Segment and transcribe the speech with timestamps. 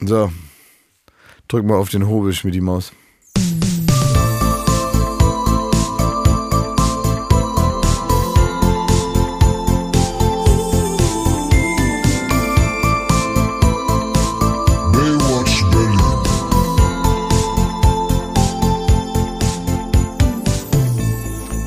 [0.00, 0.30] So.
[1.48, 2.92] Drück mal auf den Hobel, die Maus.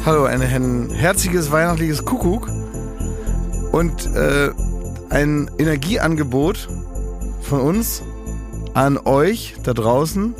[0.05, 2.48] Hallo, ein, ein herzliches weihnachtliches Kuckuck
[3.73, 4.52] und äh,
[5.09, 6.70] ein Energieangebot
[7.41, 8.02] von uns
[8.74, 10.34] an euch da draußen,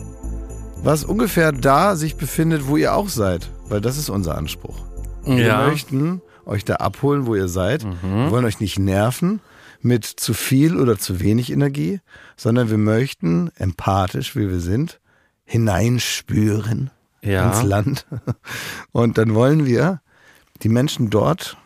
[0.84, 4.78] was ungefähr da sich befindet, wo ihr auch seid, weil das ist unser Anspruch.
[5.26, 5.68] Wir Ja.
[5.68, 7.84] möchten euch da abholen, wo ihr seid.
[7.86, 9.42] Wir wollen euch nicht nerven
[9.82, 12.00] mit zu viel oder zu wenig Energie,
[12.36, 15.00] sondern wir möchten empathisch, wie wir sind,
[15.46, 16.90] hineinspüren
[17.22, 17.48] Ja.
[17.52, 18.06] ins Land.
[18.92, 20.02] Und dann wollen wir
[20.64, 21.58] die Menschen dort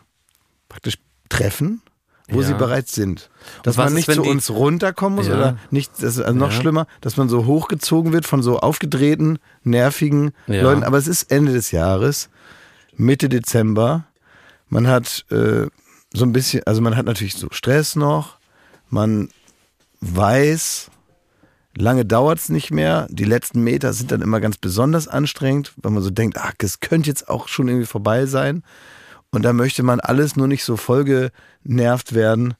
[0.68, 0.98] praktisch
[1.28, 1.80] treffen,
[2.28, 2.46] wo Ja.
[2.46, 3.30] sie bereits sind.
[3.62, 5.34] Dass man ist, nicht wenn zu uns runterkommen muss Ja.
[5.34, 6.60] oder nicht, das ist also noch Ja.
[6.60, 10.32] schlimmer, dass man so hochgezogen wird von so aufgedrehten, nervigen.
[10.46, 10.82] Leuten.
[10.82, 12.28] Aber es ist Ende des Jahres,
[12.96, 14.04] Mitte Dezember.
[14.68, 15.66] Man hat äh,
[16.12, 18.38] so ein bisschen, also man hat natürlich so Stress noch.
[18.90, 19.28] Man
[20.00, 20.90] weiß,
[21.76, 23.06] lange dauert's nicht mehr.
[23.10, 26.80] Die letzten Meter sind dann immer ganz besonders anstrengend, weil man so denkt, ach, das
[26.80, 28.62] könnte jetzt auch schon irgendwie vorbei sein.
[29.36, 32.54] Und da möchte man alles nur nicht so vollgenervt werden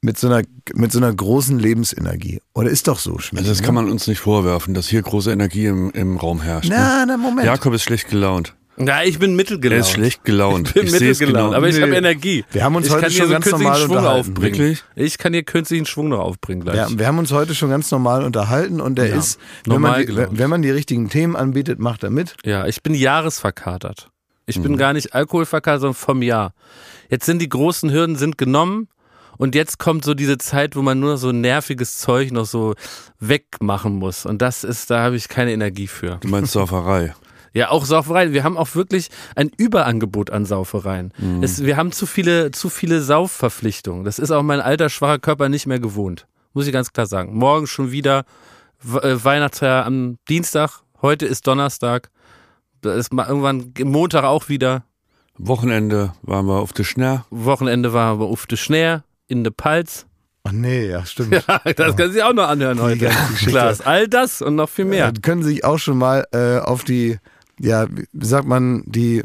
[0.00, 0.42] mit so einer,
[0.74, 2.40] mit so einer großen Lebensenergie.
[2.54, 3.40] Oder ist doch so, Schmidt?
[3.40, 6.68] Also das kann man uns nicht vorwerfen, dass hier große Energie im, im Raum herrscht.
[6.70, 6.76] ne?
[6.76, 7.46] Na, na, Moment.
[7.46, 8.54] Jakob ist schlecht gelaunt.
[8.78, 9.76] Ja, ich bin mittelgelaunt.
[9.76, 10.68] Er ist schlecht gelaunt.
[10.74, 11.56] Ich bin Ich mittelgelaunt, genau.
[11.56, 11.82] aber ich Nö.
[11.82, 12.44] habe Energie.
[12.50, 14.30] Wir haben uns ich heute kann hier schon so ganz künstlichen normal Schwung unterhalten.
[14.30, 14.58] aufbringen.
[14.58, 14.84] Wirklich?
[14.96, 16.76] Ich kann hier künstlichen Schwung noch aufbringen gleich.
[16.76, 20.06] Ja, wir haben uns heute schon ganz normal unterhalten und der Ja, ist, wenn man,
[20.06, 22.34] normal die, wenn man die richtigen Themen anbietet, macht er mit.
[22.44, 24.08] Ja, ich bin jahresverkatert.
[24.46, 24.62] Ich Mhm.
[24.62, 26.52] bin gar nicht alkoholverkatert, sondern vom Jahr.
[27.10, 28.88] Jetzt sind die großen Hürden sind genommen
[29.38, 32.74] und jetzt kommt so diese Zeit, wo man nur so nerviges Zeug noch so
[33.20, 34.26] wegmachen muss.
[34.26, 36.18] Und das ist, da habe ich keine Energie für.
[36.20, 37.14] Du meinst Sauferei.
[37.54, 38.32] Ja, auch Sauferei.
[38.32, 41.12] Wir haben auch wirklich ein Überangebot an Saufereien.
[41.18, 41.42] Mhm.
[41.42, 44.04] Es, wir haben zu viele, zu viele Saufverpflichtungen.
[44.04, 46.26] Das ist auch mein alter, schwacher Körper nicht mehr gewohnt.
[46.54, 47.36] Muss ich ganz klar sagen.
[47.36, 48.24] Morgen schon wieder
[49.02, 50.80] äh, Weihnachtsfeier am Dienstag.
[51.02, 52.08] Heute ist Donnerstag.
[52.82, 54.84] Das ist mal irgendwann Montag auch wieder.
[55.38, 57.24] Wochenende waren wir auf der Schnär.
[57.30, 60.06] Wochenende war aber auf de Schnär in de Palz.
[60.44, 61.32] Ach nee, ja, stimmt.
[61.48, 62.98] Ja, das können Sie auch noch anhören heute.
[62.98, 63.50] ganze Geschichte.
[63.52, 65.06] Klar, all das und noch viel mehr.
[65.06, 65.12] Ja.
[65.22, 67.18] können sich auch schon mal äh, auf die,
[67.60, 69.22] ja, wie sagt man, die,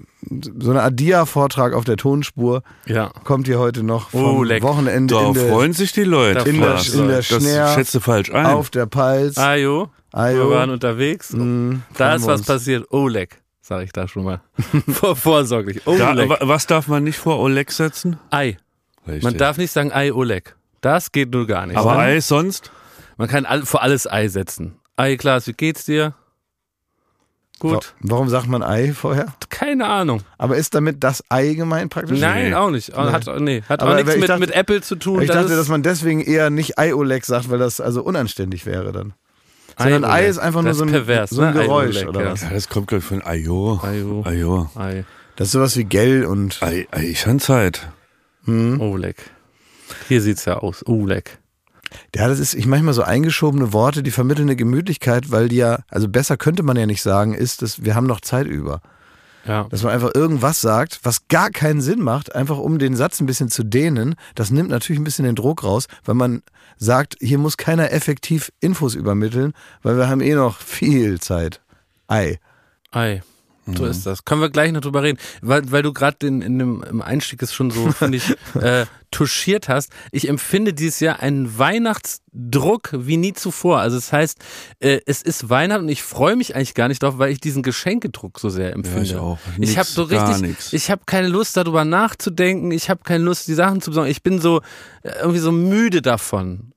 [0.59, 3.09] so eine Adia-Vortrag auf der Tonspur Ja.
[3.23, 4.61] kommt hier heute noch vom Oh, leck.
[4.63, 6.39] Wochenende Da in der, freuen sich die Leute.
[6.39, 8.45] Da in der, in der das Schnär, schätzt du falsch ein.
[8.45, 9.37] auf der Palz.
[9.39, 10.37] Ajo, Ajo.
[10.49, 11.33] wir waren unterwegs.
[11.33, 12.85] Mm, Da ist wir was passiert.
[12.91, 14.41] Oleg, sage ich da schon mal.
[14.87, 15.81] Vor, vorsorglich.
[15.85, 18.17] da, wa- was darf man nicht vor Oleg setzen?
[18.31, 18.57] Ei.
[19.05, 19.23] Richtig.
[19.23, 20.55] Man darf nicht sagen Ei Oleg.
[20.81, 21.77] Das geht nur gar nicht.
[21.77, 21.99] Aber ne?
[21.99, 22.71] Ei sonst?
[23.17, 24.75] Man kann all, vor alles Ei setzen.
[24.95, 26.13] Ei, Klaas, wie geht's dir?
[27.59, 27.73] Gut.
[27.73, 29.33] Wa- Warum sagt man Ei vorher?
[29.49, 30.21] Keine Ahnung.
[30.37, 32.19] Aber ist damit das Ei gemeint praktisch?
[32.19, 32.55] Nein, Nee.
[32.55, 32.95] auch nicht.
[32.95, 35.21] Hat, nee, hat Aber auch nichts ich mit, dachte- mit Apple zu tun.
[35.23, 39.13] Ich dachte, dass man deswegen eher nicht Ei-Oleg sagt, weil das also unanständig wäre dann.
[39.77, 40.23] Sondern Ei-Oleg.
[40.23, 41.61] Ei ist einfach nur so ein, pervers, so ein ne?
[41.61, 42.31] Geräusch oder ja.
[42.31, 42.41] was?
[42.41, 43.79] Ja, das kommt gleich von Ajo.
[43.83, 44.23] Ajo.
[44.25, 44.69] Ajo.
[44.75, 45.05] Ei.
[45.35, 47.87] Das ist sowas wie Gell und Ei, Ei, Schanzeit.
[48.47, 49.17] Oleg.
[50.07, 50.83] Hier sieht's ja aus.
[50.87, 51.39] Oleg.
[52.15, 55.79] Ja, das ist, ich manchmal so eingeschobene Worte, die vermitteln eine Gemütlichkeit, weil die ja,
[55.89, 58.81] also besser könnte man ja nicht sagen, ist, dass wir haben noch Zeit über.
[59.47, 59.65] Ja.
[59.69, 63.25] Dass man einfach irgendwas sagt, was gar keinen Sinn macht, einfach um den Satz ein
[63.25, 64.15] bisschen zu dehnen.
[64.35, 66.43] Das nimmt natürlich ein bisschen den Druck raus, weil man
[66.77, 71.61] sagt, hier muss keiner effektiv Infos übermitteln, weil wir haben eh noch viel Zeit.
[72.07, 72.39] Ei.
[72.91, 73.21] Ei.
[73.75, 74.25] So ist das.
[74.25, 75.19] Können wir gleich noch drüber reden.
[75.41, 79.69] Weil, weil du gerade in dem im Einstieg es schon so, finde ich, äh, touchiert
[79.69, 79.91] hast.
[80.11, 83.79] Ich empfinde dieses Jahr einen Weihnachtsdruck wie nie zuvor.
[83.79, 84.39] Also das heißt,
[84.79, 87.63] äh, es ist Weihnachten und ich freue mich eigentlich gar nicht drauf, weil ich diesen
[87.63, 89.03] Geschenkedruck so sehr empfinde.
[89.03, 89.39] ich auch.
[89.57, 92.71] ich habe so richtig, ich habe keine Lust darüber nachzudenken.
[92.71, 94.09] Ich habe keine Lust, die Sachen zu besorgen.
[94.09, 94.61] Ich bin so
[95.03, 96.73] äh, irgendwie so müde davon.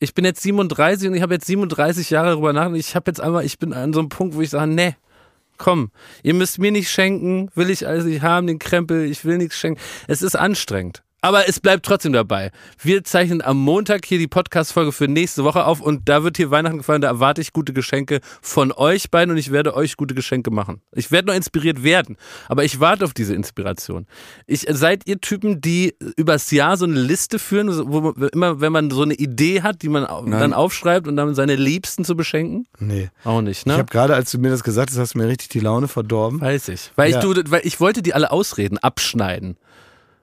[0.00, 2.80] Ich bin jetzt 37 und ich habe jetzt 37 Jahre darüber nachgedacht.
[2.80, 4.96] Ich habe jetzt einfach, ich bin an so einem Punkt, wo ich sage, nee,
[5.56, 5.90] komm,
[6.22, 9.56] ihr müsst mir nicht schenken, will ich alles nicht haben, den Krempel, ich will nichts
[9.56, 9.80] schenken.
[10.08, 11.03] Es ist anstrengend.
[11.24, 12.50] Aber es bleibt trotzdem dabei.
[12.82, 16.50] Wir zeichnen am Montag hier die Podcast-Folge für nächste Woche auf und da wird hier
[16.50, 20.14] Weihnachten gefallen, da erwarte ich gute Geschenke von euch beiden und ich werde euch gute
[20.14, 20.82] Geschenke machen.
[20.92, 24.06] Ich werde noch inspiriert werden, aber ich warte auf diese Inspiration.
[24.46, 28.72] Ich, seid ihr Typen, die übers Jahr so eine Liste führen, wo man, immer, wenn
[28.72, 30.38] man so eine Idee hat, die man Nein.
[30.40, 32.66] dann aufschreibt und dann seine Liebsten zu beschenken?
[32.78, 33.08] Nee.
[33.24, 33.78] Auch nicht, Ich ne?
[33.78, 36.42] habe gerade, als du mir das gesagt hast, hast du mir richtig die Laune verdorben.
[36.42, 36.90] Weiß ich.
[36.96, 37.16] Weil Ja.
[37.16, 39.56] ich du, weil ich wollte die alle Ausreden abschneiden.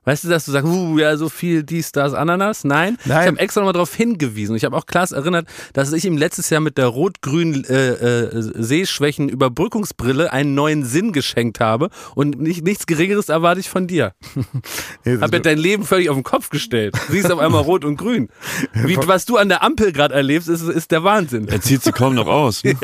[0.03, 2.63] Weißt du, dass du sagst, uh, ja, so viel dies, das, Ananas?
[2.63, 2.97] Nein.
[3.05, 3.21] Nein.
[3.21, 4.55] Ich habe extra nochmal darauf hingewiesen.
[4.55, 8.51] Ich habe auch Klaas erinnert, dass ich ihm letztes Jahr mit der rot-grünen äh, äh,
[8.55, 11.89] Sehschwächen-Überbrückungsbrille einen neuen Sinn geschenkt habe.
[12.15, 14.13] Und nicht, nichts Geringeres erwarte ich von dir.
[15.05, 16.95] Hab ja dein Leben völlig auf den Kopf gestellt.
[17.09, 18.29] Siehst auf einmal rot und grün.
[18.73, 21.47] Wie, was du an der Ampel gerade erlebst, ist, ist der Wahnsinn.
[21.47, 22.63] Er zieht sie kaum noch aus.
[22.71, 22.75] Ne?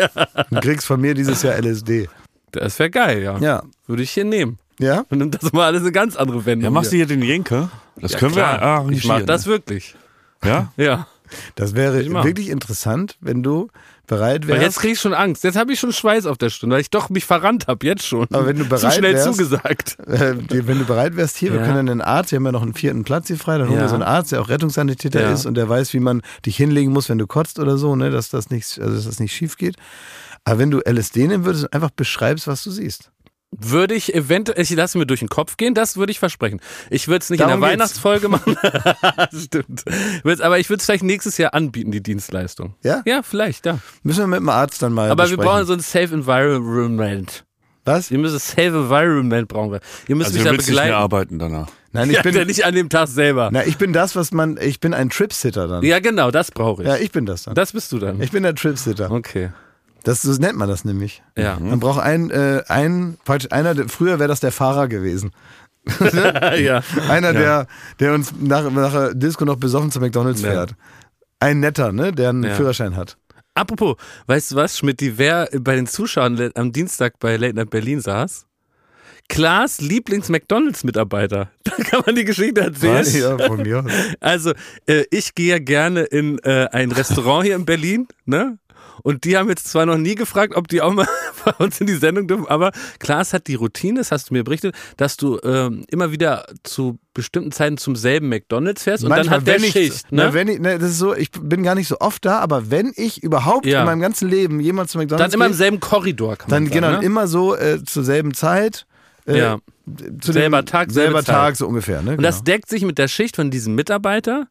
[0.49, 2.09] Du kriegst von mir dieses Jahr LSD.
[2.51, 3.37] Das wäre geil, ja.
[3.39, 3.63] Ja.
[3.85, 4.59] Würde ich hier nehmen.
[4.79, 5.05] Ja?
[5.09, 6.65] Und nimmt das mal alles eine ganz andere Wendung.
[6.65, 7.05] Ja, machst du hier.
[7.07, 7.69] den Jenke?
[7.99, 8.53] Das Ja, können klar.
[8.57, 8.97] wir arrangieren.
[8.97, 9.95] Ich mach das wirklich.
[10.43, 10.71] Ja?
[10.77, 11.07] Ja.
[11.55, 13.67] Das wäre wirklich interessant, wenn du
[14.07, 14.79] bereit Weil jetzt wärst.
[14.79, 15.43] kriege ich schon Angst.
[15.43, 18.05] Jetzt habe ich schon Schweiß auf der Stunde, weil ich doch mich verrannt habe, jetzt
[18.07, 18.27] schon.
[18.31, 19.97] Aber wenn du Zu bereit schnell wärst- zugesagt.
[20.07, 21.65] Äh, wenn du bereit wärst, hier, wir Ja.
[21.65, 23.83] können einen Arzt, wir haben ja noch einen vierten Platz hier frei, dann holen Ja.
[23.83, 25.33] wir so einen Arzt, der auch Rettungssanitäter Ja.
[25.33, 28.09] ist und der weiß, wie man dich hinlegen muss, wenn du kotzt oder so, ne,
[28.09, 29.75] dass das nicht, also dass das nicht schief geht.
[30.45, 33.11] Aber wenn du LSD nehmen würdest und einfach beschreibst, was du siehst.
[33.51, 36.59] Würde ich eventuell, ich lasse mir durch den Kopf gehen, das würde ich versprechen.
[36.89, 37.79] Ich würde es nicht Darum in der geht's.
[38.03, 38.57] Weihnachtsfolge machen.
[39.41, 39.85] Stimmt.
[40.41, 42.75] Aber ich würde es vielleicht nächstes Jahr anbieten, die Dienstleistung.
[42.83, 43.01] Ja?
[43.05, 43.79] Ja, vielleicht, ja.
[44.03, 45.45] Müssen wir mit dem Arzt dann mal Aber wir besprechen.
[45.45, 47.45] brauchen so ein Safe Environment.
[47.85, 48.11] Was?
[48.11, 49.79] Ihr müsst ein Safe Environment brauchen wir.
[50.09, 51.01] Ihr müsst Also mich da willst nicht mehr begleiten.
[51.03, 51.67] arbeiten danach.
[51.93, 53.49] Nein, ich ja, bin, der nicht an dem Tag selber.
[53.53, 55.83] na, ich bin das, was man, ich bin ein Tripsitter dann.
[55.85, 56.87] Ja, genau, das brauche ich.
[56.89, 57.55] Ja, ich bin das dann.
[57.55, 58.19] das bist du dann.
[58.21, 59.09] Ich bin der Tripsitter.
[59.09, 59.51] okay.
[60.03, 61.21] Das, so nennt man das nämlich.
[61.37, 61.59] Ja.
[61.59, 65.31] Man braucht einen, äh, einen, falsch, einer, früher wäre das der Fahrer gewesen.
[66.57, 66.81] ja.
[67.09, 67.67] Einer, der,
[67.99, 70.51] der uns nach, nach Disco noch besoffen zu McDonalds Ja.
[70.51, 70.75] fährt.
[71.39, 72.55] Ein netter, ne, der einen Ja.
[72.55, 73.17] Führerschein hat.
[73.53, 73.95] Apropos,
[74.27, 78.45] weißt du was, Schmidt, wer bei den Zuschauern am Dienstag bei Late Night Berlin saß?
[79.29, 81.49] Klaas Lieblings-McDonalds-Mitarbeiter.
[81.63, 83.05] Da kann man die Geschichte erzählen.
[83.39, 83.83] Ja, von mir.
[84.19, 84.53] Also,
[84.87, 88.57] äh, ich gehe ja gerne in äh, ein Restaurant hier in Berlin, ne?
[89.03, 91.07] Und die haben jetzt zwar noch nie gefragt, ob die auch mal
[91.45, 94.43] bei uns in die Sendung dürfen, aber Klaas hat die Routine, das hast du mir
[94.43, 99.19] berichtet, dass du ähm, immer wieder zu bestimmten Zeiten zum selben McDonalds fährst und dann
[99.19, 100.11] Manchmal, hat der wenn ich, Schicht.
[100.11, 100.25] ne?
[100.25, 100.33] Ne?
[100.33, 102.91] wenn ich, ne, das ist so, ich bin gar nicht so oft da, aber wenn
[102.95, 103.79] ich überhaupt Ja.
[103.81, 106.71] in meinem ganzen Leben jemals zu Dann McDonalds immer im selben Korridor, kann man dann
[106.73, 106.81] sagen.
[106.85, 107.05] genau ne?
[107.05, 108.85] immer so äh, zur selben Zeit.
[109.25, 109.57] Äh, Ja.
[110.21, 111.23] zu Selber Tag, selber.
[111.23, 112.01] Tag, so ungefähr.
[112.01, 112.11] Ne?
[112.17, 114.47] Und das deckt sich mit der Schicht von diesem Mitarbeiter.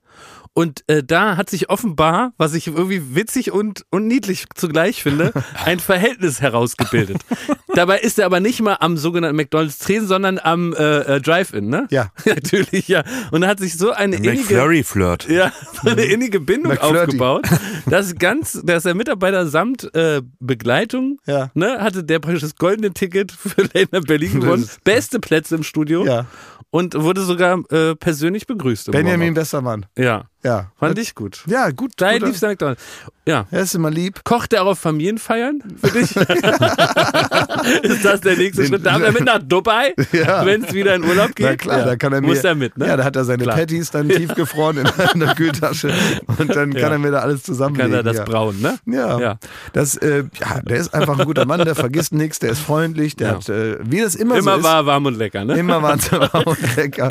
[0.56, 5.34] Und äh, da hat sich offenbar, was ich irgendwie witzig und, und niedlich zugleich finde,
[5.66, 7.18] ein Verhältnis herausgebildet.
[7.74, 11.68] Dabei ist er aber nicht mal am sogenannten McDonalds Tresen, sondern am äh, äh, Drive-In,
[11.68, 11.86] ne?
[11.90, 12.10] Ja.
[12.24, 13.04] Natürlich, ja.
[13.32, 15.28] Und da hat sich so eine innige, McFlurry-Flirt.
[15.28, 15.52] ja,
[15.84, 16.98] so eine innige Bindung McFlirty.
[17.00, 17.46] aufgebaut,
[17.90, 21.50] dass ganz, dass der Mitarbeiter samt äh, Begleitung, Ja.
[21.52, 26.06] ne, hatte der praktisch das goldene Ticket für Night Berlin gewonnen, beste Plätze im Studio
[26.06, 26.24] Ja.
[26.70, 28.90] und wurde sogar äh, persönlich begrüßt.
[28.90, 29.36] Benjamin Warm-up.
[29.36, 29.86] Westermann.
[29.98, 30.70] Ja, Ja.
[30.78, 31.42] fand ich gut.
[31.46, 31.92] Ja, gut.
[31.96, 32.82] Dein guter- liebster McDonald's.
[33.26, 33.46] Ja.
[33.50, 34.20] Er ist immer lieb.
[34.22, 36.14] Kocht er auch auf Familienfeiern für dich?
[37.82, 38.86] ist das der nächste Den- Schritt?
[38.86, 40.46] Darf er mit nach Dubai, Ja.
[40.46, 41.46] wenn es wieder in Urlaub geht?
[41.46, 41.84] Na klar, ja.
[41.86, 42.28] da kann er mir.
[42.28, 42.86] Muss er mit, ne?
[42.86, 43.56] Ja, da hat er seine Klar.
[43.56, 45.92] Patties dann tiefgefroren in einer Kühltasche
[46.38, 47.90] und dann kann er mir da alles zusammenlegen.
[47.92, 48.78] Kann er das brauen, ne?
[48.86, 49.38] Ja.
[49.72, 53.16] Das, äh, ja, der ist einfach ein guter Mann, der vergisst nichts, der ist freundlich,
[53.16, 55.54] der hat, äh, wie das immer, Immer so ist, war warm und lecker, ne?
[55.58, 57.08] immer wahnsinnig und lecker.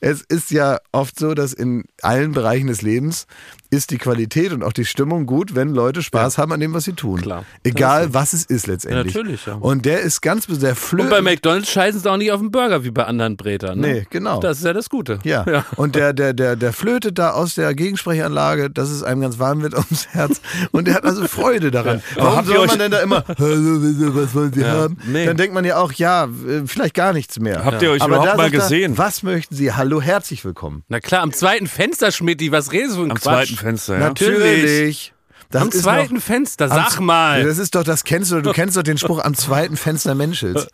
[0.00, 3.26] Es ist ja oft so, dass in allen Bereichen des Lebens
[3.70, 6.84] ist die Qualität und auch die Stimmung gut, wenn Leute Spaß haben an dem, was
[6.84, 7.20] sie tun.
[7.20, 7.44] Klar.
[7.64, 9.14] Egal, was es ist letztendlich.
[9.14, 9.54] Ja, natürlich, ja.
[9.54, 11.04] Und der ist ganz, der flöht.
[11.04, 13.86] Und bei McDonalds scheißen sie auch nicht auf den Burger wie bei anderen Brätern, ne?
[13.86, 14.40] Nee, genau.
[14.40, 15.18] Das ist ja das Gute.
[15.24, 15.44] Ja.
[15.48, 15.64] ja.
[15.76, 19.62] Und der, der, der, der flötet da aus der Gegensprechanlage, dass es einem ganz warm
[19.62, 20.40] wird ums Herz.
[20.70, 22.02] Und der hat also Freude daran.
[22.16, 24.68] Warum soll man denn da immer, "Hallo, was wollen Sie Ja.
[24.72, 24.96] haben?
[25.06, 25.26] Nee.
[25.26, 27.64] Dann denkt man ja auch, ja, äh, vielleicht gar nichts mehr.
[27.64, 28.96] Habt ihr euch Aber überhaupt da mal gesehen?
[28.98, 29.72] was möchten Sie?
[29.72, 30.82] Hallo, herzlich willkommen.
[30.88, 33.22] Na klar, am zweiten Fenster, Schmidti, was redest du ein Am Quatsch?
[33.46, 34.00] zweiten Fenster, ja.
[34.00, 35.12] Natürlich.
[35.50, 37.44] Das Am zweiten noch, Fenster, am sag z- mal.
[37.44, 40.66] Das ist doch, das kennst du, du kennst doch den Spruch am zweiten Fenster Menschels.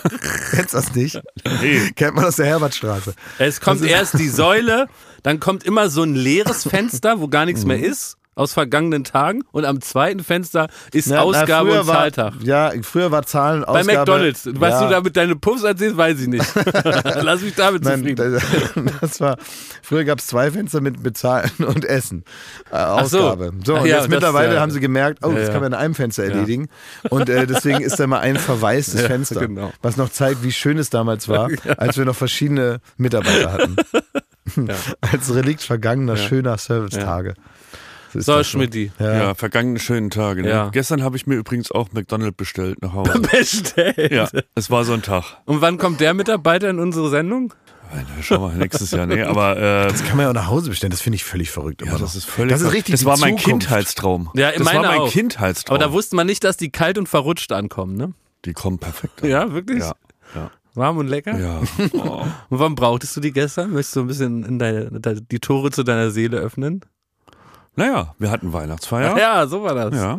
[0.50, 1.18] kennst das nicht?
[1.62, 1.90] Nee.
[1.96, 3.14] Kennt man aus der Herbertstraße.
[3.38, 4.86] Es kommt erst die Säule,
[5.22, 7.68] dann kommt immer so ein leeres Fenster, wo gar nichts Mhm.
[7.68, 9.42] mehr ist, aus vergangenen Tagen.
[9.52, 12.34] Und am zweiten Fenster ist Na, na, Ausgabe früher und war- Zahltag.
[12.42, 13.98] Ja, früher war Zahlen Bei Ausgabe.
[13.98, 14.48] McDonalds.
[14.54, 14.84] Was ja.
[14.84, 16.46] du da mit deinen Puffs erzählst, weiß ich nicht.
[17.22, 18.32] Lass mich damit Nein, zufrieden.
[18.32, 19.36] das, das war,
[19.82, 22.24] früher gab es zwei Fenster mit Bezahlen und Essen.
[22.70, 23.20] Äh, so.
[23.20, 23.52] Ausgabe.
[23.64, 24.60] So, Ach und ja, jetzt das, mittlerweile ja.
[24.60, 25.52] haben sie gemerkt, oh, Ja, das ja.
[25.52, 26.68] kann man in einem Fenster erledigen.
[27.10, 29.40] Und äh, deswegen ist da mal ein verwaistes Ja, Fenster.
[29.40, 29.72] genau.
[29.82, 33.76] Was noch zeigt, wie schön es damals war, als wir noch verschiedene Mitarbeiter hatten.
[35.00, 37.30] Als Relikt vergangener, schöner Servicetage.
[37.30, 37.36] ist
[38.14, 38.92] So, Schmidti.
[38.98, 39.12] Ja.
[39.14, 40.42] Ja, vergangene schönen Tage.
[40.42, 40.48] Ne?
[40.48, 40.68] Ja.
[40.70, 43.20] Gestern habe ich mir übrigens auch McDonald's bestellt nach Hause.
[43.32, 44.12] Bestellt.
[44.12, 45.24] ja, es war so ein Tag.
[45.44, 47.52] Und wann kommt der Mitarbeiter in unsere Sendung?
[48.20, 49.06] Schau mal, nächstes Jahr.
[49.06, 50.90] Nee, aber äh, Das kann man ja auch nach Hause bestellen.
[50.90, 51.80] Das finde ich völlig verrückt.
[51.80, 52.52] ja, immer das ist völlig.
[52.52, 53.66] Das ist richtig Das war mein Zukunft.
[53.66, 54.30] Kindheitstraum.
[54.34, 55.10] Ja, das war meine mein auch.
[55.10, 55.76] Kindheitstraum.
[55.76, 58.12] Aber da wusste man nicht, dass die kalt und verrutscht ankommen, ne?
[58.44, 59.22] die kommen perfekt.
[59.22, 59.30] an.
[59.30, 59.80] Ja, wirklich?
[59.80, 59.94] Ja,
[60.34, 60.50] ja.
[60.74, 61.38] Warm und lecker?
[61.38, 61.60] Ja.
[61.94, 62.24] Oh.
[62.50, 63.72] Und warum brauchtest du die gestern?
[63.72, 66.82] Möchtest du ein bisschen in deine, die Tore zu deiner Seele öffnen?
[67.78, 69.16] Naja, wir hatten Weihnachtsfeier.
[69.16, 69.94] Ja, so war das.
[69.94, 70.18] Ja.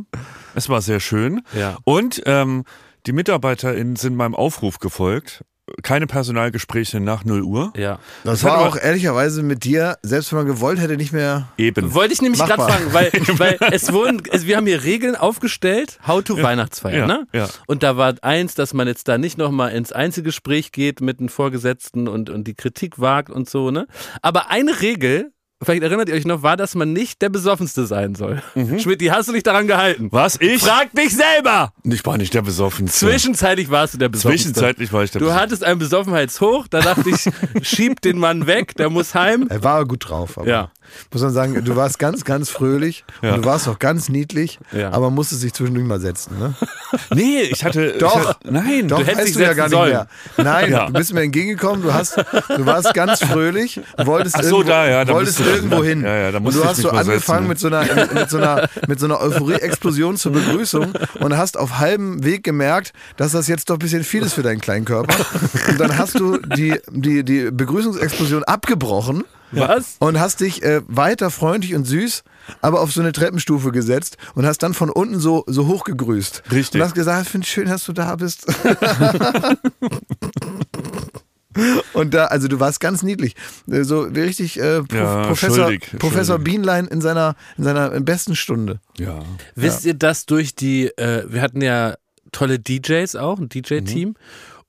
[0.56, 1.42] Es war sehr schön.
[1.54, 1.78] Ja.
[1.84, 2.64] Und ähm,
[3.06, 5.44] die MitarbeiterInnen sind meinem Aufruf gefolgt.
[5.84, 7.74] Keine Personalgespräche nach 0 Uhr.
[7.76, 8.00] Ja.
[8.24, 11.50] Das, Das hat war auch ehrlicherweise mit dir, selbst wenn man gewollt hätte, nicht mehr.
[11.58, 11.94] Eben.
[11.94, 16.00] Wollte ich nämlich gerade fragen, weil, weil es wurden, es, wir haben hier Regeln aufgestellt,
[16.08, 17.28] How to Weihnachtsfeier, Ja, ne?
[17.34, 17.50] ja.
[17.68, 21.30] Und da war eins, dass man jetzt da nicht nochmal ins Einzelgespräch geht mit den
[21.30, 23.86] Vorgesetzten und, und die Kritik wagt und so, ne?
[24.24, 25.32] Aber eine Regel,
[25.64, 28.42] vielleicht erinnert ihr euch noch, war, dass man nicht der Besoffenste sein soll.
[28.56, 28.80] Mhm.
[28.80, 30.08] Schmidt, hast du dich daran gehalten?
[30.12, 30.38] Was?
[30.40, 30.62] Ich?
[30.64, 31.74] Frag dich selber!
[31.84, 33.08] Ich war nicht der Besoffenste.
[33.08, 34.50] Zwischenzeitlich warst du der Besoffenste.
[34.52, 35.44] Zwischenzeitlich war ich der Du Besoffenste.
[35.44, 37.30] hattest einen Besoffenheitshoch, da dachte ich,
[37.68, 39.48] schieb den Mann weg, der muss heim.
[39.50, 40.72] Er war gut drauf, aber Ja.
[41.12, 43.34] muss man sagen, du warst ganz, ganz fröhlich Ja.
[43.36, 44.92] und du warst auch ganz niedlich, Ja.
[44.92, 46.38] aber musstest dich zwischendurch mal setzen.
[46.40, 46.54] Ne?
[47.14, 47.94] Nee, ich hatte.
[48.00, 48.20] Doch.
[48.20, 49.92] Ich hatte, nein, Doch, hättest weißt dich du ja gar nicht sollen.
[49.92, 50.08] mehr.
[50.38, 50.88] Nein, Ja.
[50.88, 54.88] du bist mir entgegengekommen, du, hast, du warst ganz fröhlich, wolltest Ach so, irgendwo, da,
[54.90, 56.04] ja, da wolltest du- irgendwo hin.
[56.04, 58.70] Ja, ja, da und du hast so angefangen setzen, mit so einer, mit so einer,
[58.88, 63.70] mit so einer Euphorie-Explosion zur Begrüßung und hast auf halbem Weg gemerkt, dass das jetzt
[63.70, 65.16] doch ein bisschen viel ist für deinen kleinen Körper.
[65.70, 69.24] Und dann hast du die, die, die Begrüßungsexplosion abgebrochen.
[69.52, 69.96] Was?
[70.00, 72.24] Und hast dich äh, weiter freundlich und süß,
[72.62, 76.44] aber auf so eine Treppenstufe gesetzt und hast dann von unten so, so hoch gegrüßt.
[76.52, 76.80] Richtig.
[76.80, 78.46] Und hast gesagt, ich finde schön, dass du da bist.
[81.94, 83.36] und da, also du warst ganz niedlich.
[83.70, 86.54] Äh, So wie richtig äh, Prof Ja, Professor, schuldig, Professor schuldig.
[86.54, 88.80] Bienlein in seiner, in seiner besten Stunde.
[88.98, 89.20] Ja.
[89.56, 91.96] Wisst ihr, dass durch die, äh, wir hatten ja
[92.32, 94.16] tolle DJs auch, ein DJ-Team.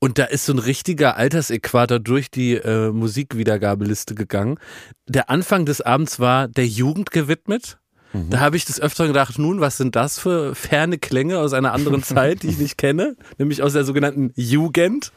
[0.02, 4.58] Und da ist so ein richtiger Altersäquator durch die äh, Musikwiedergabeliste gegangen.
[5.06, 7.76] Der Anfang des Abends war der Jugend gewidmet.
[8.12, 11.72] Da habe ich des Öfteren gedacht, nun, was sind das für ferne Klänge aus einer
[11.72, 15.12] anderen Zeit, die ich nicht kenne, nämlich aus der sogenannten Jugend.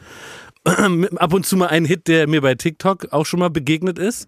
[1.18, 4.28] Ab und zu mal ein Hit, der mir bei TikTok auch schon mal begegnet ist.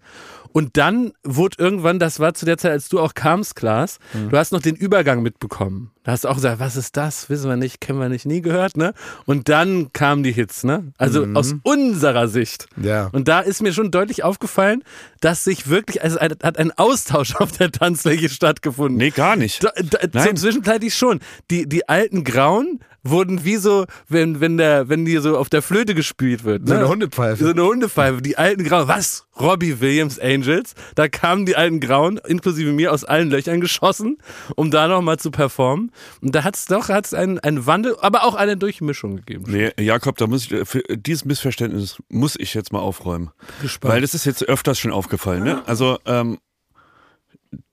[0.52, 3.98] Und dann wurde irgendwann, das war zu der Zeit, als du auch kamst, Klaas,
[4.30, 5.90] du hast noch den Übergang mitbekommen.
[6.06, 7.28] Da hast du auch gesagt, was ist das?
[7.30, 8.94] Wissen wir nicht, kennen wir nicht, nie gehört, ne?
[9.24, 10.92] Und dann kamen die Hits, ne?
[10.98, 12.68] Also aus unserer Sicht.
[12.80, 13.08] Ja.
[13.10, 14.84] Und da ist mir schon deutlich aufgefallen,
[15.20, 18.98] dass sich wirklich, also ein, hat ein Austausch auf der Tanzfläche stattgefunden.
[18.98, 19.64] Nee, gar nicht.
[19.64, 20.28] Da, da, Nein.
[20.28, 21.18] zum Zwischenzeitlich schon.
[21.50, 22.78] Die, die alten Grauen
[23.10, 26.66] wurden wie so, wenn, wenn der, wenn die so auf der Flöte gespielt wird.
[26.66, 26.80] So ne?
[26.80, 27.44] eine Hundepfeife.
[27.44, 28.22] So eine Hundepfeife.
[28.22, 28.88] Die alten Grauen.
[28.88, 29.26] Was?
[29.38, 30.74] Robbie Williams Angels.
[30.94, 34.18] Da kamen die alten Grauen, inklusive mir, aus allen Löchern geschossen,
[34.54, 35.90] um da nochmal zu performen.
[36.20, 39.44] Und da hat's doch, hat's einen, einen Wandel, aber auch eine Durchmischung gegeben.
[39.46, 43.30] Nee, Jakob, da muss ich, für dieses Missverständnis muss ich jetzt mal aufräumen.
[43.62, 43.94] Gespannt.
[43.94, 45.62] Weil das ist jetzt öfters schon aufgefallen, ne?
[45.66, 46.38] Also, ähm,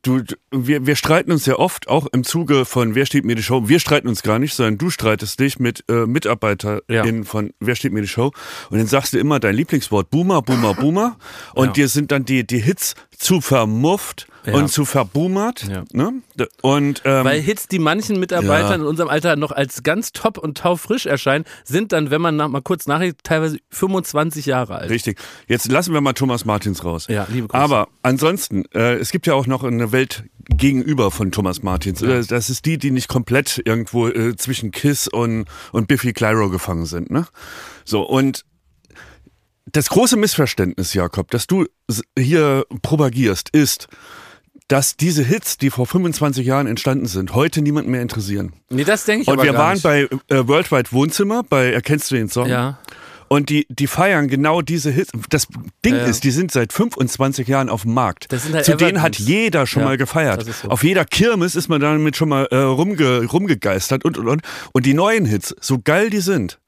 [0.03, 3.43] du, wir, wir streiten uns ja oft, auch im Zuge von Wer steht mir die
[3.43, 3.67] Show?
[3.67, 7.93] Wir streiten uns gar nicht, sondern du streitest dich mit äh, MitarbeiterInnen von Wer steht
[7.93, 8.31] mir die Show?
[8.69, 11.17] Und dann sagst du immer dein Lieblingswort Boomer, Boomer, Boomer.
[11.55, 11.73] Und Ja.
[11.73, 14.53] dir sind dann die, die Hits zu vermufft Ja.
[14.53, 15.63] und zu verboomert.
[15.69, 15.83] Ja.
[15.93, 16.21] Ne?
[16.61, 20.57] Und, ähm, Weil Hits, die manchen Mitarbeitern in unserem Alter noch als ganz top und
[20.57, 24.89] taufrisch erscheinen, sind dann, wenn man nach, mal kurz nachdenkt, teilweise 25 Jahre alt.
[24.89, 25.19] Richtig.
[25.47, 27.07] Jetzt lassen wir mal Thomas Martins raus.
[27.07, 27.61] Ja, liebe Grüße.
[27.63, 32.01] Aber ansonsten, äh, es gibt ja auch noch eine Welt gegenüber von Thomas Martins.
[32.01, 36.49] Äh, Das ist die, die nicht komplett irgendwo äh, zwischen Kiss und, und Biffy Clyro
[36.49, 37.09] gefangen sind.
[37.11, 37.25] Ne?
[37.85, 38.43] So, und
[39.71, 41.65] das große Missverständnis, Jakob, das du
[42.17, 43.87] hier propagierst, ist,
[44.67, 48.53] dass diese Hits, die vor 25 Jahren entstanden sind, heute niemanden mehr interessieren.
[48.69, 49.83] Nee, das denke ich Und aber wir waren nicht.
[49.83, 52.47] bei äh, Worldwide Wohnzimmer, bei Erkennst du den Song?
[52.47, 52.79] Ja.
[53.29, 55.09] Und die, die feiern genau diese Hits.
[55.29, 55.47] Das
[55.83, 58.27] Ding Ja, ist, die sind seit 25 Jahren auf dem Markt.
[58.31, 60.45] Halt Zu denen hat jeder schon Ja, mal gefeiert.
[60.45, 60.69] so.
[60.69, 64.41] Auf jeder Kirmes ist man damit schon mal äh, rumge, rumgegeistert und, und, und.
[64.71, 66.59] Und die neuen Hits, so geil die sind,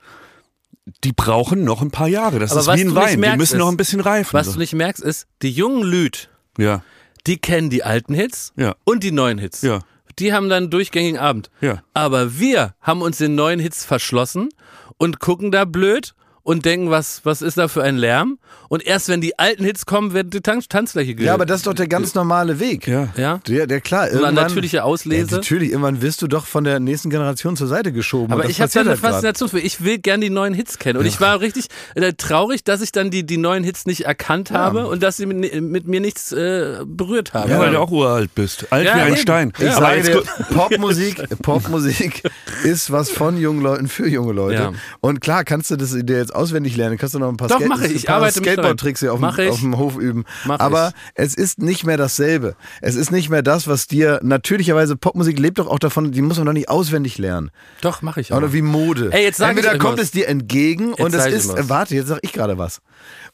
[1.04, 2.40] die brauchen noch ein paar Jahre.
[2.40, 3.22] Das Aber ist wie ein Wein.
[3.22, 4.34] Die müssen ist- noch ein bisschen reifen.
[4.34, 4.54] Was so.
[4.54, 6.82] du nicht merkst, ist, die jungen Lüd, ja,
[7.28, 8.76] die kennen die alten Hits Ja.
[8.84, 9.62] und die neuen Hits.
[9.62, 9.80] Ja.
[10.20, 11.50] Die haben dann einen durchgängigen Abend.
[11.62, 11.84] Ja.
[11.94, 14.50] Aber wir haben uns den neuen Hits verschlossen
[14.98, 16.14] und gucken da blöd
[16.46, 18.38] und denken, was, was ist da für ein Lärm?
[18.70, 21.58] Und erst wenn die alten Hits kommen, wird die Tanz Tanzfläche ge Ja, aber das
[21.62, 22.88] ist doch der ganz normale Weg.
[22.88, 23.10] ja.
[23.18, 23.40] Ja?
[23.48, 25.32] Der, der klar, So eine irgendwann, natürliche Auslese.
[25.32, 28.32] Ja, natürlich, irgendwann wirst du doch von der nächsten Generation zur Seite geschoben.
[28.32, 29.00] Aber ich habe da passiert eine halt.
[29.00, 29.60] Faszination für.
[29.60, 31.00] Ich will gern die neuen Hits kennen.
[31.00, 34.52] Und ich war richtig äh, traurig, dass ich dann die, die neuen Hits nicht erkannt
[34.52, 37.50] habe und dass sie mit, mit mir nichts äh, berührt haben.
[37.50, 38.72] Ja, weil du auch uralt bist.
[38.72, 39.18] Alt Ja, wie ein eben.
[39.18, 39.54] Stein.
[39.58, 40.24] Ich Aber sage dir,
[40.54, 42.22] Popmusik, Popmusik
[42.64, 44.62] ist was von jungen Leuten für junge Leute.
[44.62, 44.74] Ja.
[45.02, 46.98] Und klar kannst du das dir jetzt auswendig lernen.
[46.98, 47.96] Kannst du noch ein paar, Doch, Skate- mach ich.
[47.96, 49.50] Ich paar mich Skateboard-Tricks hier auf, dem, ich.
[49.52, 50.26] auf dem Hof üben.
[50.46, 51.12] Mach Aber ich.
[51.16, 52.56] es ist nicht mehr dasselbe.
[52.82, 56.38] Es ist nicht mehr das, was dir natürlicherweise Popmusik lebt doch auch davon, die muss
[56.38, 57.52] man doch nicht auswendig lernen.
[57.82, 58.38] Doch, mache ich auch.
[58.38, 59.10] Oder wie Mode.
[59.12, 60.06] Ey, jetzt sag ich entweder euch kommt was.
[60.06, 61.70] es dir entgegen und es ich ist, was.
[61.70, 62.80] warte, jetzt sag ich gerade was.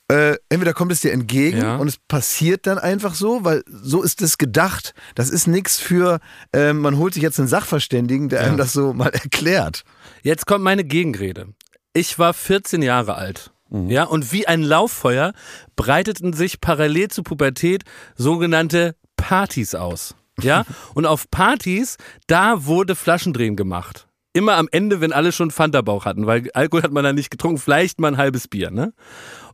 [0.07, 1.77] Äh, entweder kommt es dir entgegen Ja.
[1.77, 4.93] und es passiert dann einfach so, weil so ist es gedacht.
[5.15, 6.19] Das ist nichts für,
[6.53, 9.83] äh, man holt sich jetzt einen Sachverständigen, der einem das so mal erklärt.
[10.21, 11.47] Jetzt kommt meine Gegenrede.
[11.93, 13.51] Ich war 14 Jahre alt.
[13.71, 15.33] Ja, und wie ein Lauffeuer
[15.77, 17.83] breiteten sich parallel zur Pubertät
[18.15, 20.15] sogenannte Partys aus.
[20.41, 24.07] Ja, und auf Partys, da wurde Flaschendrehen gemacht.
[24.33, 27.59] Immer am Ende, wenn alle schon Fanta-Bauch hatten, weil Alkohol hat man da nicht getrunken,
[27.59, 28.93] vielleicht mal ein halbes Bier, ne?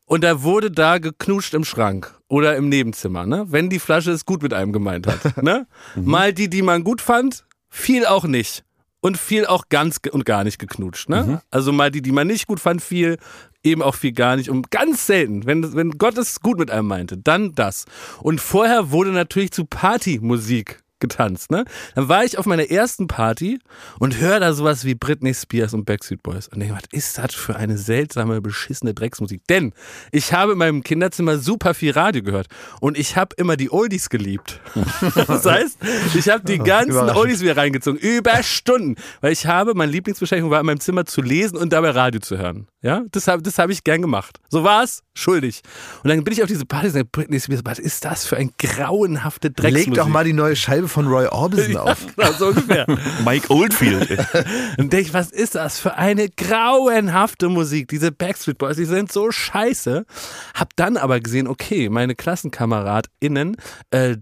[0.05, 3.45] Und da wurde da geknutscht im Schrank oder im Nebenzimmer, ne?
[3.49, 5.67] Wenn die Flasche es gut mit einem gemeint hat, ne?
[5.95, 8.63] Mal die, die man gut fand, viel auch nicht.
[9.07, 11.41] Und viel auch ganz und gar nicht geknutscht, ne?
[11.49, 13.17] Also mal die, die man nicht gut fand, viel,
[13.63, 14.49] eben auch viel gar nicht.
[14.49, 17.85] Und ganz selten, wenn, wenn Gott es gut mit einem meinte, dann das.
[18.21, 21.65] Und vorher wurde natürlich zu Partymusik getanzt, ne?
[21.95, 23.59] Dann war ich auf meiner ersten Party
[23.99, 27.35] und höre da sowas wie Britney Spears und Backstreet Boys und denke, was ist das
[27.35, 29.41] für eine seltsame, beschissene Drecksmusik?
[29.47, 29.73] Denn
[30.11, 32.47] ich habe in meinem Kinderzimmer super viel Radio gehört
[32.81, 34.59] und ich habe immer die Oldies geliebt.
[35.27, 35.79] das heißt,
[36.15, 36.97] ich habe die ganzen.
[36.97, 41.21] Oldies wieder reingezogen, über Stunden, weil ich habe, meine Lieblingsbeschäftigung war in meinem Zimmer zu
[41.21, 42.67] lesen und dabei Radio zu hören.
[42.81, 44.39] Ja, das habe das hab ich gern gemacht.
[44.49, 45.61] So war's, schuldig.
[46.03, 48.37] Und dann bin ich auf diese Party und sage, Britney Spears, was ist das für
[48.37, 49.87] ein grauenhafte Drecksmusik?
[49.87, 52.05] Leg doch mal die neue Scheibe von Roy Orbison auf.
[52.15, 52.85] Genau, so ungefähr.
[53.25, 54.09] Mike Oldfield.
[54.77, 57.87] Und denke ich, was ist das für eine grauenhafte Musik?
[57.87, 60.05] Diese Backstreet Boys, die sind so scheiße.
[60.53, 63.57] Hab dann aber gesehen, okay, meine KlassenkameradInnen,
[63.91, 64.17] äh,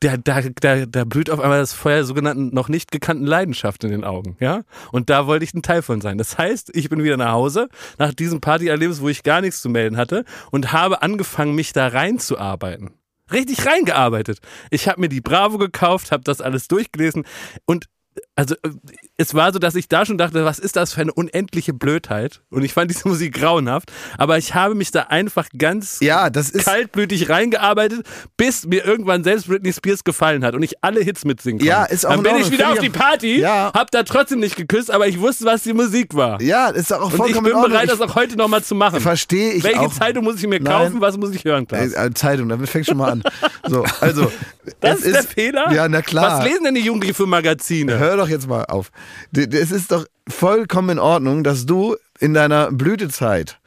[0.00, 3.84] da, da, da, da blüht auf einmal das Feuer der sogenannten noch nicht gekannten Leidenschaft
[3.84, 4.62] in den Augen, ja?
[4.92, 6.16] Und da wollte ich ein Teil von sein.
[6.16, 9.68] Das heißt, ich bin wieder nach Hause nach diesem Partyerlebnis, wo ich gar nichts zu
[9.68, 12.90] melden hatte und habe angefangen, mich da reinzuarbeiten.
[13.30, 14.40] Richtig reingearbeitet.
[14.70, 17.24] Ich habe mir die Bravo gekauft, habe das alles durchgelesen
[17.64, 17.86] und
[18.40, 18.70] also äh,
[19.18, 22.40] es war so, dass ich da schon dachte, was ist das für eine unendliche Blödheit?
[22.50, 26.64] Und ich fand diese Musik grauenhaft, aber ich habe mich da einfach ganz Ja, ist.
[26.64, 28.06] kaltblütig reingearbeitet,
[28.38, 31.68] bis mir irgendwann selbst Britney Spears gefallen hat und ich alle Hits mitsingen konnte.
[31.68, 33.72] Ja, ist auch Dann in bin Ordnung, ich wieder find auf ich die Party, Ja.
[33.74, 36.40] hab da trotzdem nicht geküsst, aber ich wusste, was die Musik war.
[36.40, 39.00] Ja, ist auch und ich vollkommen bin bereit, das auch heute nochmal zu machen.
[39.00, 39.92] Verstehe ich Welche auch.
[39.92, 40.72] Zeitung muss ich mir Nein.
[40.72, 41.92] kaufen, was muss ich hören, Klaas?
[41.92, 43.22] Äh, Zeitung, damit fängt schon mal an.
[43.68, 44.32] So, also.
[44.80, 45.72] Das ist der Fehler?
[45.72, 46.38] Ja, na klar.
[46.38, 47.98] Was lesen denn die Jugendlichen für Magazine?
[47.98, 48.90] Hör doch jetzt mal auf.
[49.36, 53.58] Es ist doch vollkommen in Ordnung, dass du in deiner Blütezeit,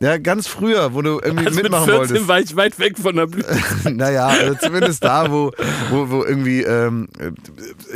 [0.00, 2.28] ja, ganz früher, wo du irgendwie Also mit mitmachen 14 wolltest.
[2.28, 3.54] war ich weit weg von der Blüte.
[3.92, 5.52] naja, also zumindest da, wo,
[5.90, 7.30] wo, wo irgendwie, ähm, äh,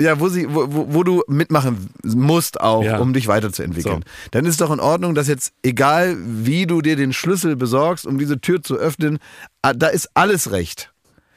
[0.01, 2.99] ja, wo, sie, wo, wo, du mitmachen musst auch, Ja.
[2.99, 4.05] um dich weiterzuentwickeln.
[4.31, 8.19] Dann ist doch in Ordnung, dass jetzt, egal wie du dir den Schlüssel besorgst, um
[8.19, 9.19] diese Tür zu öffnen,
[9.63, 10.93] ah, da ist alles recht.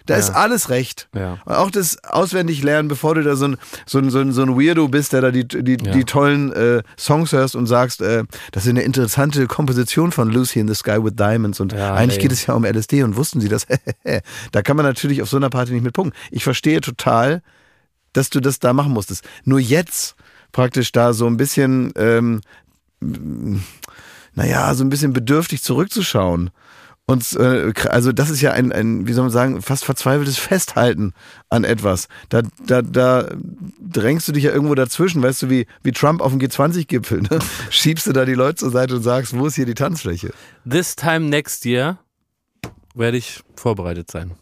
[0.10, 1.08] Da ist alles recht.
[1.16, 1.38] Ja.
[1.46, 4.58] Auch das auswendig lernen, bevor du da so ein, so ein, so ein, so ein
[4.60, 5.92] Weirdo bist, der da die, die, Ja.
[5.92, 10.60] die tollen äh, Songs hörst und sagst, äh, das ist eine interessante Komposition von Lucy
[10.60, 12.24] in the Sky with Diamonds und Ja, eigentlich ey.
[12.24, 13.66] geht es ja um LSD und wussten sie das?
[14.52, 16.18] da kann man natürlich auf so einer Party nicht mit punkten.
[16.32, 17.42] Ich verstehe total,
[18.14, 19.24] dass du das da machen musstest.
[19.46, 20.16] Nur jetzt
[20.52, 22.42] praktisch da so ein bisschen, ähm,
[24.34, 26.50] naja, so ein bisschen bedürftig zurückzuschauen.
[27.10, 31.14] Und äh, also das ist ja ein, ein, wie soll man sagen, fast verzweifeltes Festhalten
[31.50, 32.08] an etwas.
[32.30, 33.28] Da, da, da
[33.82, 37.40] drängst du dich ja irgendwo dazwischen, weißt du, wie, wie Trump auf dem G20-Gipfel, ne?
[37.72, 40.32] Schiebst du da die Leute zur Seite und sagst, wo ist hier die Tanzfläche?
[40.70, 41.98] This time next year
[42.94, 44.36] werde ich vorbereitet sein.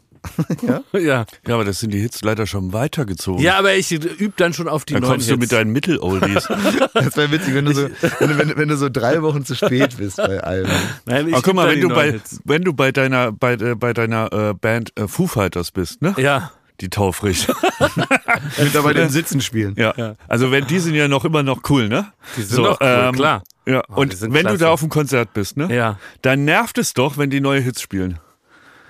[0.61, 0.81] Ja?
[0.99, 1.25] ja.
[1.47, 3.41] Ja, aber das sind die Hits leider schon weitergezogen.
[3.43, 5.39] Ja, aber ich übe dann schon auf die Dann neuen kommst du Hits.
[5.41, 6.47] mit deinen Mittel-Oldies.
[6.93, 9.55] Das wäre witzig, wenn du, so, wenn, du- wenn, wenn du so drei Wochen zu
[9.55, 10.67] spät bist bei allem.
[11.05, 12.39] Nein, ich Aber guck mal, wenn du bei, Hits.
[12.43, 16.15] wenn du bei deiner, bei, äh, bei deiner äh, Band äh, Foo Fighters bist, ne?
[16.17, 16.51] Ja.
[16.81, 17.47] Die taufricht.
[18.57, 19.73] Mit dabei den Sitzen spielen.
[19.77, 20.15] ja.
[20.27, 22.11] Also wenn die sind ja noch immer noch cool, ne?
[22.37, 23.43] Die sind noch cool, klar.
[23.65, 23.83] Ja.
[23.89, 24.57] Oh, Und wenn du klasse.
[24.59, 25.73] da auf dem Konzert bist, ne?
[25.73, 25.97] Ja.
[26.21, 28.19] Dann nervt es doch, wenn die neue Hits spielen.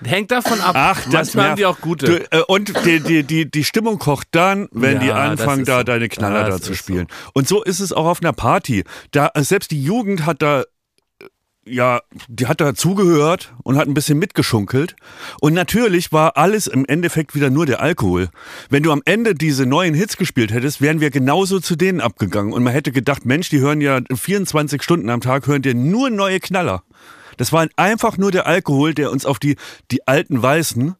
[0.04, 0.74] Hängt davon ab.
[0.78, 2.06] Ach, das Manchmal haben die auch gute.
[2.06, 5.78] Du, äh, und die, die, die, die Stimmung kocht dann, wenn Ja, die anfangen, da
[5.78, 5.82] so.
[5.84, 7.08] deine Knaller Das da zu spielen.
[7.34, 8.84] Und so ist es auch auf einer Party.
[9.10, 10.64] Da äh, selbst die Jugend hat da äh,
[11.66, 14.94] ja, die hat da zugehört und hat ein bisschen mitgeschunkelt.
[15.40, 18.28] Und natürlich war alles im Endeffekt wieder nur der Alkohol.
[18.70, 22.52] Wenn du am Ende diese neuen Hits gespielt hättest, wären wir genauso zu denen abgegangen.
[22.52, 26.08] Und man hätte gedacht, Mensch, die hören ja 24 Stunden am Tag, hören dir nur
[26.08, 26.84] neue Knaller.
[27.38, 29.56] Das war einfach nur der Alkohol, der uns auf die,
[29.90, 30.94] die alten Weißen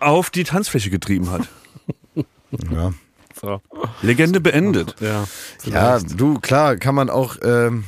[0.00, 1.42] auf die Tanzfläche getrieben hat.
[2.72, 2.92] Ja.
[3.38, 3.60] so.
[4.02, 4.94] Legende beendet.
[5.00, 5.24] Ja.
[5.64, 7.84] Ja, du, klar, kann man auch, ähm,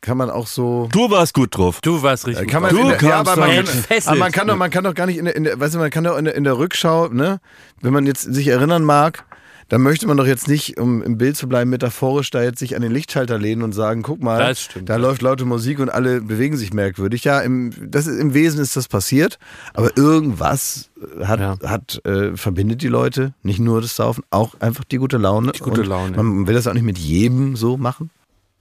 [0.00, 0.88] kann man auch so.
[0.92, 1.80] Du warst gut drauf.
[1.82, 2.48] Du warst richtig.
[2.48, 2.96] Kann man drauf.
[2.96, 3.50] der, ja, aber man,
[4.06, 5.78] aber man kann doch, man kann doch gar nicht in der, in der weißt du,
[5.78, 7.40] man kann doch in der, in der Rückschau, ne,
[7.82, 9.25] wenn man jetzt sich erinnern mag,
[9.68, 12.76] dann möchte man doch jetzt nicht, um im Bild zu bleiben, metaphorisch da jetzt sich
[12.76, 15.00] an den Lichtschalter lehnen und sagen, guck mal, Das stimmt, da ja.
[15.00, 17.24] läuft laute Musik und alle bewegen sich merkwürdig.
[17.24, 19.38] Ja, im, das ist, im Wesen ist das passiert,
[19.74, 20.90] aber irgendwas
[21.22, 21.56] hat, Ja.
[21.64, 25.52] hat äh, verbindet die Leute, nicht nur das Saufen, auch einfach die gute Laune.
[25.52, 26.16] Die gute Und Laune.
[26.16, 28.10] Man will das auch nicht mit jedem so machen.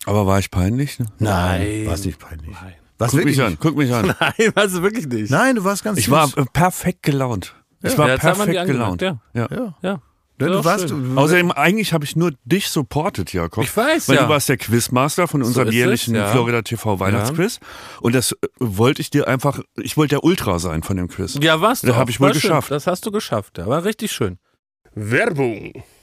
[0.06, 1.00] Aber war ich peinlich?
[1.00, 1.06] Ne?
[1.20, 1.86] Nein.
[1.88, 2.50] war es nicht peinlich.
[2.62, 2.74] Nein.
[2.98, 3.62] Was Guck wirklich mich an, nicht?
[3.62, 4.14] guck mich an.
[4.20, 5.30] Nein, warst du wirklich nicht.
[5.30, 6.38] Nein, du warst ganz Ich war süß.
[6.38, 7.54] äh, perfekt gelaunt.
[7.84, 9.02] Ich war Ja, wir die perfekt gelaunt.
[9.02, 9.20] Ja.
[9.34, 9.48] Ja.
[9.82, 10.02] Ja.
[10.40, 11.18] Ja, Ja, du warst, schön.
[11.18, 13.64] Außerdem, eigentlich habe ich nur dich supportet, Jakob.
[13.64, 14.24] Ich weiß, Weil ja.
[14.24, 16.28] du warst der Quizmaster von unserem es, jährlichen ja.
[16.28, 17.60] Florida TV Weihnachtsquiz.
[18.02, 21.38] Und das äh, wollte ich dir einfach, ich wollte der Ultra sein von dem Quiz.
[21.42, 21.88] Ja, warst du.
[21.88, 22.00] Das auch.
[22.00, 22.72] hab ich wohl geschafft.
[22.72, 23.58] Das hast du geschafft.
[23.58, 24.38] Ja, war richtig schön.
[24.94, 25.84] Werbung.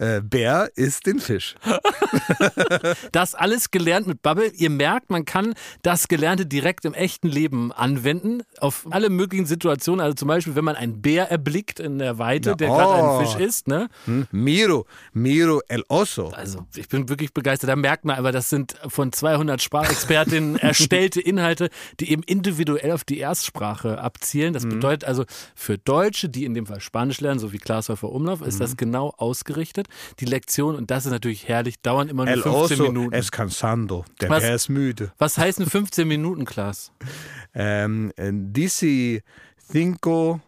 [0.00, 1.54] äh, Bär isst den Fisch.
[3.12, 4.48] Das alles gelernt mit Bubble.
[4.54, 8.42] Ihr merkt, man kann das Gelernte direkt im echten Leben anwenden.
[8.58, 10.00] Auf alle möglichen Situationen.
[10.00, 13.18] Also zum Beispiel, wenn man einen Bär erblickt in der Weite, Ja, der gerade oh.
[13.18, 13.68] einen Fisch isst.
[13.68, 13.88] Ne?
[14.06, 14.26] Hm?
[14.32, 16.28] Miro, miro el oso.
[16.28, 17.70] Also ich bin wirklich begeistert.
[17.70, 23.04] Da merkt man aber, das sind von 200 Sprachexpertinnen erstellte Inhalte, die eben individuell auf
[23.04, 24.50] die Erstsprache abzielen.
[24.50, 24.54] Mhm.
[24.54, 28.40] Das bedeutet also für Deutsche, die in dem Fall Spanisch lernen, so wie Glashäufer Umlauf,
[28.42, 28.60] ist Mhm.
[28.60, 29.88] das genau ausgerichtet.
[30.18, 33.14] Die Lektion, und das ist natürlich herrlich, dauern immer nur El 15 oso Minuten.
[33.14, 34.04] es cansando.
[34.20, 34.44] Der Was?
[34.44, 35.12] Ist müde.
[35.18, 36.92] Was heißen 15 Minuten, Klaas?
[37.52, 39.22] Ähm, äh, dici
[39.72, 40.40] cinco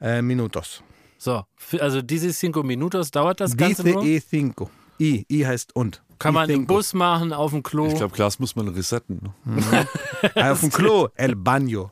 [0.00, 0.82] äh, minutos.
[1.18, 1.44] So,
[1.80, 4.02] also diese cinco minutos dauert das Ganze Dice nur.
[4.04, 4.70] e cinco.
[4.98, 6.02] I, I heißt und.
[6.18, 6.74] Kann man im cinco.
[6.74, 7.88] Bus machen, auf dem Klo.
[7.88, 9.34] Ich glaube, Glas muss man resetten.
[9.44, 9.86] Ne?
[10.34, 11.08] Ah, auf dem Klo.
[11.14, 11.90] El baño.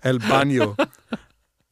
[0.00, 0.74] El baño.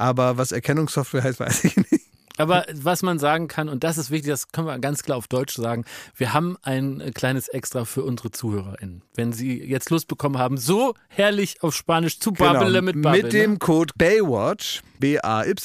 [0.00, 2.06] aber was Erkennungssoftware heißt, weiß ich nicht.
[2.40, 5.28] Aber was man sagen kann, und das ist wichtig, das können wir ganz klar auf
[5.28, 5.84] Deutsch sagen,
[6.16, 9.02] wir haben ein äh, kleines Extra für unsere ZuhörerInnen.
[9.14, 13.20] Wenn sie jetzt Lust bekommen haben, so herrlich auf Spanisch zu babbeln mit Babbel.
[13.20, 13.24] Genau.
[13.24, 15.60] Mit dem Code Baywatch, B-A-Y-W-A-T-C-H,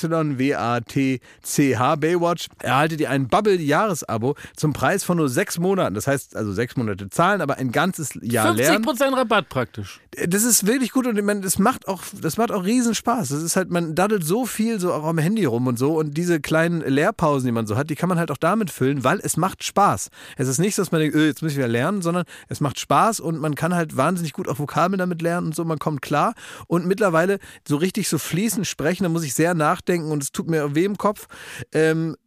[1.95, 5.95] Baywatch, erhaltet ihr ein Bubble-Jahresabo zum Preis von nur sechs Monaten.
[5.95, 8.63] Das heißt also sechs Monate zahlen, aber ein ganzes Jahr ne?
[8.63, 8.83] lernen.
[8.83, 10.01] 50% Rabatt praktisch.
[10.27, 13.29] Das ist wirklich gut und ich meine, das macht auch, das macht auch riesen Spaß.
[13.29, 16.15] Das ist halt, man daddelt so viel so auch am Handy rum und so und
[16.15, 19.19] diese kleinen Lehrpausen, die man so hat, die kann man halt auch damit füllen, weil
[19.21, 20.09] es macht Spaß.
[20.37, 22.79] Es ist nicht dass man denkt, öh, jetzt muss ich wieder lernen, sondern es macht
[22.79, 26.01] Spaß und man kann halt wahnsinnig gut auch Vokabeln damit lernen und so, man kommt
[26.01, 26.33] klar
[26.67, 30.49] und mittlerweile so richtig so fließend sprechen, da muss ich sehr nachdenken und es tut
[30.49, 31.27] mir weh im Kopf.
[31.71, 32.15] Ähm,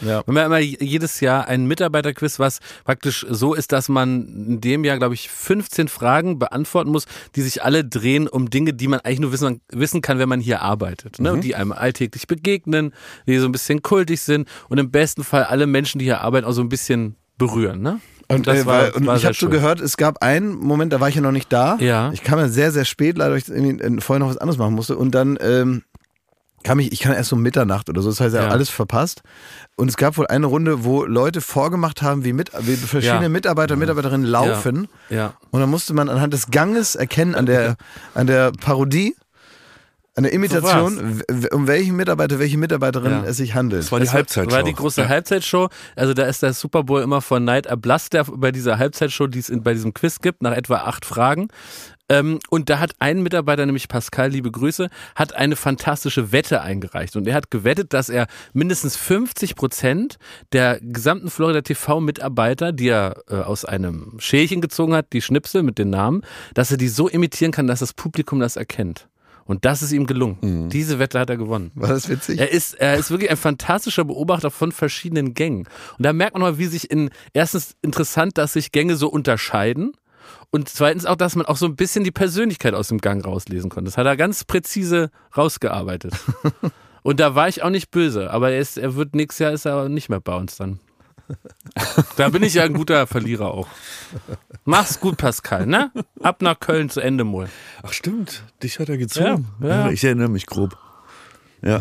[0.00, 0.06] Ja.
[0.06, 4.60] Wir haben ja immer jedes Jahr ein Mitarbeiterquiz, was praktisch so ist, dass man in
[4.60, 8.88] dem Jahr, glaube ich, 15 Fragen beantworten muss, die sich alle drehen um Dinge, die
[8.88, 11.20] man eigentlich nur wissen, wissen kann, wenn man hier arbeitet.
[11.20, 11.38] Ne?
[11.40, 12.92] Die einem alltäglich begegnen,
[13.26, 16.46] die so ein bisschen kultig sind und im besten Fall alle Menschen, die hier arbeiten,
[16.46, 17.82] auch so ein bisschen berühren.
[17.82, 18.00] Ne?
[18.28, 19.50] Und, das äh, war- und war ich habe so schön.
[19.50, 21.76] gehört, es gab einen Moment, da war ich ja noch nicht da.
[21.78, 22.10] Ja.
[22.12, 24.96] Ich kam ja sehr, sehr spät, leider, weil ich vorher noch was anderes machen musste.
[24.96, 25.82] Und dann ähm,
[26.64, 28.50] kam ich, ich kam erst um Mitternacht oder so, das heißt, habe Ja.
[28.52, 29.22] alles verpasst.
[29.76, 33.28] Und es gab wohl eine Runde, wo Leute vorgemacht haben, wie, mit, wie verschiedene Ja.
[33.28, 34.88] Mitarbeiter und Mitarbeiterinnen laufen.
[35.10, 35.34] Ja.
[35.52, 37.76] Und dann musste man anhand des Ganges erkennen, an der,
[38.14, 39.14] an der Parodie,
[40.16, 43.24] an der Imitation, w- um welchen Mitarbeiter, welche Mitarbeiterin Ja.
[43.24, 43.82] es sich handelt.
[43.82, 44.52] Das war die Halbzeitshow.
[44.54, 45.68] War die große Halbzeitshow.
[45.96, 49.40] Also da ist der Super Bowl immer von Night Ablass, der bei dieser Halbzeitshow, die
[49.40, 51.48] es in, bei diesem Quiz gibt, nach etwa acht Fragen.
[52.08, 57.16] Ähm, und da hat ein Mitarbeiter, nämlich Pascal, liebe Grüße, hat eine fantastische Wette eingereicht.
[57.16, 60.16] Und er hat gewettet, dass er mindestens 50 Prozent
[60.52, 65.78] der gesamten Florida TV-Mitarbeiter, die er äh, aus einem Schälchen gezogen hat, die Schnipsel mit
[65.78, 69.08] den Namen, dass er die so imitieren kann, dass das Publikum das erkennt.
[69.46, 70.70] Und das ist ihm gelungen.
[70.70, 71.70] Diese Wette hat er gewonnen.
[71.74, 72.40] War das witzig?
[72.40, 75.68] Er ist, er ist wirklich ein fantastischer Beobachter von verschiedenen Gängen.
[75.98, 79.92] Und da merkt man mal, wie sich in, erstens interessant, dass sich Gänge so unterscheiden.
[80.54, 83.70] Und zweitens auch, dass man auch so ein bisschen die Persönlichkeit aus dem Gang rauslesen
[83.70, 83.90] konnte.
[83.90, 86.14] Das hat er ganz präzise rausgearbeitet.
[87.02, 89.64] Und da war ich auch nicht böse, aber er, ist, er wird nächstes Jahr ist
[89.64, 90.78] er nicht mehr bei uns dann.
[92.16, 93.66] Da bin ich ja ein guter Verlierer auch.
[94.64, 95.90] Mach's gut, Pascal, ne?
[96.22, 97.48] Ab nach Köln zu Ende mal.
[97.82, 99.48] Ach stimmt, dich hat er gezogen.
[99.60, 99.90] Ja, ja.
[99.90, 100.78] Ich erinnere mich grob.
[101.62, 101.80] Ja.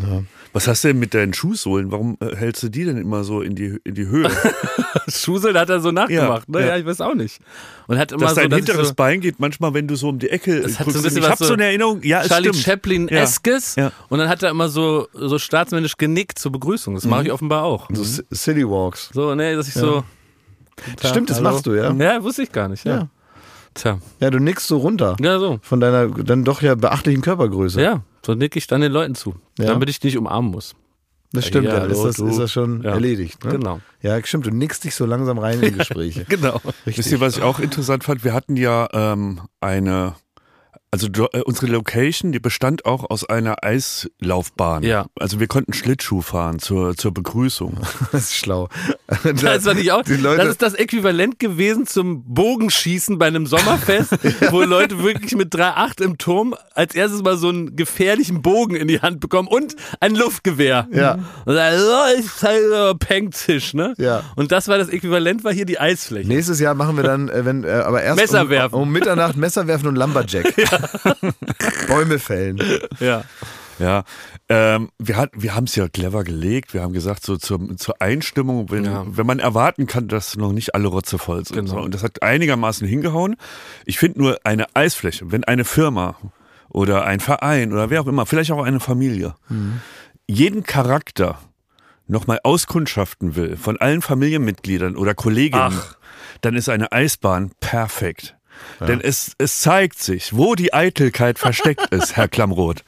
[0.53, 1.91] Was hast du denn mit deinen Schuhsohlen?
[1.91, 4.29] Warum äh, hältst du die denn immer so in die, in die Höhe?
[5.07, 6.65] Schusel hat er so nachgemacht, Ja, ne?
[6.65, 6.77] Ja, ja.
[6.77, 7.39] ich weiß auch nicht.
[7.87, 10.09] Und hat immer dass so, dein dass hinteres so, Bein geht manchmal, wenn du so
[10.09, 11.03] um die Ecke hat so ein guckst.
[11.03, 12.01] bisschen ich habe so so eine Erinnerung.
[12.03, 12.63] Ja, es Charlie stimmt.
[12.65, 13.75] Chaplin-eskes.
[13.75, 13.91] Ja, ja.
[14.09, 16.93] Und dann hat er immer so, so staatsmännisch genickt zur Begrüßung.
[16.95, 17.89] Das mache ich offenbar auch.
[17.91, 19.09] So C- City Walks.
[19.13, 20.03] So, ne, dass ich so.
[21.03, 21.49] Stimmt, das Hallo.
[21.51, 21.91] machst du, ja?
[21.93, 22.95] Ja, wusste ich gar nicht, ja.
[22.95, 23.07] Ja.
[23.73, 23.99] Tja.
[24.19, 25.15] Ja, du nickst so runter.
[25.19, 25.59] Ja, so.
[25.63, 27.81] Von deiner dann doch ja beachtlichen Körpergröße.
[27.81, 29.35] Ja, so nick ich dann den Leuten zu.
[29.59, 29.67] Ja.
[29.67, 30.75] Damit ich nicht umarmen muss.
[31.31, 32.27] Das stimmt, Ja, dann ist hallo, das, du.
[32.27, 32.91] ist das schon Ja.
[32.91, 33.43] erledigt.
[33.43, 33.51] Ne?
[33.53, 33.79] Genau.
[34.01, 36.25] Ja, stimmt, du nickst dich so langsam rein in die Gespräche.
[36.29, 36.61] Genau.
[36.85, 36.97] Richtig.
[36.99, 38.23] Wisst ihr, was ich auch interessant fand?
[38.23, 40.13] Wir hatten ja ähm, eine,
[40.93, 44.83] also do- äh, unsere Location, die bestand auch aus einer Eislaufbahn.
[44.83, 45.07] Ja.
[45.19, 47.77] Also wir konnten Schlittschuh fahren zur, zur Begrüßung.
[48.11, 48.69] Das ist schlau.
[49.41, 50.03] Das war nicht auch.
[50.03, 54.17] Das ist das Äquivalent gewesen zum Bogenschießen bei einem Sommerfest,
[54.51, 58.87] wo Leute wirklich mit 3,8 im Turm als erstes mal so einen gefährlichen Bogen in
[58.87, 60.87] die Hand bekommen und ein Luftgewehr.
[60.91, 61.13] Ja.
[61.45, 63.93] Und dann, oh, ist halt so Pengtisch, ne?
[63.97, 64.23] Ja.
[64.35, 66.27] Und das war das Äquivalent, war hier die Eisfläche.
[66.27, 68.75] Nächstes Jahr machen wir dann, äh, wenn, äh, aber erst Messer um, werfen.
[68.75, 70.53] um Mitternacht Messer werfen und Lumberjack.
[71.87, 72.59] Bäume fällen.
[72.99, 73.23] Ja.
[73.79, 74.03] Ja,
[74.49, 76.75] ähm, wir, hat, wir haben es ja clever gelegt.
[76.75, 79.03] Wir haben gesagt, so zur, zur Einstimmung, wenn, Ja.
[79.07, 81.55] wenn man erwarten kann, dass noch nicht alle Rotze voll sind.
[81.69, 81.81] Genau.
[81.83, 83.35] Und das hat einigermaßen hingehauen.
[83.85, 86.17] Ich finde nur eine Eisfläche, wenn eine Firma
[86.69, 89.33] oder ein Verein oder wer auch immer, vielleicht auch eine Familie,
[90.27, 91.39] jeden Charakter
[92.05, 95.95] nochmal auskundschaften will von allen Familienmitgliedern oder Kolleginnen, Ach.
[96.41, 98.35] dann ist eine Eisbahn perfekt.
[98.79, 102.83] Denn es, es zeigt sich, wo die Eitelkeit versteckt ist, Herr Klammroth.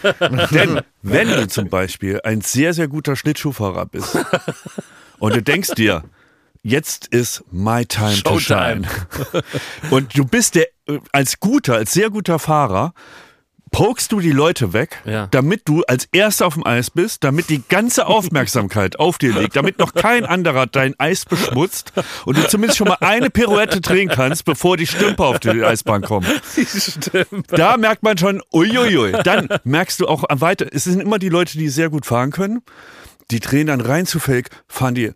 [0.50, 4.18] Denn wenn du zum Beispiel ein sehr, sehr guter Schlittschuhfahrer bist
[5.18, 6.04] und du denkst dir,
[6.62, 8.84] jetzt ist my time to Showtime.
[8.84, 9.42] shine.
[9.90, 12.92] Und du bist der, äh, als guter, als sehr guter Fahrer,
[13.70, 15.26] pokst du die Leute weg, Ja.
[15.30, 19.56] damit du als Erster auf dem Eis bist, damit die ganze Aufmerksamkeit auf dir liegt,
[19.56, 21.92] damit noch kein anderer dein Eis beschmutzt
[22.24, 26.02] und du zumindest schon mal eine Pirouette drehen kannst, bevor die Stümper auf die Eisbahn
[26.02, 26.26] kommen.
[26.54, 27.46] Stimmt.
[27.50, 29.12] Da merkt man schon, uiuiui.
[29.24, 32.62] Dann merkst du auch weiter, es sind immer die Leute, die sehr gut fahren können.
[33.30, 35.12] Die drehen dann rein zufällig, fahren die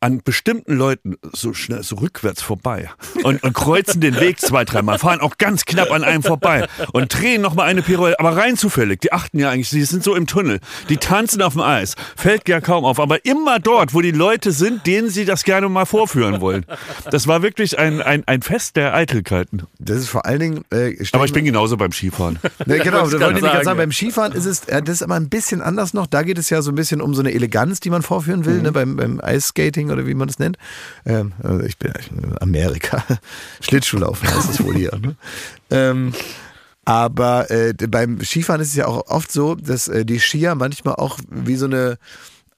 [0.00, 2.88] an bestimmten Leuten so schnell so rückwärts vorbei
[3.22, 7.14] und, und kreuzen den Weg zwei, dreimal, fahren auch ganz knapp an einem vorbei und
[7.14, 9.00] drehen nochmal eine Pirouette, aber rein zufällig.
[9.00, 12.48] Die achten ja eigentlich, die sind so im Tunnel, die tanzen auf dem Eis, fällt
[12.48, 15.84] ja kaum auf, aber immer dort, wo die Leute sind, denen sie das gerne mal
[15.84, 16.64] vorführen wollen.
[17.10, 19.64] Das war wirklich ein, ein, ein Fest der Eitelkeiten.
[19.78, 20.64] Das ist vor allen Dingen.
[20.70, 22.38] Äh, Aber ich bin genauso beim Skifahren.
[22.64, 23.64] Ne, genau, das wollte ich gerade sagen.
[23.64, 23.78] sagen.
[23.78, 26.06] Beim Skifahren ist es, äh, das ist aber ein bisschen anders noch.
[26.06, 28.62] Da geht es ja so ein bisschen um so eine Eleganz, die man vorführen will,
[28.62, 30.56] ne, beim, beim Eisskating oder wie man das nennt.
[31.04, 31.92] Ähm, also ich bin
[32.40, 33.04] Amerika.
[33.60, 34.96] Schlittschuhlaufen heißt es wohl hier.
[34.98, 35.16] Ne?
[35.70, 36.12] Ähm,
[36.84, 40.94] aber äh, beim Skifahren ist es ja auch oft so, dass äh, die Skier manchmal
[40.94, 41.98] auch wie so eine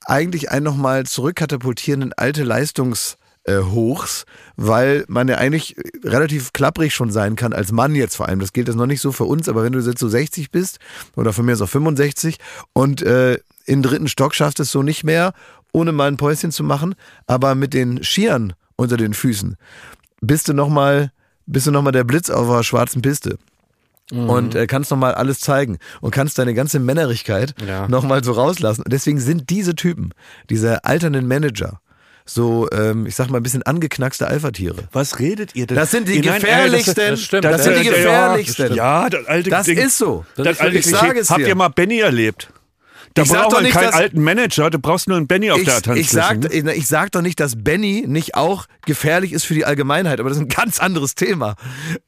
[0.05, 4.25] eigentlich einen nochmal zurückkatapultierenden alte Leistungs- äh, Hochs,
[4.57, 8.39] weil man ja eigentlich relativ klapprig schon sein kann, als Mann jetzt vor allem.
[8.39, 10.79] Das gilt jetzt noch nicht so für uns, aber wenn du jetzt so 60 bist
[11.17, 12.39] oder von mir aus auch 65
[12.73, 15.33] und äh, in dritten Stock schaffst es so nicht mehr
[15.73, 16.95] ohne mal ein Päuschen zu machen,
[17.27, 19.57] aber mit den Skiern unter den Füßen
[20.21, 21.11] bist du nochmal,
[21.47, 23.39] bist du noch mal der Blitz auf der schwarzen Piste.
[24.11, 27.89] Und äh, kannst nochmal alles zeigen und kannst deine ganze Männerigkeit Ja.
[27.89, 28.83] nochmal so rauslassen.
[28.83, 30.13] Und deswegen sind diese Typen,
[30.51, 31.81] diese alternden Manager,
[32.27, 34.85] so, ähm, ich sag mal, ein bisschen angeknackste Alpha-Tiere.
[34.93, 35.77] Was redet ihr denn?
[35.79, 36.95] Das sind die Nein, äh, gefährlichsten.
[37.09, 37.45] das stimmt.
[37.45, 38.75] Das sind die äh, gefährlichsten.
[38.75, 39.79] Ja, das alte Das Ding.
[39.79, 40.27] ist so.
[40.37, 42.53] Das Das ist alte ich sage es Habt ihr mal Benny erlebt?
[43.15, 45.51] Da Ich braucht doch man nicht, keinen dass- alten Manager, du brauchst nur einen Benny
[45.51, 46.15] auf Ich, der ich, Tanzfläche.
[46.15, 46.75] sag, ne?
[46.75, 50.39] ich sag doch nicht, dass Benny nicht auch gefährlich ist für die Allgemeinheit, aber das
[50.39, 51.57] ist ein ganz anderes Thema.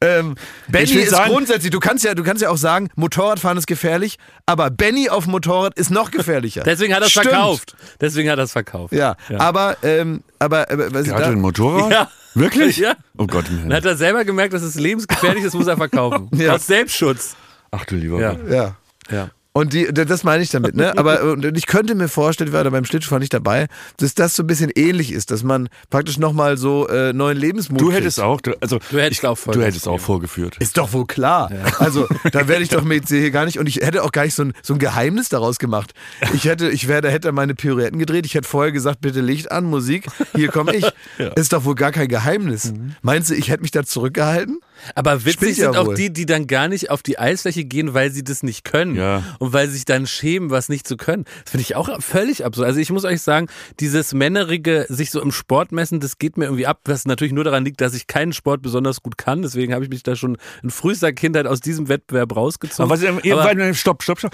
[0.01, 0.35] Ähm,
[0.67, 4.17] Benny ist sagen- grundsätzlich, du kannst ja, du kannst ja auch sagen, Motorradfahren ist gefährlich,
[4.45, 6.63] aber Benny auf dem Motorrad ist noch gefährlicher.
[6.65, 7.75] Deswegen hat er es verkauft.
[8.01, 8.93] Deswegen hat er es verkauft.
[8.93, 11.91] Ja, aber, ähm, aber, aber was ich Der hatte da, ein Motorrad?
[11.91, 12.11] Ja.
[12.33, 12.77] Wirklich?
[12.77, 12.95] Ja.
[13.17, 16.29] Oh Gott Dann hat er selber gemerkt, dass es lebensgefährlich ist, muss er verkaufen.
[16.35, 16.53] Ja.
[16.55, 17.35] Aus Selbstschutz.
[17.71, 18.35] Ach du lieber Ja.
[18.49, 18.75] Ja.
[19.09, 19.29] Ja.
[19.57, 20.91] Und die, das meine ich damit, ne?
[20.97, 24.35] Aber und ich könnte mir vorstellen, ich war da beim Schlittschuhfahren nicht dabei, dass das
[24.35, 27.99] so ein bisschen ähnlich ist, dass man praktisch nochmal so äh, neuen Lebensmut Du kriegt.
[28.01, 30.57] hättest auch, du- also Du hättest ich, auch voll du hättest auch vorgeführt.
[30.59, 31.49] Ist doch wohl klar.
[31.79, 34.35] Also, da werde ich doch mit hier gar nicht, und ich hätte auch gar nicht
[34.35, 35.93] so ein, so ein Geheimnis daraus gemacht.
[36.33, 38.25] Ich hätte, ich wäre, da hätte meine Pirouetten gedreht.
[38.25, 40.85] Ich hätte vorher gesagt, bitte Licht an, Musik, hier komme ich.
[41.37, 42.73] Ist doch wohl gar kein Geheimnis.
[43.01, 44.59] Meinst du, ich hätte mich da zurückgehalten?
[44.95, 45.95] Aber witzig ja sind auch wohl.
[45.95, 48.95] die, die dann gar nicht auf die Eisfläche gehen, weil sie das nicht können.
[48.95, 49.23] Ja.
[49.39, 51.25] Und weil sie sich dann schämen, was nicht zu können.
[51.43, 52.67] Das finde ich auch völlig absurd.
[52.67, 53.47] Also ich muss euch sagen,
[53.79, 57.43] dieses männerige, sich so im Sport messen, das geht mir irgendwie ab, was natürlich nur
[57.43, 59.41] daran liegt, dass ich keinen Sport besonders gut kann.
[59.41, 62.91] Deswegen habe ich mich da schon in frühester Kindheit aus diesem Wettbewerb rausgezogen.
[62.91, 64.31] Aber, was, Aber- stopp, stopp, stopp.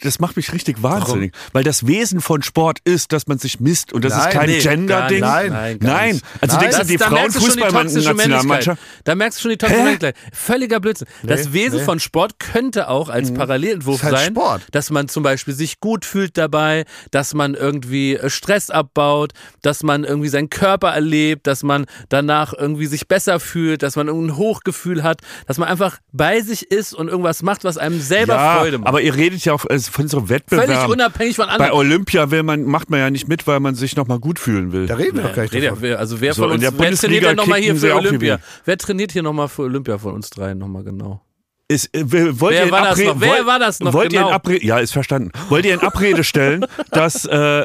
[0.00, 1.32] Das macht mich richtig wahnsinnig.
[1.52, 3.92] Weil das Wesen von Sport ist, dass man sich misst.
[3.92, 5.20] Und das Nein, ist kein nee, Gender-Ding.
[5.20, 6.12] Nein, Nein.
[6.14, 6.24] nicht.
[6.40, 6.70] Also Nein.
[6.70, 8.80] denkst du, die Frauenfußballnationalmannschaft.
[9.04, 10.16] Da merkst du schon die Männlichkeit.
[10.32, 11.08] Völliger Blödsinn.
[11.22, 11.84] Das Nee, Wesen nee.
[11.84, 14.62] von Sport könnte auch als Parallelentwurf Ist halt sein, Sport.
[14.72, 19.82] dass man zum Beispiel sich gut fühlt dabei, dass man irgendwie äh, Stress abbaut, dass
[19.82, 24.36] man irgendwie seinen Körper erlebt, dass man danach irgendwie sich besser fühlt, dass man ein
[24.36, 28.56] Hochgefühl hat, dass man einfach bei sich ist und irgendwas macht, was einem selber Ja,
[28.58, 28.88] Freude macht.
[28.88, 30.92] aber ihr redet ja auch äh, von so Völlig Wettbewerben.
[30.92, 31.72] unabhängig von Bei anderen.
[31.72, 34.86] Olympia will man, macht man ja nicht mit, weil man sich nochmal gut fühlen will.
[34.86, 35.92] Da reden wir doch gleich Rede- davon.
[35.94, 38.38] Also wer So, von uns, wer trainiert denn nochmal hier für Olympia?
[38.64, 41.22] Wer trainiert hier nochmal für Olympia von uns dreien nochmal genau?
[41.74, 42.04] Ist, äh,
[42.40, 43.20] wollt Wer ihr in war das Abrede- noch?
[43.20, 44.28] Wer wollt- war das noch Wollt ihr genau?
[44.28, 45.30] in Abrede, ja, ist verstanden.
[45.48, 47.64] Wollt ihr in Abrede stellen, dass, äh,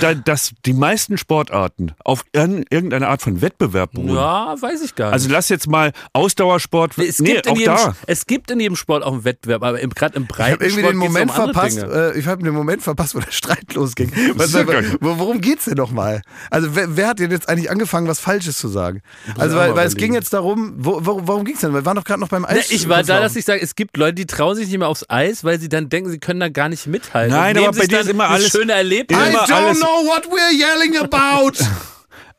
[0.00, 4.14] da, dass die meisten Sportarten auf irgendeine Art von Wettbewerb beruhen?
[4.14, 5.12] Ja, weiß ich gar nicht.
[5.14, 7.96] Also lass jetzt mal Ausdauersport, es, nee, gibt in auch jedem, da.
[8.06, 10.64] es gibt in jedem Sport auch einen Wettbewerb, aber im- gerade im Ich breiten habe
[10.64, 13.30] irgendwie Sport den geht's Moment um verpasst, äh, ich habe den Moment verpasst, wo der
[13.32, 14.12] Streit losging.
[14.36, 14.52] Was,
[15.00, 16.22] worum geht's denn nochmal?
[16.50, 19.02] Also wer, wer hat denn jetzt eigentlich angefangen, was Falsches zu sagen?
[19.36, 21.72] Also weil, weil es ging jetzt darum, wo, wo, worum ging's denn?
[21.74, 22.70] Wir waren doch gerade noch beim Ne, Eis.
[22.70, 25.04] ich war da, dass ich sage, es gibt Leute, die trauen sich nicht mehr aufs
[25.08, 27.36] Eis, weil sie dann denken, sie können da gar nicht mithalten.
[27.36, 29.18] Nein, aber bei dir ist immer alles- schöne Erlebnis.
[29.18, 31.52] I don't alles- know what we're yelling about.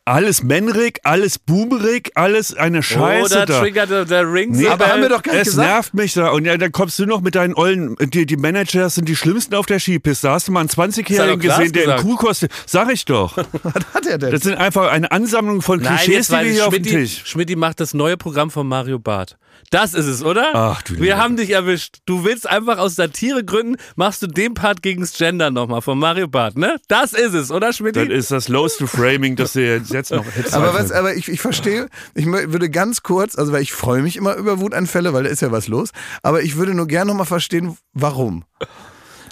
[0.05, 3.59] Alles männrig, alles boomerig, alles eine Scheiße Oder da.
[3.59, 4.49] triggert der, der Ring.
[4.53, 5.67] Nee, aber haben wir doch gar nicht es gesagt.
[5.69, 6.29] nervt mich da.
[6.31, 7.95] Und ja, dann kommst du noch mit deinen Ollen.
[7.99, 10.25] Die, die Manager sind die schlimmsten auf der Skipiste.
[10.25, 12.01] Da hast du mal einen Das hat 20-Jährigen doch Klaas gesehen, der im gesagt.
[12.01, 12.49] Kuhkostüm.
[12.65, 13.37] Sag ich doch.
[13.61, 14.31] was hat er denn?
[14.31, 17.01] Das sind einfach eine Ansammlung von Nein, Klischees, jetzt die wir hier auf dem Schmidti,
[17.01, 17.21] Tisch.
[17.25, 19.37] Schmidti macht das neue Programm von Mario Barth.
[19.71, 20.49] Das ist es, oder?
[20.53, 21.97] Ach, du Wir haben dich erwischt.
[22.05, 26.57] Du willst einfach aus Satiregründen, machst du den Part gegens Gender nochmal von Mario Barth,
[26.57, 26.77] ne?
[26.87, 28.07] Das ist es, oder Schmidti?
[28.07, 30.53] Das ist das lowste Framing, das du jetzt, noch hättest.
[30.53, 34.15] Aber, was, aber ich, ich verstehe, ich würde ganz kurz, also weil ich freue mich
[34.15, 35.91] immer über Wutanfälle, weil da ist ja was los,
[36.23, 38.45] aber ich würde nur gerne nochmal verstehen, warum.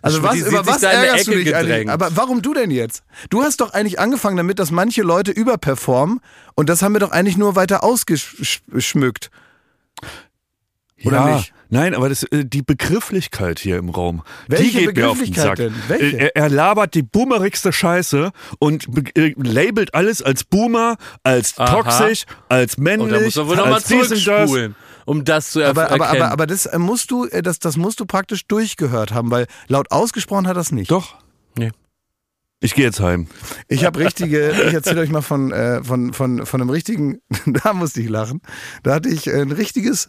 [0.01, 1.67] Also Schmidt, was, über was ärgerst du dich eigentlich?
[1.67, 1.89] gedrängt.
[1.89, 3.03] Aber warum du denn jetzt?
[3.29, 6.19] Du hast doch eigentlich angefangen damit, dass manche Leute überperformen
[6.55, 9.31] und das haben wir doch eigentlich nur weiter ausgeschmückt.
[11.03, 11.53] Oder ja, nicht?
[11.69, 15.25] Nein, aber das, äh, die Begrifflichkeit hier im Raum, Welche die geht mir auf den
[15.31, 15.55] Begrifflichkeit Sack.
[15.57, 15.75] denn?
[15.87, 16.17] Welche?
[16.17, 21.71] Äh, Er, er labert die boomerigste Scheiße und äh, labelt alles als Boomer, als Aha.
[21.81, 24.51] toxisch, als oh, männlich, da muss man wohl nochmal als dies und das.
[25.05, 26.21] um das zu Aber, aber, erkennen.
[26.23, 29.45] aber, aber das äh, musst du, äh, das, das musst du praktisch durchgehört haben, weil
[29.67, 30.89] laut ausgesprochen hat das nicht.
[30.89, 31.15] Doch.
[31.57, 31.71] Nee.
[32.59, 33.27] Ich gehe jetzt heim.
[33.67, 37.73] Ich habe richtige, ich erzähle euch mal von, äh, von, von, von einem richtigen, da
[37.73, 38.41] musste ich lachen.
[38.81, 40.07] Da hatte ich ein richtiges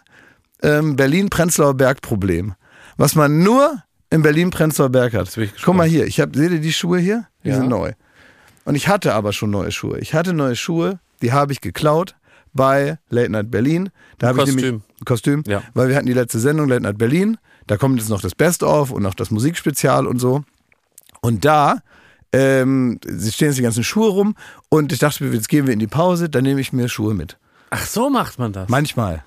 [0.63, 2.55] ähm, Berlin-Prenzlauer Berg-Problem.
[2.97, 5.39] Was man nur in Berlin-Prenzlauer Berg hat.
[5.65, 7.27] Guck mal hier, ich hab, seht ihr die Schuhe hier?
[7.45, 7.57] Die Ja.
[7.57, 7.93] sind neu.
[8.65, 9.99] Und ich hatte aber schon neue Schuhe.
[9.99, 12.17] Ich hatte neue Schuhe, die habe ich geklaut
[12.53, 13.91] bei Late Night Berlin.
[14.19, 14.61] Da habe ich Kostüm.
[14.65, 15.63] nämlich Kostüm, Ja.
[15.75, 17.37] weil wir hatten die letzte Sendung Late Night Berlin.
[17.67, 20.43] Da kommt jetzt noch das Best-of und noch das Musikspezial und so.
[21.21, 21.79] Und da
[22.33, 24.35] ähm, sie stehen jetzt die ganzen Schuhe rum
[24.69, 27.39] und ich dachte, jetzt gehen wir in die Pause, dann nehme ich mir Schuhe mit.
[27.71, 28.69] Ach, so macht man das.
[28.69, 29.25] Manchmal.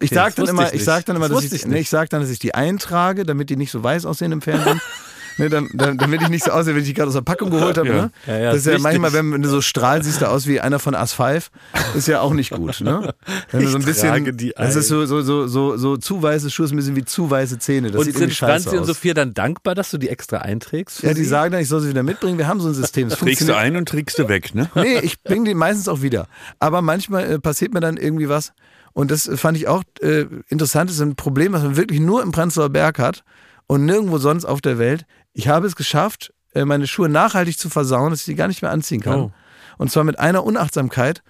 [0.00, 0.84] Ich Okay, sag das dann wusste immer, ich ich, nicht.
[0.84, 3.24] sag dann immer, Das dass ich, ich nee, ich sag dann, dass ich die eintrage,
[3.24, 4.80] damit die nicht so weiß aussehen im Fernsehen.
[5.38, 7.48] Ne, dann, dann, damit ich nicht so aussehe, wenn ich die gerade aus der Packung
[7.50, 7.88] geholt habe.
[7.88, 7.94] Ja.
[7.94, 8.10] Ne?
[8.26, 8.82] Ja, ja, das ist ja wichtig.
[8.82, 11.50] manchmal, wenn, wenn du so strahlst, siehst du aus wie einer von As 5.
[11.94, 12.80] Ist ja auch nicht gut.
[12.82, 13.14] Ne?
[13.50, 15.96] Wenn du so ein Ich bisschen, trage die das ist so, so, so, so, so
[15.96, 17.90] zu weiße Schuhe, ein bisschen wie zu weiße Zähne.
[17.90, 18.84] Das und sieht sind Franzi und.
[18.84, 21.02] Sophia dann dankbar, dass du die extra einträgst?
[21.02, 21.28] ja, die sie?
[21.30, 22.36] sagen dann, ich soll sie wieder mitbringen.
[22.36, 23.08] Wir haben so ein System.
[23.08, 24.68] Das Trägst du ein und trägst du weg, ne?
[24.74, 26.26] Nee, ich bringe die meistens auch wieder.
[26.58, 28.52] Aber manchmal äh, passiert mir dann irgendwie was.
[28.92, 30.90] Und das fand ich auch äh, interessant.
[30.90, 33.24] Das ist ein Problem, was man wirklich nur im Prenzlauer Berg hat
[33.66, 35.06] und nirgendwo sonst auf der Welt.
[35.32, 38.62] Ich habe es geschafft, äh, meine Schuhe nachhaltig zu versauen, dass ich die gar nicht
[38.62, 39.20] mehr anziehen kann.
[39.20, 39.32] Oh.
[39.78, 41.22] Und zwar mit einer Unachtsamkeit.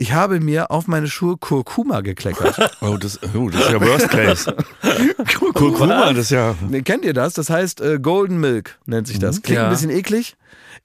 [0.00, 2.56] Ich habe mir auf meine Schuhe Kurkuma gekleckert.
[2.80, 4.56] Oh, das, oh, das ist ja Worst Case.
[5.54, 6.54] Kurkuma, das ist ja.
[6.84, 7.34] Kennt ihr das?
[7.34, 9.42] Das heißt äh, Golden Milk nennt sich das.
[9.42, 9.64] Klingt Ja.
[9.64, 10.36] ein bisschen eklig,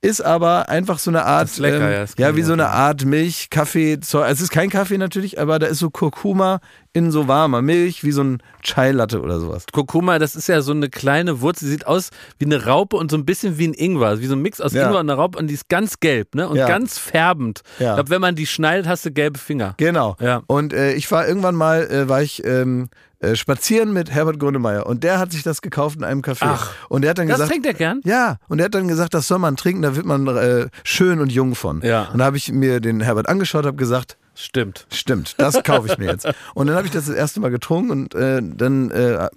[0.02, 2.54] ist aber einfach so eine Art, Das ist lecker, ja, ähm, ja, ich wie so
[2.54, 2.70] eine.
[2.70, 4.28] Art Milch, Kaffee, Zeug.
[4.32, 6.60] Es ist kein Kaffee natürlich, aber da ist so Kurkuma
[6.94, 9.66] in so warmer Milch, wie so ein Chai Latte oder sowas.
[9.72, 13.10] Kurkuma, das ist ja so eine kleine Wurzel, die sieht aus wie eine Raupe und
[13.10, 14.86] so ein bisschen wie ein Ingwer, wie so ein Mix aus Ja.
[14.86, 16.48] Ingwer und einer Raupe und die ist ganz gelb, ne?
[16.48, 16.68] Und Ja.
[16.68, 17.62] ganz färbend.
[17.80, 17.90] Ja.
[17.92, 19.74] Ich glaube, wenn man die schneidet, hast du gelbe Finger.
[19.78, 20.16] Genau.
[20.20, 20.44] Ja.
[20.48, 22.90] Und äh, ich war irgendwann mal, äh, war ich ähm,
[23.20, 26.42] äh, spazieren mit Herbert Grönemeyer und der hat sich das gekauft in einem Café.
[26.42, 26.74] Ach.
[26.90, 28.02] Und der hat dann Das gesagt, trinkt er gern?
[28.04, 31.20] Ja, und er hat dann gesagt, das soll man trinken, da wird man äh, schön
[31.20, 31.82] und jung von.
[31.82, 32.10] Ja.
[32.14, 34.88] Und da habe ich mir den Herbert angeschaut, habe gesagt, Stimmt.
[34.92, 36.28] Stimmt, das kaufe ich mir jetzt.
[36.56, 39.30] Und dann habe ich das das erste Mal getrunken und äh, dann äh,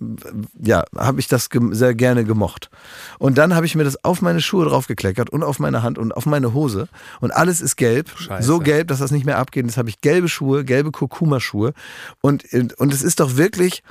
[0.63, 2.71] ja, habe ich das sehr gerne gemocht.
[3.19, 6.13] Und dann habe ich mir das auf meine Schuhe draufgekleckert und auf meine Hand und
[6.13, 6.89] auf meine Hose
[7.21, 8.47] und alles ist gelb, Scheiße.
[8.47, 9.67] so gelb, dass das nicht mehr abgeht.
[9.67, 11.75] Jetzt habe ich gelbe Schuhe, gelbe Kurkuma-Schuhe
[12.23, 12.45] und
[12.79, 13.83] und es ist doch wirklich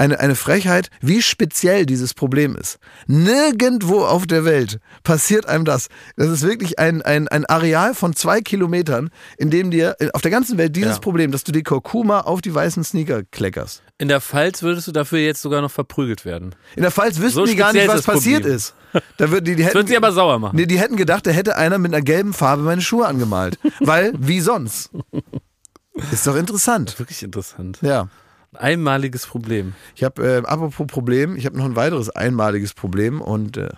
[0.00, 2.78] eine, eine Frechheit, wie speziell dieses Problem ist.
[3.06, 5.88] Nirgendwo auf der Welt passiert einem das.
[6.16, 10.30] Das ist wirklich ein, ein, ein Areal von zwei Kilometern, in dem dir auf der
[10.30, 11.00] ganzen Welt dieses Ja.
[11.00, 13.82] Problem, dass du die Kurkuma auf die weißen Sneaker kleckerst.
[13.98, 16.54] In der Pfalz würdest du dafür jetzt sogar noch verprügelt werden.
[16.76, 18.56] In der Pfalz wüssten So die gar nicht, was ist passiert Problem.
[18.56, 18.74] ist.
[19.18, 20.56] Da wird, die, die Das hätten, wird sie aber sauer machen.
[20.56, 23.58] nee, die hätten gedacht, da hätte einer mit einer gelben Farbe meine Schuhe angemalt.
[23.80, 24.90] Weil, wie sonst?
[26.12, 26.98] Ist doch interessant.
[26.98, 27.78] Wirklich interessant.
[27.82, 28.08] Ja.
[28.52, 29.74] Ein einmaliges Problem.
[29.94, 33.68] Ich habe, äh, apropos Problem, ich habe noch ein weiteres einmaliges Problem und äh,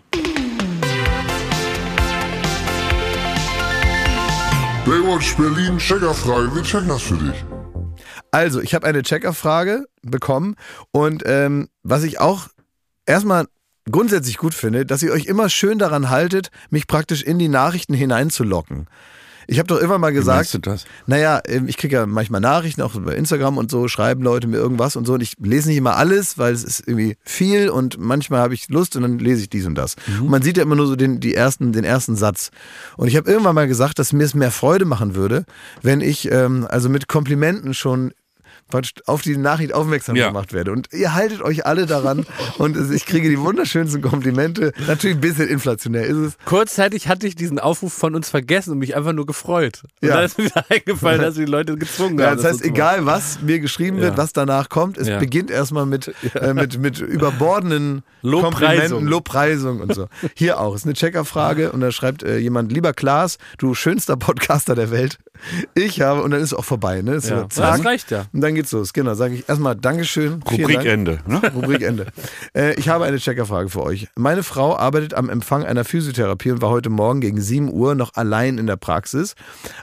[4.87, 7.45] Baywatch Berlin Checkerfrage, wir checken das für dich.
[8.31, 10.57] Also, ich habe eine Checkerfrage bekommen
[10.91, 12.49] und ähm, was ich auch
[13.05, 13.49] erstmal
[13.91, 17.93] grundsätzlich gut finde, dass ihr euch immer schön daran haltet, mich praktisch in die Nachrichten
[17.93, 18.87] hineinzulocken.
[19.47, 20.85] Ich habe doch immer mal Wie gesagt, du das?
[21.07, 24.57] naja, ähm, ich kriege ja manchmal Nachrichten, auch bei Instagram und so, schreiben Leute mir
[24.57, 27.99] irgendwas und so und ich lese nicht immer alles, weil es ist irgendwie viel und
[27.99, 29.97] manchmal habe ich Lust und dann lese ich dies und das.
[30.21, 32.51] Und man sieht ja immer nur so den, die ersten, den ersten Satz.
[32.97, 35.45] Und ich habe irgendwann mal gesagt, dass mir es mehr Freude machen würde,
[35.83, 38.13] wenn ich ähm, also mit Komplimenten schon
[39.07, 40.29] auf die Nachricht aufmerksam Ja.
[40.29, 40.73] gemacht werde.
[40.73, 42.27] Und ihr haltet euch alle daran
[42.59, 44.73] und es- ich kriege die wunderschönsten Komplimente.
[44.87, 46.37] Natürlich ein bisschen inflationär ist es.
[46.45, 49.83] Kurzzeitig hatte ich diesen Aufruf von uns vergessen und mich einfach nur gefreut.
[50.01, 50.17] Und Ja.
[50.17, 52.37] dann ist mir wieder eingefallen, dass wir die Leute gezwungen Ja, haben.
[52.37, 52.75] das heißt, machen.
[52.75, 54.17] egal was mir geschrieben wird, Ja.
[54.17, 55.19] was danach kommt, es Ja.
[55.19, 58.51] beginnt erstmal mit, äh, mit, mit überbordenen Lobpreisung.
[58.53, 60.09] Komplimenten, Lobpreisung und so.
[60.35, 64.75] Hier auch, ist eine Checkerfrage und da schreibt äh, jemand, lieber Klaas, du schönster Podcaster
[64.75, 65.19] der Welt.
[65.75, 67.15] Ich habe, und dann ist auch vorbei, ne?
[67.15, 67.37] Ist Ja.
[67.37, 67.77] so, Ja, zack.
[67.79, 68.27] das reicht ja.
[68.33, 68.93] Und dann geht's los.
[68.93, 70.43] Genau, sage ich erstmal Dankeschön.
[70.51, 70.87] Rubrik Dank.
[70.87, 71.19] Ende.
[71.27, 71.41] Ne?
[71.55, 72.07] Rubrik Ende.
[72.55, 74.09] Äh, ich habe eine Checkerfrage für euch.
[74.17, 78.15] Meine Frau arbeitet am Empfang einer Physiotherapie und war heute Morgen gegen 7 Uhr noch
[78.15, 79.35] allein in der Praxis,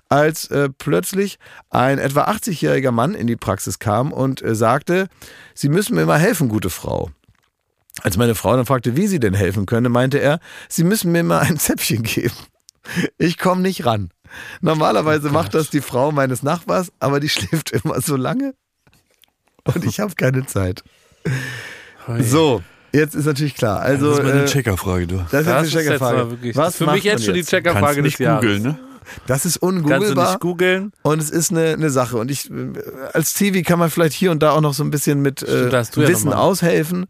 [0.07, 5.07] als äh, plötzlich ein etwa 80-jähriger Mann in die Praxis kam und äh, sagte,
[5.53, 7.09] Sie müssen mir mal helfen, gute Frau.
[8.01, 11.23] Als meine Frau dann fragte, wie sie denn helfen könne, meinte er, Sie müssen mir
[11.23, 12.35] mal ein Zäpfchen geben.
[13.17, 14.09] Ich komme nicht ran.
[14.61, 18.53] Normalerweise macht das die Frau meines Nachbars, aber die schläft immer so lange
[19.75, 20.83] und ich habe keine Zeit.
[22.21, 23.79] So, jetzt ist natürlich klar.
[23.81, 25.17] Also, das ist mal eine äh, Checkerfrage, du.
[25.31, 26.31] das ist eine jetzt Checkerfrage.
[26.31, 26.55] wirklich.
[26.55, 27.49] Was das ist für mich jetzt schon die jetzt?
[27.49, 28.41] Checkerfrage des nicht Jahres.
[28.41, 28.79] googeln, ne?
[29.25, 30.91] Das ist Kannst du nicht googeln?
[31.01, 32.17] und es ist eine, eine Sache.
[32.17, 32.73] Und ich, äh,
[33.13, 35.73] als TV kann man vielleicht hier und da auch noch so ein bisschen mit Stimmt,
[35.73, 36.35] äh, ja Wissen mal.
[36.37, 37.07] aushelfen.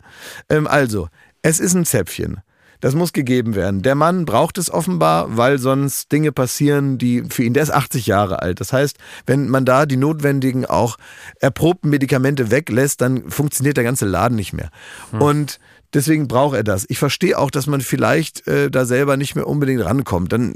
[0.50, 1.10] Ähm, also,
[1.42, 2.42] es ist ein Zäpfchen.
[2.82, 3.82] Das muss gegeben werden.
[3.82, 8.08] Der Mann braucht es offenbar, weil sonst Dinge passieren, die für ihn, der ist 80
[8.08, 8.60] Jahre alt.
[8.60, 10.98] Das heißt, wenn man da die notwendigen, auch
[11.40, 14.70] erprobten Medikamente weglässt, dann funktioniert der ganze Laden nicht mehr.
[15.20, 15.60] Und
[15.94, 16.86] deswegen braucht er das.
[16.90, 20.32] Ich verstehe auch, dass man vielleicht äh, da selber nicht mehr unbedingt rankommt.
[20.32, 20.56] Dann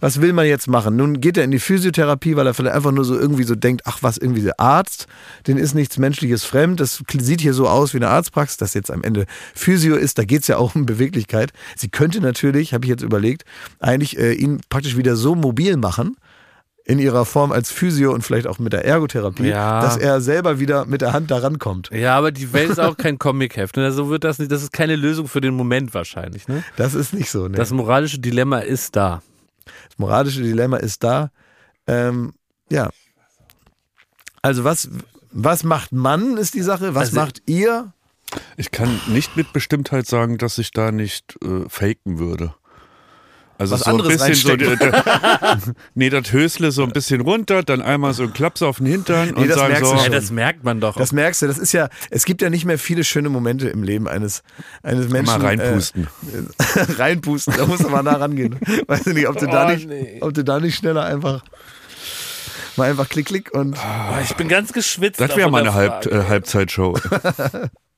[0.00, 0.96] was will man jetzt machen?
[0.96, 3.82] Nun geht er in die Physiotherapie, weil er vielleicht einfach nur so irgendwie so denkt,
[3.84, 5.06] ach was, irgendwie der Arzt,
[5.46, 6.78] den ist nichts Menschliches fremd.
[6.80, 10.18] Das sieht hier so aus wie eine Arztpraxis, das jetzt am Ende Physio ist.
[10.18, 11.52] Da geht es ja auch um Beweglichkeit.
[11.76, 13.44] Sie könnte natürlich, habe ich jetzt überlegt,
[13.80, 16.16] eigentlich äh, ihn praktisch wieder so mobil machen,
[16.84, 19.82] in ihrer Form als Physio und vielleicht auch mit der Ergotherapie, Ja.
[19.82, 21.90] dass er selber wieder mit der Hand da rankommt.
[21.92, 23.76] Ja, aber die Welt ist auch kein Comicheft.
[23.76, 23.92] Ne?
[23.92, 24.50] So wird das nicht.
[24.50, 26.48] Das ist keine Lösung für den Moment wahrscheinlich.
[26.48, 26.64] Ne?
[26.76, 27.46] Das ist nicht so.
[27.46, 27.56] Ne?
[27.56, 29.20] Das moralische Dilemma ist da.
[29.88, 31.30] Das moralische Dilemma ist da.
[31.86, 32.34] Ähm,
[32.70, 32.90] ja.
[34.42, 34.88] Also was,
[35.30, 36.94] was macht Mann, ist die Sache.
[36.94, 37.92] Was Also- macht ihr?
[38.58, 42.54] Ich kann nicht mit Bestimmtheit sagen, dass ich da nicht äh, faken würde.
[43.58, 45.58] Also Was so ein anderes bisschen so, der,
[45.94, 49.30] nee, das Hösle so ein bisschen runter, dann einmal so ein Klaps auf den Hintern
[49.34, 50.94] und das sagen merkst so, du Ja, das merkt man doch.
[50.96, 53.82] Das merkst du, das ist ja, es gibt ja nicht mehr viele schöne Momente im
[53.82, 54.44] Leben eines,
[54.84, 55.42] eines Menschen.
[55.42, 56.06] mal reinpusten.
[56.06, 58.60] Äh, reinpusten, da musst du mal nah rangehen.
[58.86, 60.18] Weiß ich nicht, ob du, da Oh, nicht, nee.
[60.20, 61.42] ob du da nicht schneller einfach
[62.76, 65.20] mal einfach klick, klick und Oh, ich bin ganz geschwitzt.
[65.20, 66.96] das wäre mal eine Halb, äh, Halbzeitshow.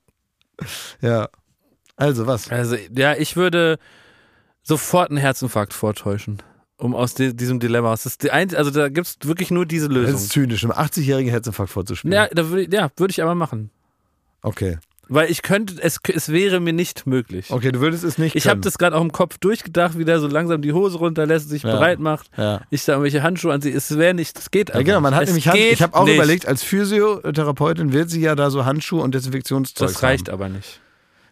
[1.03, 1.29] ja.
[1.97, 2.51] Also was?
[2.51, 3.79] Also, ja, ich würde
[4.63, 6.43] sofort einen Herzinfarkt vortäuschen,
[6.77, 7.91] um aus di- diesem Dilemma.
[7.91, 10.15] Das ist die ein, also da gibt es wirklich nur diese Das Lösung.
[10.17, 12.15] ist zynisch, einem 80-jährigen Herzinfarkt vorzuspielen.
[12.15, 13.71] Ja, da würde ich, ja, würde ich aber machen.
[14.43, 14.79] Okay.
[15.13, 17.51] Weil ich könnte, es, es wäre mir nicht möglich.
[17.51, 20.21] Okay, du würdest es nicht Ich habe das gerade auch im Kopf durchgedacht, wie der
[20.21, 21.73] so langsam die Hose runterlässt, sich Ja.
[21.73, 22.31] bereit macht.
[22.37, 22.61] Ja.
[22.71, 23.75] Ich da irgendwelche Handschuhe anziehe.
[23.75, 24.87] Es wäre nicht, das geht Ja, einfach.
[24.87, 26.15] genau, man hat es nämlich Hand, ich habe auch nicht.
[26.15, 30.35] überlegt, als Physiotherapeutin wird sie ja da so Handschuhe und Desinfektionszeug Das reicht haben.
[30.35, 30.81] aber nicht.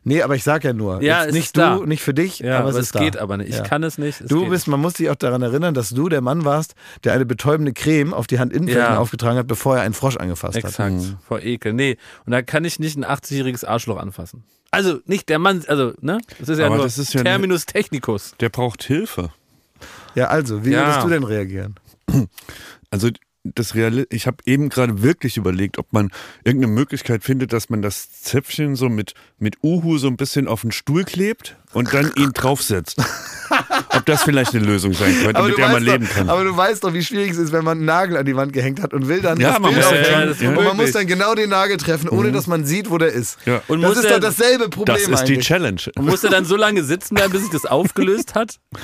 [0.09, 1.77] Nee, aber ich sag ja nur, Ja, jetzt es nicht ist du, da.
[1.87, 2.99] nicht für dich, Ja, aber aber es es ist da.
[3.01, 3.51] geht aber nicht.
[3.51, 3.63] Ich Ja.
[3.63, 4.21] kann es nicht.
[4.23, 7.13] Es Du bist, man muss sich auch daran erinnern, dass du der Mann warst, der
[7.13, 8.99] eine betäubende Creme auf die Handinnenflächen Ja.
[8.99, 10.65] aufgetragen hat, bevor er einen Frosch angefasst hat.
[10.65, 10.95] Exakt,
[11.27, 11.73] vor Ekel.
[11.75, 11.97] Nee,
[12.27, 14.45] und da kann ich nicht ein 80-jähriges Arschloch anfassen.
[14.71, 16.19] Also nicht der Mann, also, ne?
[16.39, 18.35] Das ist ja Aber nur das ist ja Terminus technicus.
[18.41, 19.31] Der braucht Hilfe.
[20.15, 20.87] Ja, also, wie Ja.
[20.87, 21.75] würdest du denn reagieren?
[22.91, 23.09] Also
[23.55, 26.11] das Real ich habe eben gerade wirklich überlegt, ob man
[26.45, 30.63] irgendeine Möglichkeit findet, dass man das Zäpfchen so mit, mit Uhu so ein bisschen auf
[30.63, 32.97] den Stuhl klebt und dann ihn draufsetzt.
[33.95, 36.29] ob das vielleicht eine Lösung sein könnte, mit du der man weißt leben doch, kann.
[36.29, 38.53] aber du weißt doch, wie schwierig es ist, wenn man einen Nagel an die Wand
[38.53, 40.11] gehängt hat und will dann Ja, das man Bild muss- aufhängen.
[40.11, 42.99] ja, ist und man muss dann genau den Nagel treffen, ohne dass man sieht, wo
[42.99, 43.39] der ist.
[43.47, 43.63] Ja.
[43.69, 45.47] Und das muss ist er- doch dasselbe Problem Das ist die eigentlich.
[45.47, 45.81] Challenge.
[45.97, 48.59] Und muss er dann so lange sitzen bleiben, bis sich das aufgelöst hat?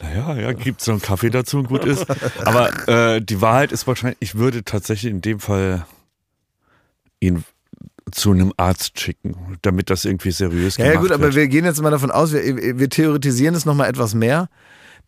[0.00, 2.06] Naja, ja, gibt so einen Kaffee dazu und gut ist.
[2.44, 5.86] Aber äh, die Wahrheit ist wahrscheinlich, ich würde tatsächlich in dem Fall
[7.20, 7.44] ihn
[8.12, 11.34] zu einem Arzt schicken, damit das irgendwie seriös Ja, gemacht ja gut, aber wird.
[11.34, 14.48] wir gehen jetzt mal davon aus, wir, wir theoretisieren es nochmal etwas mehr.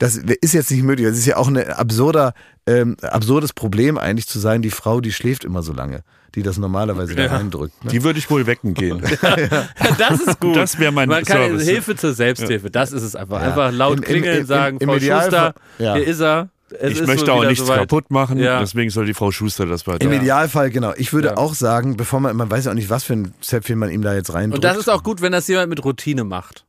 [0.00, 1.06] Das ist jetzt nicht möglich.
[1.06, 2.32] Das ist ja auch ein absurder,
[2.66, 6.00] ähm, absurdes Problem eigentlich zu sein, die Frau, die schläft immer so lange,
[6.34, 7.36] die das normalerweise da Ja.
[7.36, 7.84] reindrückt.
[7.84, 7.90] Ne?
[7.92, 9.02] Die würde ich wohl wecken gehen.
[9.98, 10.56] Das ist gut.
[10.56, 11.68] Das wäre mein Man kann Service.
[11.68, 13.40] Hilfe zur Selbsthilfe, das ist es einfach.
[13.40, 13.48] Ja.
[13.48, 15.94] Einfach laut Im- im- klingeln, im- sagen, im Frau Schuster, ja.
[15.96, 16.48] hier ist er.
[16.78, 17.80] Es ich möchte auch nichts soweit.
[17.80, 18.60] kaputt machen, Ja.
[18.60, 20.02] deswegen soll die Frau Schuster das weiter.
[20.06, 20.92] Im Idealfall, genau.
[20.96, 21.36] Ich würde Ja.
[21.36, 24.02] auch sagen, bevor man, man weiß ja auch nicht, was für ein Zäpfchen man ihm
[24.02, 24.64] da jetzt reindrückt.
[24.64, 26.64] Und das ist auch gut, wenn das jemand mit Routine macht.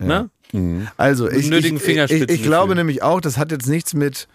[0.00, 0.28] Ne?
[0.96, 4.28] Also ich, nötigen ich, ich, ich glaube nämlich auch, das hat jetzt nichts mit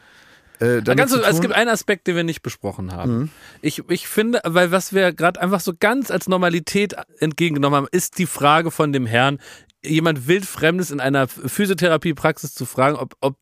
[0.59, 3.17] äh, ganz, es gibt einen Aspekt, den wir nicht besprochen haben.
[3.17, 3.29] Mhm.
[3.61, 8.17] Ich, ich finde, weil was wir gerade einfach so ganz als Normalität entgegengenommen haben, ist
[8.17, 9.39] die Frage von dem Herrn,
[9.83, 13.37] jemand wildfremdes in einer Physiotherapiepraxis zu fragen, ob, ob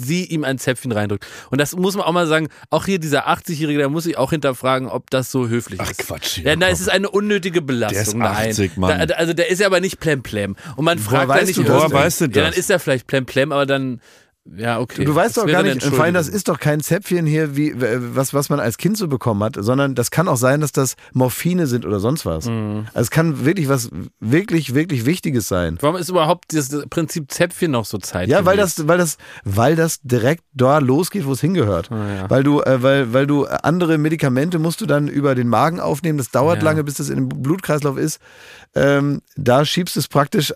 [0.00, 1.26] sie ihm ein Zäpfchen reindrückt.
[1.50, 4.30] Und das muss man auch mal sagen, auch hier dieser 80-Jährige, der muss sich auch
[4.30, 5.98] hinterfragen, ob das so höflich Ach ist.
[5.98, 6.38] Quatsch.
[6.38, 8.20] Ja, na, es ist eine unnötige Belastung.
[8.20, 8.50] Der ist Nein.
[8.50, 9.08] 80, Mann.
[9.08, 10.56] Da, also der ist ja aber nicht plemplem.
[10.76, 12.58] Und man fragt weißt ja nicht, du das Woher weißt du ja, dann das?
[12.58, 14.00] ist er vielleicht plemplem, aber dann,
[14.44, 15.04] ja, okay.
[15.04, 17.74] Du weißt Das doch gar nicht, vor allem das ist doch kein Zäpfchen hier, wie,
[17.76, 20.96] was, was man als Kind so bekommen hat, sondern das kann auch sein, dass das
[21.12, 22.46] Morphine sind oder sonst was.
[22.46, 22.86] Mhm.
[22.92, 25.78] Also es kann wirklich was wirklich, wirklich Wichtiges sein.
[25.80, 28.28] Warum ist überhaupt das Prinzip Zäpfchen noch so Zeit?
[28.28, 31.92] Ja, weil das, weil das, weil das direkt da losgeht, wo es hingehört.
[31.92, 32.30] Ah, ja.
[32.30, 36.18] Weil du, äh, weil, weil du andere Medikamente musst du dann über den Magen aufnehmen.
[36.18, 36.64] Das dauert Ja.
[36.64, 38.18] lange, bis das in dem Blutkreislauf ist.
[38.74, 40.52] Ähm, da schiebst du es praktisch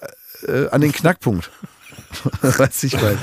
[0.48, 1.50] äh, an den Knackpunkt.
[2.42, 3.16] Weiß ich mal.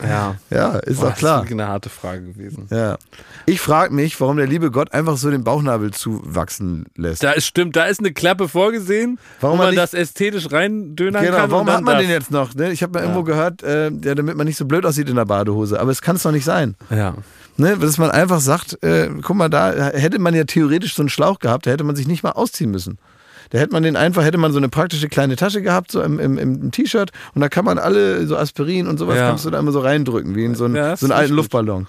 [0.00, 1.36] Ja, Ja, ist Boah, doch klar.
[1.38, 2.68] Das ist eine harte Frage gewesen.
[2.70, 2.96] Ja.
[3.46, 7.22] Ich frage mich, warum der liebe Gott einfach so den Bauchnabel zuwachsen lässt.
[7.24, 11.24] Da ist, stimmt, da ist eine Klappe vorgesehen, Warum wo man man das ästhetisch reindönern
[11.24, 11.50] Genau, kann.
[11.50, 12.02] warum hat man das.
[12.02, 12.54] den jetzt noch?
[12.54, 12.70] Ne?
[12.70, 15.24] Ich habe mal irgendwo gehört, äh, ja, damit man nicht so blöd aussieht in der
[15.24, 15.80] Badehose.
[15.80, 16.76] Aber es kann es doch nicht sein.
[16.90, 17.14] Ja.
[17.56, 17.76] Ne?
[17.76, 21.40] Dass man einfach sagt, äh, guck mal, da hätte man ja theoretisch so einen Schlauch
[21.40, 22.98] gehabt, da hätte man sich nicht mal ausziehen müssen.
[23.50, 26.18] Da hätte man den einfach, hätte man so eine praktische kleine Tasche gehabt, so im,
[26.18, 29.28] im, im T-Shirt, und da kann man alle so Aspirin und sowas, Ja.
[29.28, 31.36] kannst du da immer so reindrücken, wie in so einen, Ja, so einen alten gut.
[31.38, 31.86] Luftballon.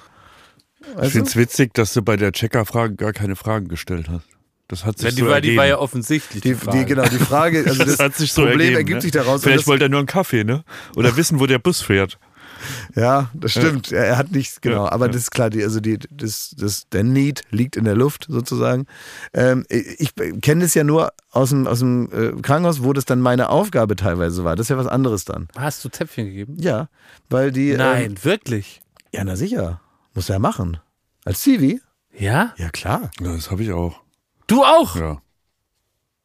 [0.82, 1.30] Ich Weißt finde du?
[1.30, 4.26] es witzig, dass du bei der Checkerfrage gar keine Fragen gestellt hast.
[4.70, 5.57] Das hat sich Die, so war, die ergeben.
[5.57, 6.41] war ja offensichtlich.
[6.43, 6.78] Die, Die, Frage.
[6.78, 9.01] die, genau, die Frage, also das, das, hat sich so Problem ergeben, ergibt ne?
[9.01, 9.41] sich daraus.
[9.43, 10.64] Vielleicht wollte er nur einen Kaffee, ne?
[10.95, 12.20] Oder wissen, wo der Bus fährt.
[12.95, 13.91] Ja, das stimmt.
[13.91, 14.86] Er, er hat nichts, genau.
[14.86, 15.12] Ja, aber ja.
[15.12, 18.86] das ist klar, die, also die, das, das, der Need liegt in der Luft sozusagen.
[19.34, 23.22] Ähm, ich kenne das ja nur aus dem, aus dem äh, Krankenhaus, wo das dann
[23.22, 24.55] meine Aufgabe teilweise war.
[24.55, 25.47] Das ist ja was anderes dann.
[25.57, 26.57] Hast du Zäpfchen gegeben?
[26.60, 26.89] Ja,
[27.30, 27.74] weil die.
[27.74, 28.82] Nein, Ähm, wirklich.
[29.14, 29.82] ja, na sicher.
[30.14, 30.78] Muss er machen.
[31.26, 31.82] Als Zivi?
[32.18, 32.53] Ja?
[32.57, 33.12] Ja, klar.
[33.22, 34.01] Ja, das habe ich auch.
[34.47, 34.95] Du auch?
[34.95, 35.22] Ja.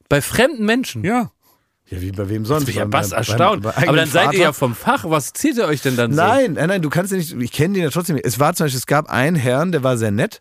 [0.09, 1.05] Bei fremden Menschen?
[1.05, 1.31] Ja.
[1.91, 2.63] Ja, wie bei wem sonst?
[2.63, 3.63] Ich bin ja bass erstaunt.
[3.63, 5.05] beim Aber eigenen dann seid ihr ja vom Fach.
[5.07, 6.17] Was zieht ihr euch denn dann so?
[6.17, 8.25] Nein, nein, nein, du kannst ja nicht, ich kenne den ja trotzdem nicht.
[8.25, 10.41] Es war zum Beispiel, es gab einen Herrn, der war sehr nett,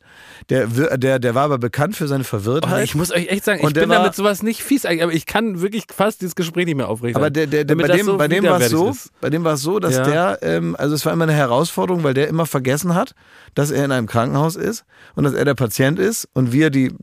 [0.49, 2.77] der, der, der war aber bekannt für seine Oh, Verwirrtheit.
[2.77, 4.85] nee, ich muss euch echt sagen, ich Und der bin war- damit sowas nicht fies,
[4.85, 7.17] eigentlich, aber ich kann wirklich fast dieses Gespräch nicht mehr aufrechnen.
[7.17, 9.11] aber der, der, der, bei dem, so bei dem war es so, ist.
[9.19, 10.03] bei dem war es so, dass Ja.
[10.05, 13.15] der, ähm, also es war immer eine Herausforderung, weil der immer vergessen hat,
[13.53, 14.85] dass er in einem Krankenhaus ist
[15.15, 16.93] und dass er der Patient ist und wir die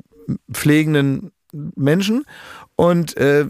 [0.51, 1.30] pflegenden
[1.76, 2.24] Menschen.
[2.81, 3.45] Und äh,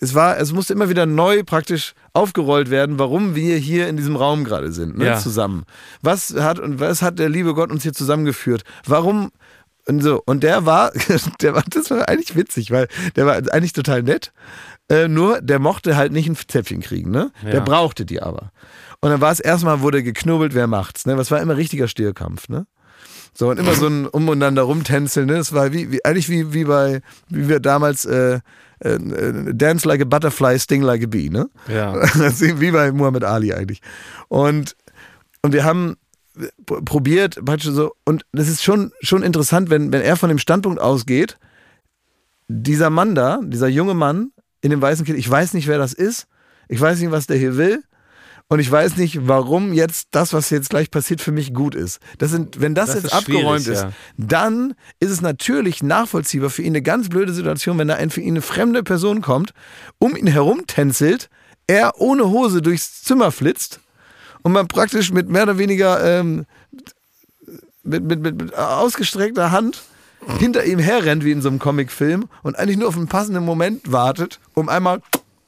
[0.00, 4.14] es war, es musste immer wieder neu praktisch aufgerollt werden, warum wir hier in diesem
[4.14, 5.16] Raum gerade sind, ne, Ja.
[5.18, 5.64] zusammen.
[6.02, 8.62] Was hat und was hat der liebe Gott uns hier zusammengeführt?
[8.84, 9.30] Warum
[9.86, 10.92] und so und der war,
[11.40, 14.32] der war, das war eigentlich witzig, weil der war eigentlich total nett.
[14.90, 17.32] Äh, nur der mochte halt nicht ein Zäpfchen kriegen, ne?
[17.42, 17.60] Der Ja.
[17.60, 18.50] brauchte die aber.
[19.00, 21.16] Und dann war es erstmal, wurde geknubbelt, wer macht's, ne?
[21.16, 22.66] Was war immer richtiger Stierkampf, ne?
[23.32, 25.36] So, und immer so ein umeinander rumtänzeln, ne?
[25.36, 28.40] Das war wie, wie eigentlich wie, wie bei, wie wir damals äh,
[28.80, 31.48] äh, äh, Dance like a Butterfly, Sting like a Bee, ne?
[31.68, 31.94] Ja.
[32.60, 33.80] Wie bei Muhammad Ali eigentlich.
[34.28, 34.76] Und,
[35.42, 35.96] und wir haben
[36.66, 40.80] p- probiert, so, und das ist schon, schon interessant, wenn, wenn er von dem Standpunkt
[40.80, 41.38] ausgeht,
[42.48, 45.92] dieser Mann da, dieser junge Mann in dem weißen Kind, ich weiß nicht, wer das
[45.92, 46.26] ist,
[46.68, 47.82] ich weiß nicht, was der hier will.
[48.54, 51.98] Und ich weiß nicht, warum jetzt das, was jetzt gleich passiert, für mich gut ist.
[52.18, 53.90] Das sind, wenn das, Das jetzt ist abgeräumt ist, ja.
[54.16, 58.20] dann ist es natürlich nachvollziehbar für ihn eine ganz blöde Situation, wenn da ein, für
[58.20, 59.54] ihn eine fremde Person kommt,
[59.98, 61.30] um ihn herumtänzelt,
[61.66, 63.80] er ohne Hose durchs Zimmer flitzt
[64.42, 66.46] und man praktisch mit mehr oder weniger ähm,
[67.82, 69.82] mit, mit, mit, mit ausgestreckter Hand
[70.38, 73.90] hinter ihm herrennt wie in so einem Comicfilm und eigentlich nur auf einen passenden Moment
[73.90, 75.00] wartet, um einmal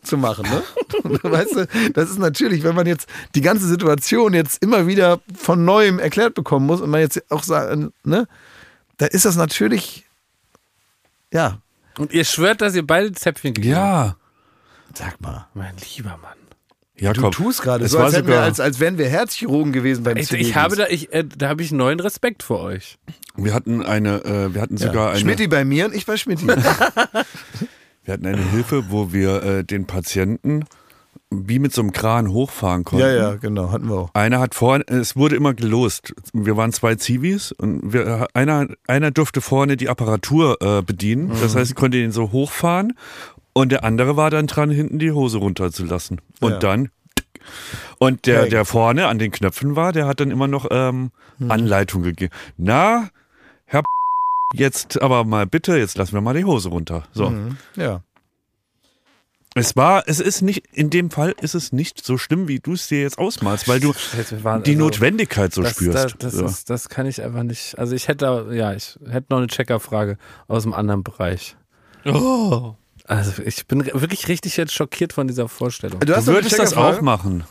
[0.06, 0.44] zu machen.
[0.48, 0.62] Ne?
[1.22, 5.64] Weißt du, das ist natürlich, wenn man jetzt die ganze Situation jetzt immer wieder von
[5.64, 8.26] neuem erklärt bekommen muss und man jetzt auch sagt, ne,
[8.98, 10.04] da ist das natürlich,
[11.32, 11.58] ja,
[11.98, 14.16] Und ihr schwört, dass ihr beide Zäpfchen gegeben habt?
[14.94, 15.04] Ja.
[15.06, 15.46] sag mal.
[15.54, 16.36] Mein lieber Mann.
[16.98, 17.24] Jakob.
[17.24, 20.32] Du tust gerade so, als, hätten wir, als, als wären wir Herzchirurgen gewesen beim Ich,
[20.32, 22.98] ich habe da, ich, äh, da habe ich neuen Respekt vor euch.
[23.36, 26.46] Wir hatten eine, äh, wir hatten sogar eine, Schmidti bei mir und ich bei Schmidti.
[28.06, 30.64] wir hatten eine Hilfe, wo wir äh, den Patienten
[31.30, 33.04] wie mit so einem Kran hochfahren konnten.
[33.04, 34.10] ja, ja, genau, hatten wir auch.
[34.14, 36.14] Einer hat vorne, es wurde immer gelost.
[36.32, 41.30] Wir waren zwei Zivis und wir, einer, einer durfte vorne die Apparatur äh, bedienen.
[41.40, 41.58] Das Mhm.
[41.58, 42.94] heißt, ich konnte ihn so hochfahren
[43.54, 46.20] und der andere war dann dran, hinten die Hose runterzulassen.
[46.40, 46.58] Und Ja.
[46.60, 46.90] dann
[47.98, 51.50] und der, der vorne an den Knöpfen war, der hat dann immer noch ähm, Mhm.
[51.50, 52.32] Anleitung gegeben.
[52.56, 53.08] Na,
[53.66, 53.82] Herr
[54.54, 57.04] jetzt aber mal bitte, jetzt lassen wir mal die Hose runter.
[57.12, 57.30] So.
[57.30, 57.56] Mhm.
[57.76, 58.02] Ja.
[59.58, 62.74] Es war, es ist nicht, in dem Fall ist es nicht so schlimm, wie du
[62.74, 63.94] es dir jetzt ausmalst, weil du
[64.42, 65.94] waren- die also, Notwendigkeit so das, spürst.
[65.94, 66.44] Das, das, so.
[66.44, 67.78] ist, das kann ich einfach nicht.
[67.78, 71.56] Also ich hätte, da- ja, ich hätte noch eine Checkerfrage aus einem anderen Bereich.
[72.04, 72.74] oh.
[73.08, 76.00] Also ich bin wirklich richtig jetzt schockiert von dieser Vorstellung.
[76.00, 77.44] Du, Du würdest das auch machen.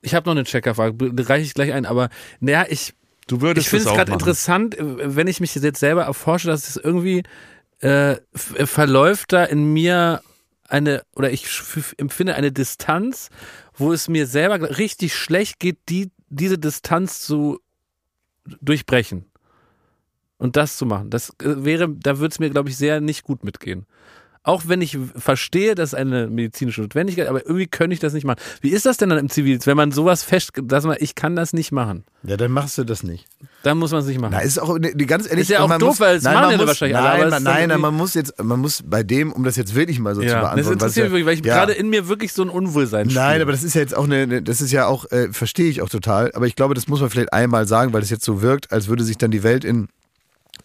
[0.00, 0.96] Ich habe noch eine Checkerfrage,
[1.28, 2.08] reiche ich gleich ein, aber
[2.40, 2.94] naja, ich,
[3.30, 6.68] Du würdest ich finde es gerade interessant, äh, wenn ich mich jetzt selber erforsche, dass
[6.68, 7.22] es irgendwie
[7.80, 8.18] äh, äh,
[8.66, 10.20] verläuft da in mir
[10.68, 11.48] eine, oder ich
[11.96, 13.30] empfinde eine Distanz,
[13.74, 17.60] wo es mir selber richtig schlecht geht, die, diese Distanz zu
[18.60, 19.26] durchbrechen.
[20.36, 21.10] Und das zu machen.
[21.10, 23.86] Das äh, wäre, da würde es mir, glaube ich, sehr nicht gut mitgehen.
[24.42, 28.24] Auch wenn ich verstehe, das ist eine medizinische Notwendigkeit, aber irgendwie könnte ich das nicht
[28.24, 28.38] machen.
[28.62, 31.36] Wie ist das denn dann im Zivildienst, wenn man sowas fest, dass man, ich kann
[31.36, 32.04] das nicht machen?
[32.22, 33.26] Ja, dann machst du das nicht.
[33.64, 34.32] Dann muss man es nicht machen.
[34.34, 35.42] Na, ist auch ne, ganz ehrlich.
[35.42, 37.26] Ist ja auch doof, muss, weil es nein, machen man muss, wahrscheinlich alle, Nein, aber
[37.26, 39.98] es man, nein, irgendwie- man muss jetzt, man muss bei dem, um das jetzt wirklich
[39.98, 40.66] mal so zu ja, das beantworten.
[40.66, 41.54] was interessiert mich wirklich, weil ich ja.
[41.58, 44.22] gerade in mir wirklich so ein Unwohlsein Nein, aber das ist ja jetzt auch eine,
[44.22, 47.00] eine- das ist ja auch, äh, verstehe ich auch total, aber ich glaube, das muss
[47.02, 49.64] man vielleicht einmal sagen, weil es jetzt so wirkt, als würde sich dann die Welt
[49.66, 49.88] in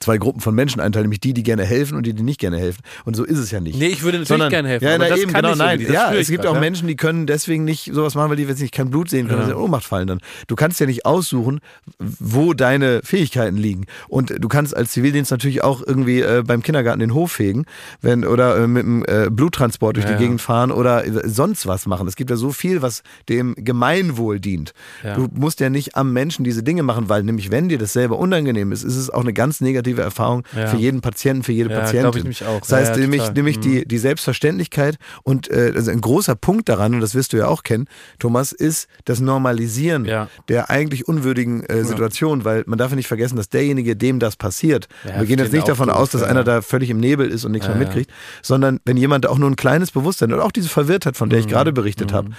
[0.05, 2.57] zwei Gruppen von Menschen einteilen, nämlich die, die gerne helfen und die, die nicht gerne
[2.57, 2.81] helfen.
[3.05, 3.77] Und so ist es ja nicht.
[3.77, 5.79] Nee, ich würde natürlich Sondern, gerne helfen, Ja, aber na das eben, kann genau, nein.
[5.91, 6.61] Ja, es gibt grad, auch ja.
[6.61, 9.41] Menschen, die können deswegen nicht sowas machen, weil die jetzt nicht kein Blut sehen können,
[9.41, 9.45] Ja.
[9.47, 10.19] sie in Ohnmacht fallen dann.
[10.47, 11.59] Du kannst ja nicht aussuchen,
[11.99, 13.85] wo deine Fähigkeiten liegen.
[14.07, 17.65] Und du kannst als Zivildienst natürlich auch irgendwie äh, beim Kindergarten den Hof fegen,
[18.01, 20.19] wenn oder äh, mit dem äh, Bluttransport durch Ja, die ja.
[20.19, 22.07] Gegend fahren oder sonst was machen.
[22.07, 24.73] Es gibt ja so viel, was dem Gemeinwohl dient.
[25.03, 25.15] Ja.
[25.15, 28.19] Du musst ja nicht am Menschen diese Dinge machen, weil nämlich wenn dir das selber
[28.19, 30.67] unangenehm ist, ist es auch eine ganz negative Erfahrung Ja.
[30.67, 32.09] für jeden Patienten, für jede Ja, Patientin.
[32.17, 32.59] ich nämlich auch.
[32.61, 33.61] Das heißt Ja, nämlich, nämlich Mhm.
[33.61, 37.47] die, die Selbstverständlichkeit und äh, also ein großer Punkt daran, und das wirst du ja
[37.47, 37.87] auch kennen,
[38.19, 40.05] Thomas, ist das Normalisieren
[40.49, 44.35] der eigentlich unwürdigen äh, Situation, weil man darf ja nicht vergessen, dass derjenige, dem das
[44.35, 47.51] passiert, wir gehen jetzt nicht davon aus, dass einer da völlig im Nebel ist und
[47.51, 50.69] nichts mehr mitkriegt, sondern wenn jemand da auch nur ein kleines Bewusstsein oder auch diese
[50.69, 51.45] Verwirrtheit, von der Mhm.
[51.45, 52.29] ich gerade berichtet habe,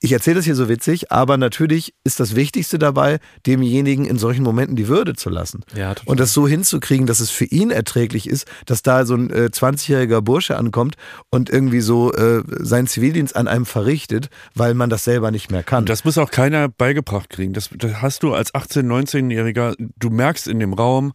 [0.00, 4.42] ich erzähle das hier so witzig, aber natürlich ist das Wichtigste dabei, demjenigen in solchen
[4.42, 5.62] Momenten die Würde zu lassen.
[5.74, 6.10] Ja, total.
[6.10, 9.50] Und das so hinzukriegen, dass es für ihn erträglich ist, dass da so ein äh,
[9.52, 10.96] 20-jähriger Bursche ankommt
[11.30, 15.62] und irgendwie so äh, seinen Zivildienst an einem verrichtet, weil man das selber nicht mehr
[15.62, 15.80] kann.
[15.80, 17.52] Und das muss auch keiner beigebracht kriegen.
[17.52, 21.12] Das, das hast du als 18-, 19-Jähriger, du merkst in dem Raum,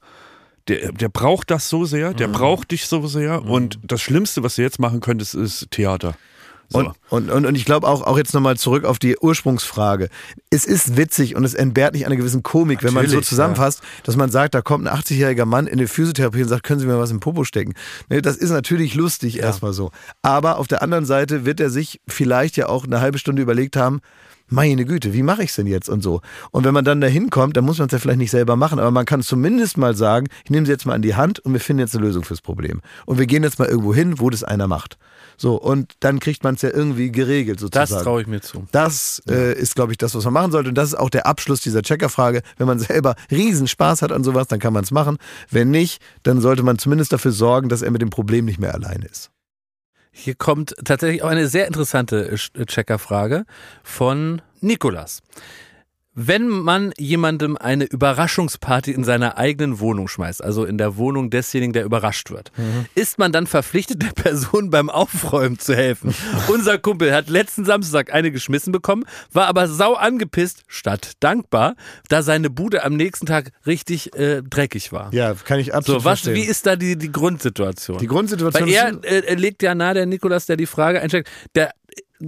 [0.68, 3.44] der, der braucht das so sehr, der braucht dich so sehr.
[3.44, 6.16] Und das Schlimmste, was du jetzt machen könntest, ist Theater.
[6.70, 6.80] So.
[6.80, 10.10] Und, und, und, und ich glaube auch, auch jetzt nochmal zurück auf die Ursprungsfrage.
[10.50, 13.82] Es ist witzig und es entbehrt nicht einer gewissen Komik, wenn man so Natürlich, zusammenfasst,
[14.04, 16.88] dass man sagt, da kommt ein 80-jähriger Mann in die Physiotherapie und sagt, können Sie
[16.88, 17.74] mir was im Popo stecken?
[18.10, 19.92] Ne, das ist natürlich lustig erstmal so.
[20.22, 23.76] Aber auf der anderen Seite wird er sich vielleicht ja auch eine halbe Stunde überlegt
[23.76, 24.02] haben,
[24.48, 26.22] meine Güte, wie mache ich es denn jetzt und so.
[26.52, 28.80] Und wenn man dann da hinkommt, dann muss man es ja vielleicht nicht selber machen,
[28.80, 31.54] aber man kann zumindest mal sagen, ich nehme sie jetzt mal an die Hand und
[31.54, 32.82] wir finden jetzt eine Lösung fürs Problem.
[33.06, 34.98] Und wir gehen jetzt mal irgendwo hin, wo das einer macht.
[35.38, 38.04] So, und dann kriegt man es ja irgendwie geregelt Das sozusagen.
[38.04, 38.68] traue ich mir zu.
[38.72, 40.70] Das äh, ist, glaube ich, das, was man machen sollte.
[40.70, 42.42] Und das ist auch der Abschluss dieser Checkerfrage.
[42.58, 45.18] Wenn man selber riesen Spaß hat an sowas, dann kann man es machen.
[45.50, 48.74] Wenn nicht, dann sollte man zumindest dafür sorgen, dass er mit dem Problem nicht mehr
[48.74, 49.32] alleine ist.
[50.12, 53.46] Hier kommt tatsächlich auch eine sehr interessante Checkerfrage
[53.84, 55.22] von Nikolas.
[56.16, 61.74] Wenn man jemandem eine Überraschungsparty in seiner eigenen Wohnung schmeißt, also in der Wohnung desjenigen,
[61.74, 62.52] der überrascht wird,
[62.94, 66.14] ist man dann verpflichtet, der Person beim Aufräumen zu helfen.
[66.54, 71.76] Unser Kumpel hat letzten Samstag eine geschmissen bekommen, war aber sau angepisst, statt dankbar,
[72.10, 75.12] da seine Bude am nächsten Tag richtig äh, dreckig war.
[75.14, 76.36] Ja, kann ich absolut So, was, verstehen.
[76.36, 77.98] wie ist da die, die Grundsituation?
[77.98, 81.30] die Grundsituation Weil er, ist, äh, legt ja nahe, der Nikolas, der die Frage einsteckt,
[81.56, 81.72] der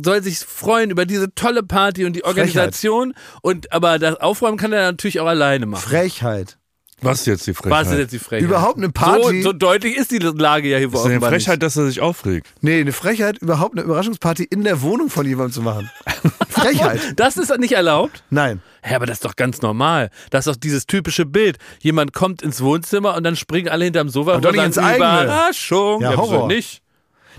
[0.04, 4.74] soll sich freuen über diese tolle Party und die Organisation und aber das Aufräumen kann
[4.74, 5.82] er natürlich auch alleine machen.
[5.88, 6.58] Frechheit.
[7.02, 8.00] Was ist jetzt die Was ist Frechheit?
[8.00, 8.44] jetzt die Frechheit?
[8.50, 9.42] Überhaupt eine Party.
[9.42, 12.00] So, so deutlich ist die Lage ja hier Das ist eine Frechheit, dass er sich
[12.00, 12.48] aufregt.
[12.62, 15.92] Nee, eine Frechheit, überhaupt eine Überraschungsparty in der Wohnung von jemandem zu machen.
[16.50, 16.94] Frechheit.
[16.96, 17.20] nicht.
[17.20, 18.24] Das ist nicht erlaubt?
[18.30, 18.62] Nein.
[18.90, 20.10] Ja, aber das ist doch ganz normal.
[20.30, 21.58] Das ist doch dieses typische Bild.
[21.82, 24.88] Jemand kommt ins Wohnzimmer und dann springen alle hinterm Sofa Aber und doch nicht sagen,
[24.96, 25.24] ins eigene.
[25.26, 26.02] Überraschung.
[26.02, 26.48] Ja, wieso Horror.
[26.48, 26.82] nicht.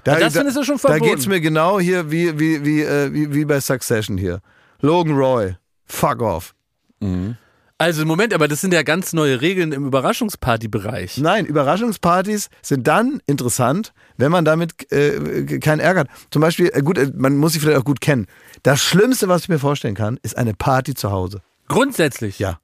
[0.07, 1.11] Da, das findest du schon Da verboten.
[1.11, 4.41] geht's mir genau hier wie, wie, wie, äh, wie, wie bei Succession hier.
[4.81, 5.57] Logan Roy.
[5.87, 6.55] Fuck off.
[7.79, 11.19] Also Moment, aber das sind ja ganz neue Regeln im Überraschungspartybereich.
[11.19, 16.09] Nein, Überraschungspartys sind dann interessant, wenn man damit äh, keinen Ärger hat.
[16.31, 18.27] Zum Beispiel, äh, gut, äh, man muss sie vielleicht auch gut kennen.
[18.63, 21.43] Das Schlimmste, was ich mir vorstellen kann, ist eine Party zu Hause.
[21.69, 22.39] Grundsätzlich.
[22.39, 22.59] Ja.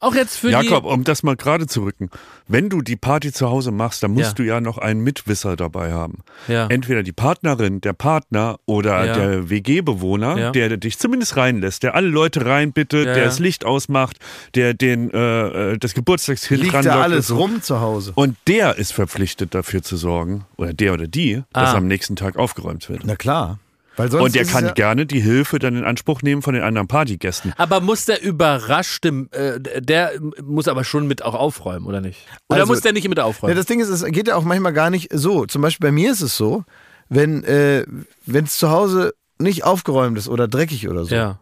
[0.00, 0.90] Auch jetzt für Jakob, die.
[0.90, 2.10] um das mal gerade zu rücken.
[2.48, 4.32] Wenn du die Party zu Hause machst, dann musst Ja.
[4.34, 6.18] du ja noch einen Mitwisser dabei haben.
[6.48, 6.66] Ja.
[6.68, 9.14] Entweder die Partnerin, der Partner oder Ja.
[9.14, 10.50] der WG-Bewohner, Ja.
[10.52, 13.24] der dich zumindest reinlässt, der alle Leute reinbittet, Ja, der ja.
[13.24, 14.18] das Licht ausmacht,
[14.54, 17.36] der den äh, äh, das Geburtstagskind Liegt da alles so.
[17.36, 18.12] rum zu Hause.
[18.14, 21.76] Und der ist verpflichtet dafür zu sorgen, oder der oder die, dass Ah.
[21.78, 23.02] am nächsten Tag aufgeräumt wird.
[23.04, 23.58] Na klar.
[23.96, 26.62] Weil sonst Und der kann ja, gerne die Hilfe dann in Anspruch nehmen von den
[26.62, 27.52] anderen Partygästen.
[27.56, 32.18] Aber muss der überraschte, äh, der muss aber schon mit auch aufräumen, oder nicht?
[32.48, 33.56] Oder Also- muss der nicht mit Ja, aufräumen?
[33.56, 35.46] das Ding ist, es geht ja auch manchmal gar nicht so.
[35.46, 36.64] Zum Beispiel bei mir ist es so,
[37.08, 37.86] wenn äh,
[38.26, 41.38] es zu Hause nicht aufgeräumt ist oder dreckig oder so, ja.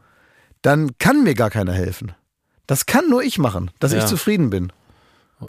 [0.63, 2.13] dann kann mir gar keiner helfen.
[2.67, 3.99] Das kann nur ich machen, dass Ja.
[3.99, 4.73] ich zufrieden bin.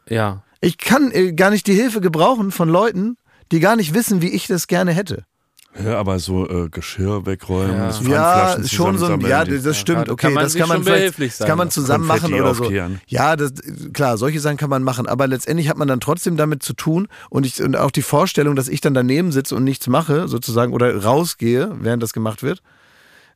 [0.09, 0.43] Ja.
[0.61, 3.17] Ich kann äh, gar nicht die Hilfe gebrauchen von Leuten,
[3.51, 5.23] die gar nicht wissen, wie ich das gerne hätte.
[5.83, 7.87] Ja, aber so äh, Geschirr wegräumen, Ja.
[7.87, 10.77] das Ja, schon so ein, ja, das stimmt, kann- okay, kann man das kann man
[10.77, 11.81] schon vielleicht, behilflich das sein kann man lassen.
[11.81, 12.63] zusammen machen oder so.
[12.63, 13.01] aufkehren.
[13.07, 13.51] Ja, das,
[13.93, 17.07] klar, solche Sachen kann man machen, aber letztendlich hat man dann trotzdem damit zu tun
[17.29, 20.71] und, ich, und auch die Vorstellung, dass ich dann daneben sitze und nichts mache, sozusagen,
[20.73, 22.61] oder rausgehe, während das gemacht wird,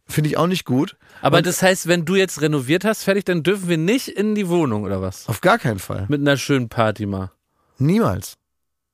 [0.07, 0.95] finde ich auch nicht gut.
[1.21, 4.47] Aber das heißt, wenn du jetzt renoviert hast, fertig, dann dürfen wir nicht in die
[4.47, 5.27] Wohnung, oder was?
[5.27, 6.05] Auf gar keinen Fall.
[6.07, 7.31] Mit einer schönen Party mal.
[7.77, 8.35] Niemals.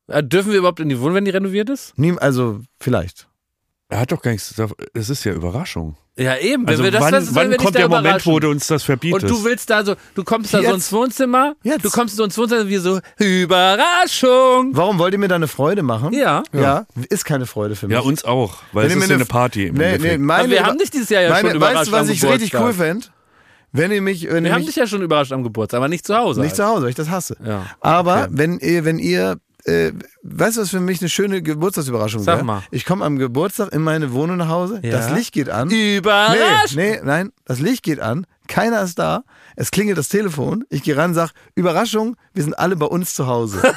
[0.07, 1.97] Äh, dürfen wir überhaupt in die Wohnung, wenn die renoviert ist?
[1.97, 3.27] Niem, also vielleicht.
[3.95, 4.53] Er hat doch gar nichts.
[4.93, 5.95] Es ist ja Überraschung.
[6.17, 6.67] Ja, eben.
[6.67, 8.83] Also wenn wir das, wann, wenn wann kommt da der Moment, wo du uns das
[8.83, 9.23] verbietest?
[9.23, 10.73] Und du willst da so, du kommst da so Jetzt.
[10.73, 11.85] ins Wohnzimmer, Jetzt.
[11.85, 14.71] du kommst so ins Wohnzimmer, wie so, Überraschung.
[14.75, 16.13] Warum wollt ihr mir da eine Freude machen?
[16.13, 16.43] Ja.
[16.51, 17.93] Ja, ist keine Freude für mich.
[17.95, 19.67] ja, uns auch, weil Wenn es ihr ist mir ja eine eine- Party.
[19.67, 21.87] Im Nee, nee, meine, Aber wir haben dich dieses Jahr ja meine, schon überrascht Weißt
[21.87, 23.07] du, was ich richtig cool fände?
[23.71, 25.87] Wenn ihr mich, wenn Wir ihr haben mich dich ja schon überrascht am Geburtstag, aber
[25.87, 26.41] nicht zu Hause.
[26.41, 27.35] Nicht zu Hause, weil ich das hasse.
[27.45, 27.65] Ja.
[27.81, 28.27] Aber Okay.
[28.31, 29.91] wenn ihr, wenn ihr, äh,
[30.23, 32.45] weißt du, was für mich eine schöne Geburtstagsüberraschung Sag wäre?
[32.45, 32.63] mal.
[32.71, 34.91] Ich komme am Geburtstag in meine Wohnung nach Hause, Ja.
[34.91, 35.67] das Licht geht an.
[35.67, 36.75] Nee, Überrascht.
[36.75, 39.23] nee, nein, das Licht geht an, keiner ist da,
[39.55, 43.25] es klingelt das Telefon, ich gehe ran, sag, Überraschung, wir sind alle bei uns zu
[43.27, 43.61] Hause.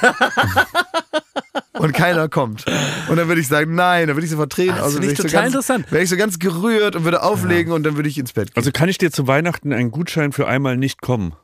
[1.73, 2.65] und keiner kommt.
[3.09, 5.17] Und dann würde ich sagen, nein, dann würde ich sofort Tränen Ah, das finde ich
[5.17, 5.93] so total ganz, interessant.
[5.93, 8.57] Wäre ich so ganz gerührt und würde auflegen und dann würde ich ins Bett gehen.
[8.57, 11.35] Also kann ich dir zu Weihnachten einen Gutschein für einmal nicht kommen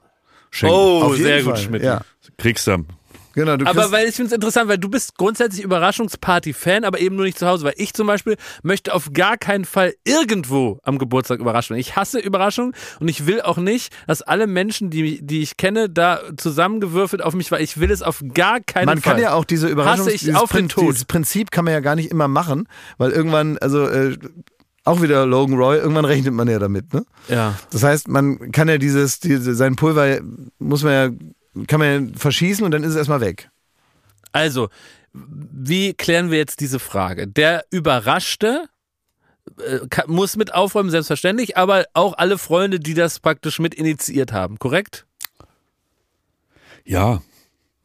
[0.50, 0.74] schenken?
[0.76, 1.82] Oh, Auf jeden sehr Fall, gut, Schmidt.
[1.82, 2.00] Ja.
[2.36, 2.84] Kriegst du.
[3.34, 7.16] Genau, du Aber weil ich finde es interessant, weil du bist grundsätzlich Überraschungsparty-Fan, aber eben
[7.16, 7.64] nur nicht zu Hause.
[7.64, 11.80] Weil ich zum Beispiel möchte auf gar keinen Fall irgendwo am Geburtstag überrascht werden.
[11.80, 15.90] Ich hasse Überraschungen und ich will auch nicht, dass alle Menschen, die, die ich kenne,
[15.90, 19.14] da zusammengewürfelt auf mich, weil ich will es auf gar keinen man Fall.
[19.14, 20.32] kann ja auch diese Überraschung, dieses,
[20.68, 20.82] Tod.
[20.82, 22.68] dieses Prinzip kann man ja gar nicht immer machen,
[22.98, 24.16] weil irgendwann, also äh,
[24.84, 27.04] auch wieder Logan Roy, irgendwann rechnet man ja damit, ne?
[27.28, 27.54] Ja.
[27.70, 30.20] Das heißt, man kann ja dieses, diese, sein Pulver
[30.58, 31.10] muss man ja,
[31.66, 33.50] kann man ja verschießen und dann ist es erstmal weg.
[34.32, 34.68] Also,
[35.12, 37.28] wie klären wir jetzt diese Frage?
[37.28, 38.68] Der Überraschte
[39.58, 44.58] äh, muss mit aufräumen, selbstverständlich, aber auch alle Freunde, die das praktisch mit initiiert haben,
[44.58, 45.06] korrekt?
[46.84, 47.22] Ja,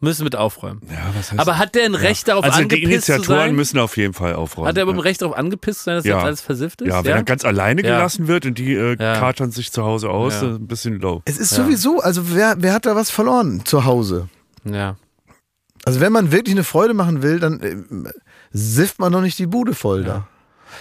[0.01, 0.81] Müssen mit aufräumen.
[0.89, 3.55] ja, was heißt Aber hat der ein Recht darauf Also die angepisst zu Initiatoren sein?
[3.55, 4.69] müssen auf jeden Fall aufräumen.
[4.69, 5.01] Hat er aber ein ja.
[5.03, 6.15] Recht darauf angepisst zu sein, dass Ja.
[6.17, 6.87] jetzt alles versifft ist?
[6.87, 7.97] Ja, wenn er ganz alleine Ja.
[7.97, 9.15] gelassen wird und die äh, Ja.
[9.19, 10.41] katern sich zu Hause aus, Ja.
[10.41, 11.21] das ist ein bisschen low.
[11.25, 11.63] Es ist Ja.
[11.63, 14.29] sowieso, also wer, wer hat da was verloren zu Hause?
[14.63, 14.95] ja.
[15.85, 17.75] Also wenn man wirklich eine Freude machen will, dann äh,
[18.51, 20.27] sifft man doch nicht die Bude voll da.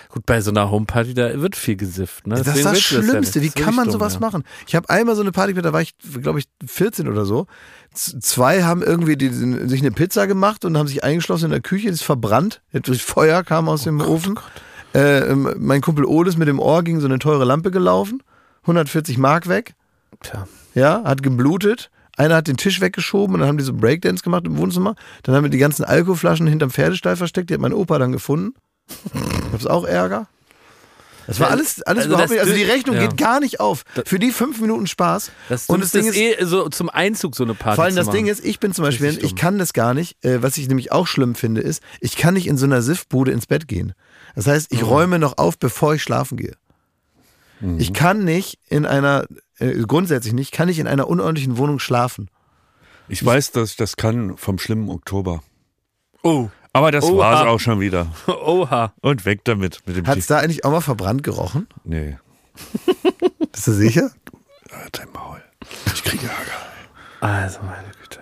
[0.08, 2.26] Gut, bei so einer Homeparty, da wird viel gesifft.
[2.26, 2.36] Ne?
[2.36, 3.40] Das ist das ja Schlimmste.
[3.40, 3.56] nicht.
[3.56, 4.26] Wie kann man wirklich sowas dumm, ja.
[4.28, 4.44] machen?
[4.66, 7.46] Ich habe einmal so eine Party gehabt, da war ich, glaube ich, 14 oder so.
[7.94, 11.60] Z zwei haben irgendwie die, sich eine Pizza gemacht und haben sich eingeschlossen in der
[11.60, 12.62] Küche, das ist verbrannt.
[12.72, 14.38] Durch Feuer kam aus Oh dem Ofen.
[14.94, 18.22] Äh, ähm, mein Kumpel Oles mit dem Ohr gegen so eine teure Lampe gelaufen.
[18.62, 19.74] 140 Mark weg.
[20.20, 20.46] Tja.
[20.74, 21.90] Ja, hat geblutet.
[22.16, 24.96] Einer hat den Tisch weggeschoben und dann haben die so Breakdance gemacht im Wohnzimmer.
[25.22, 27.48] Dann haben wir die ganzen Alkoholflaschen hinterm Pferdestall versteckt.
[27.48, 28.54] Die hat mein Opa dann gefunden.
[29.52, 30.28] Gab's auch Ärger.
[31.28, 32.40] Das war alles, alles also überhaupt das nicht.
[32.40, 33.06] Also die Rechnung ja.
[33.06, 33.84] geht gar nicht auf.
[34.06, 35.30] Für die fünf Minuten Spaß.
[35.50, 38.02] Das, und das Ding ist eh so zum Einzug so eine Party vor allem zu
[38.02, 40.24] das Ding ist, ich bin zum Beispiel, ich kann das gar nicht.
[40.24, 43.30] Äh, was ich nämlich auch schlimm finde, ist, ich kann nicht in so einer Siffbude
[43.30, 43.92] ins Bett gehen.
[44.34, 46.56] Das heißt, ich räume noch auf, bevor ich schlafen gehe.
[47.60, 47.78] Mhm.
[47.78, 49.26] Ich kann nicht in einer,
[49.58, 52.30] äh, grundsätzlich nicht, kann ich in einer unordentlichen Wohnung schlafen.
[53.08, 55.42] Ich weiß, dass ich das kann vom schlimmen Oktober.
[56.22, 56.48] Oh.
[56.78, 57.18] Aber das Oha.
[57.18, 58.06] war's auch schon wieder.
[58.26, 58.92] Oha.
[59.00, 59.80] Und weg damit.
[59.84, 61.66] Mit dem Hat es da eigentlich auch mal verbrannt gerochen?
[61.82, 62.18] Nee.
[63.52, 64.12] Bist du sicher?
[64.70, 65.42] Halt dein Maul.
[65.92, 66.52] Ich kriege Ärger.
[67.20, 68.20] Also meine Güte.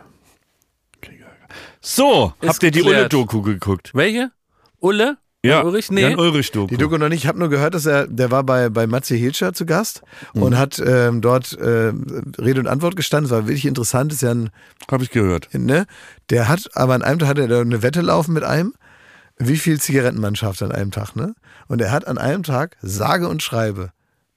[1.02, 1.54] Kriege Ärger.
[1.82, 2.82] So, Ist habt ihr die.
[2.82, 3.90] Ulle-Doku geguckt?
[3.92, 4.30] Welche?
[4.80, 5.18] Ulle?
[5.46, 5.62] Ja.
[5.62, 5.90] Ulrich?
[5.90, 6.02] Nee.
[6.02, 6.66] Jan Ulrich-Doku.
[6.68, 7.22] Die Doku noch nicht.
[7.24, 10.02] Ich habe nur gehört, dass er, der war bei, bei Matze Hilscher zu Gast
[10.34, 10.42] Mhm.
[10.42, 11.92] und hat ähm, dort äh,
[12.38, 13.26] Rede und Antwort gestanden.
[13.26, 14.12] Es war wirklich interessant.
[14.12, 14.50] Ist ja ein,
[14.90, 15.48] Habe ich gehört.
[15.52, 15.86] ne?
[16.30, 18.74] Der hat, aber an einem Tag hatte er da eine Wette laufen mit einem,
[19.38, 21.34] wie viel Zigaretten man schafft an einem Tag, ne?
[21.68, 23.90] Und er hat an einem Tag, sage und schreibe,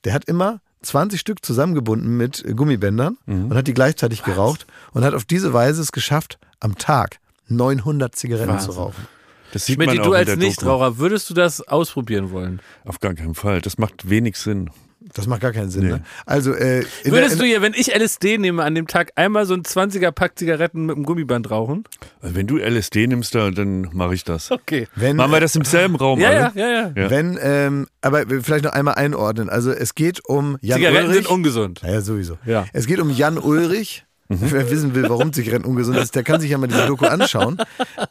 [0.04, 3.46] der hat immer 20 Stück zusammengebunden mit Gummibändern Mhm.
[3.52, 8.16] und hat die gleichzeitig geraucht und hat auf diese Weise es geschafft, am Tag 900
[8.16, 8.72] Zigaretten Wahnsinn.
[8.72, 9.08] zu rauchen.
[9.52, 10.36] Das sieht Schmidt, man auch du als.
[10.36, 12.62] Nichtraucher, würdest du das ausprobieren wollen?
[12.86, 13.62] Auf gar keinen Fall.
[13.62, 14.70] Das macht wenig Sinn.
[15.16, 15.92] Das macht gar keinen Sinn, Nee.
[15.94, 16.04] ne?
[16.28, 19.46] Also, äh, in Würdest der, du hier, wenn ich LSD nehme, an dem Tag einmal
[19.48, 21.86] so ein 20er Pack Zigaretten mit einem Gummiband rauchen?
[22.22, 24.52] Wenn du LSD nimmst, da- dann mache ich das.
[24.52, 24.88] Okay.
[24.96, 26.38] wenn, Machen wir das im selben Raum, Ja, alle?
[26.38, 26.92] ja, ja, ja.
[27.04, 27.10] Ja.
[27.10, 29.50] Wenn, ähm, aber vielleicht noch einmal einordnen.
[29.50, 31.16] Also es geht um Jan Zigaretten Ulrich.
[31.24, 31.80] sind ungesund.
[31.82, 32.38] naja, sowieso.
[32.46, 32.66] Ja.
[32.74, 34.06] Es geht um Jan Ulrich.
[34.32, 34.52] Mhm.
[34.52, 37.58] Wer wissen will, warum Zigaretten ungesund ist, der kann sich ja mal diese Doku anschauen.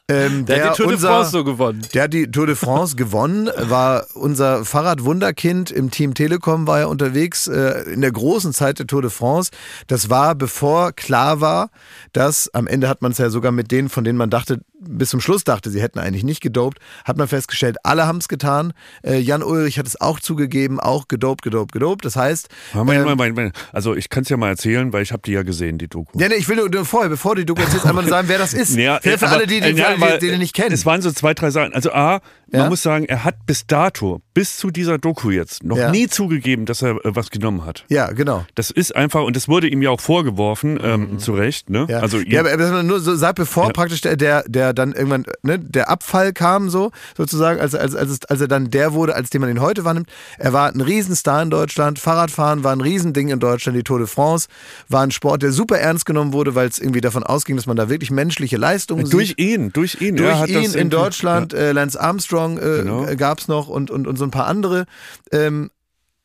[0.09, 1.83] Ähm, Der, hat die Tour de unser, France so gewonnen.
[1.95, 6.89] Der hat die Tour de France gewonnen, war unser Fahrradwunderkind im Team Telekom, war er
[6.89, 9.53] unterwegs äh, in der großen Zeit der Tour de France.
[9.87, 11.71] Das war bevor klar war,
[12.12, 15.11] dass am Ende hat man es ja sogar mit denen, von denen man dachte, bis
[15.11, 18.73] zum Schluss dachte, sie hätten eigentlich nicht gedopt, hat man festgestellt, alle haben es getan.
[19.03, 22.05] Äh, Jan Ulrich hat es auch zugegeben, auch gedopt, gedopt, gedopt.
[22.05, 23.57] Das heißt, Moment, ähm, Moment, Moment.
[23.73, 26.08] Also ich kann es ja mal erzählen, weil ich habe die ja gesehen, die Doku.
[26.15, 28.55] Ja, nee, ich will nur, nur vorher, bevor die Doku erzählst, einmal sagen, wer das
[28.55, 28.77] ist.
[28.77, 30.73] Ja, für aber- alle, die, äh, ja, die, die, nicht kennen.
[30.73, 31.73] Es waren so zwei, drei Sachen.
[31.75, 32.69] Also A, man Ja?
[32.69, 35.91] muss sagen, er hat bis dato, bis zu dieser Doku jetzt, noch Ja.
[35.91, 37.85] nie zugegeben, dass er äh, was genommen hat.
[37.89, 38.47] ja, genau.
[38.55, 41.87] Das ist einfach, und das wurde ihm ja auch vorgeworfen, ähm, zu Recht, ne?
[41.89, 43.73] Ja, Also ja aber nur so sagt, bevor Ja.
[43.73, 48.25] praktisch der, der, der dann irgendwann, ne, der Abfall kam, so sozusagen, als, als, als,
[48.25, 50.09] als er dann der wurde, als den man ihn heute wahrnimmt.
[50.39, 51.99] Er war ein Riesenstar in Deutschland.
[51.99, 53.77] Fahrradfahren war ein Riesending in Deutschland.
[53.77, 54.49] Die Tour de France
[54.89, 57.77] war ein Sport, der super ernst genommen wurde, weil es irgendwie davon ausging, dass man
[57.77, 59.41] da wirklich menschliche Leistungen durch sieht.
[59.41, 60.17] ihn, durch ihn.
[60.17, 63.07] Durch hat ihn in Deutschland, äh, Lance Armstrong äh, Genau.
[63.07, 64.87] äh, gab es noch und, und, und so ein paar andere.
[65.33, 65.71] Ähm,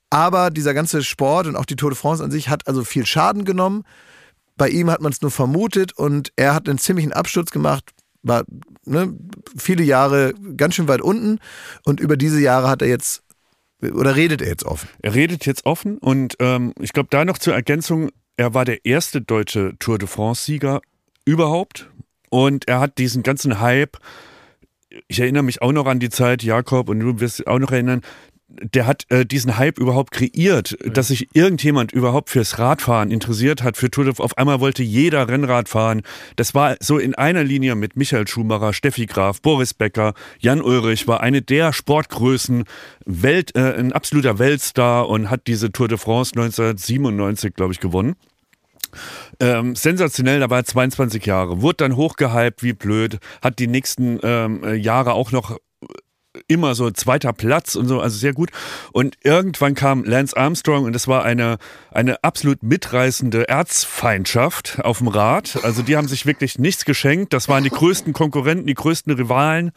[0.09, 3.05] aber dieser ganze Sport und auch die Tour de France an sich hat also viel
[3.05, 3.83] Schaden genommen.
[4.57, 7.89] Bei ihm hat man es nur vermutet und er hat einen ziemlichen Absturz gemacht,
[8.21, 8.43] war
[8.85, 9.11] ne,
[9.57, 11.39] viele Jahre ganz schön weit unten
[11.83, 13.23] und über diese Jahre hat er jetzt
[13.81, 14.87] oder redet er jetzt offen.
[15.01, 18.85] Er redet jetzt offen und ähm, ich glaube, da noch zur Ergänzung, er war der
[18.85, 20.81] erste deutsche Tour de France-Sieger
[21.25, 21.89] überhaupt.
[22.29, 23.97] Und er hat diesen ganzen Hype,
[25.07, 28.01] ich erinnere mich auch noch an die Zeit, Jakob, und du wirst auch noch erinnern,
[28.61, 33.77] der hat äh, diesen Hype überhaupt kreiert, dass sich irgendjemand überhaupt fürs Radfahren interessiert hat,
[33.77, 36.01] für Tour de Auf einmal wollte jeder Rennrad fahren.
[36.35, 41.07] Das war so in einer Linie mit Michael Schumacher, Steffi Graf, Boris Becker, Jan Ulrich,
[41.07, 42.65] war eine der Sportgrößen,
[43.05, 48.15] Welt, äh, ein absoluter Weltstar und hat diese Tour de France 1997, glaube ich, gewonnen.
[49.39, 54.19] Ähm, sensationell, da war er 22 Jahre, wurde dann hochgehypt wie blöd, hat die nächsten
[54.21, 55.57] ähm, Jahre auch noch
[56.47, 58.49] immer so zweiter Platz und so, also sehr gut.
[58.91, 61.57] Und irgendwann kam Lance Armstrong und es war eine,
[61.91, 65.59] eine absolut mitreißende Erzfeindschaft auf dem Rad.
[65.63, 67.33] Also die haben sich wirklich nichts geschenkt.
[67.33, 69.71] Das waren die größten Konkurrenten, die größten Rivalen.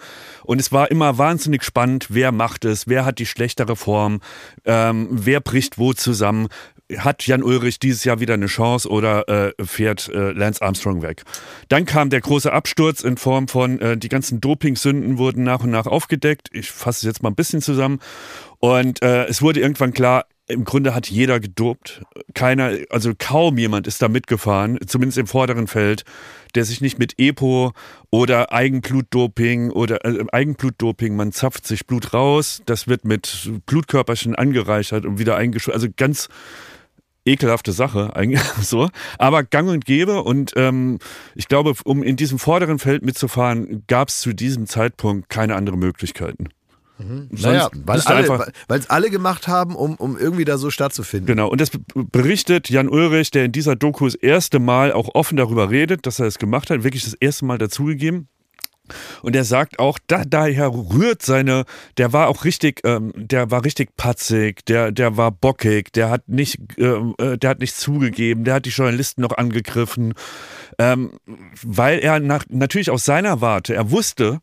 [0.44, 4.20] Und es war immer wahnsinnig spannend, wer macht es, wer hat die schlechtere Form,
[4.64, 6.48] ähm, wer bricht wo zusammen
[6.98, 11.22] hat Jan Ulrich dieses Jahr wieder eine Chance oder äh, fährt äh, Lance Armstrong weg?
[11.68, 15.70] Dann kam der große Absturz in Form von, äh, die ganzen Dopingsünden wurden nach und
[15.70, 16.48] nach aufgedeckt.
[16.52, 18.00] Ich fasse es jetzt mal ein bisschen zusammen.
[18.58, 22.02] Und äh, es wurde irgendwann klar, im Grunde hat jeder gedopt.
[22.34, 26.04] Keiner, also kaum jemand ist da mitgefahren, zumindest im vorderen Feld,
[26.54, 27.72] der sich nicht mit EPO
[28.10, 35.04] oder Eigenblutdoping oder äh, Eigenblutdoping, man zapft sich Blut raus, das wird mit Blutkörperchen angereichert
[35.04, 35.74] und wieder eingeschult.
[35.74, 36.28] Also ganz
[37.26, 40.98] ekelhafte Sache eigentlich so, aber gang und gäbe und ähm,
[41.34, 45.76] ich glaube, um in diesem vorderen Feld mitzufahren, gab es zu diesem Zeitpunkt keine andere
[45.76, 46.48] Möglichkeiten.
[46.98, 47.28] Mhm.
[47.30, 51.26] Naja, weil alle, es alle gemacht haben, um, um irgendwie da so stattzufinden.
[51.26, 55.36] Genau, und das berichtet Jan Ulrich, der in dieser Doku das erste Mal auch offen
[55.36, 58.28] darüber redet, dass er es gemacht hat, wirklich das erste Mal dazugegeben.
[59.22, 61.64] Und er sagt auch, da, daher rührt seine,
[61.98, 66.28] der war auch richtig, ähm, der war richtig patzig, der, der war bockig, der hat
[66.28, 70.14] nicht, ähm, äh, der hat nicht zugegeben, der hat die Journalisten noch angegriffen,
[70.78, 71.12] ähm,
[71.62, 74.40] weil er nach, natürlich aus seiner Warte, er wusste,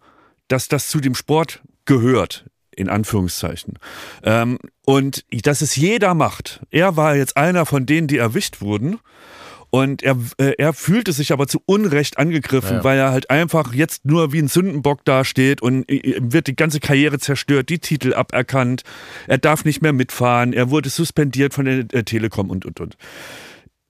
[0.47, 3.77] dass das zu dem Sport gehört in Anführungszeichen.
[4.23, 6.61] Ähm, und dass es jeder macht.
[6.71, 8.99] Er war jetzt einer von denen, die erwischt wurden.
[9.75, 12.83] Und er, äh, er fühlte sich aber zu Unrecht angegriffen, ja.
[12.83, 16.79] weil er halt einfach jetzt nur wie ein Sündenbock dasteht und äh, wird die ganze
[16.79, 18.83] Karriere zerstört, die Titel aberkannt,
[19.25, 22.97] er darf nicht mehr mitfahren, er wurde suspendiert von der äh, Telekom und und und.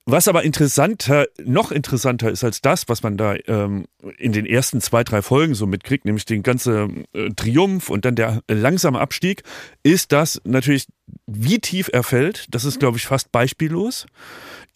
[0.06, 3.84] Was aber interessanter, noch interessanter ist als das, was man da ähm,
[4.16, 8.14] in den ersten zwei, drei Folgen so mitkriegt, nämlich den ganzen äh, Triumph und dann
[8.14, 9.42] der langsame Abstieg,
[9.82, 10.86] ist das natürlich,
[11.26, 12.46] wie tief er fällt.
[12.54, 14.06] Das ist, glaube ich, fast beispiellos.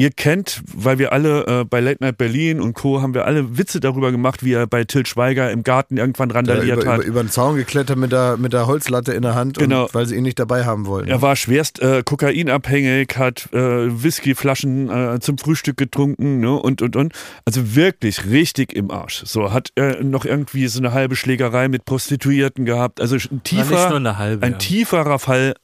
[0.00, 3.02] Ihr kennt, weil wir alle äh, bei Late Night Berlin und Co.
[3.02, 6.82] haben wir alle Witze darüber gemacht, wie er bei Till Schweiger im Garten irgendwann randaliert
[6.82, 6.98] über, hat.
[7.00, 9.86] Über, über den Zaun geklettert mit der, mit der Holzlatte in der Hand, genau.
[9.86, 11.08] und, weil sie ihn nicht dabei haben wollten.
[11.08, 16.94] Er war schwerst äh, kokainabhängig, hat äh, Whiskyflaschen äh, zum Frühstück getrunken ne, und, und,
[16.94, 17.12] und.
[17.44, 19.24] Also wirklich richtig im Arsch.
[19.26, 23.00] So, hat er noch irgendwie so eine halbe Schlägerei mit Prostituierten gehabt.
[23.00, 24.58] Also ein tiefer, halbe, ein ja.
[24.58, 25.54] tieferer Fall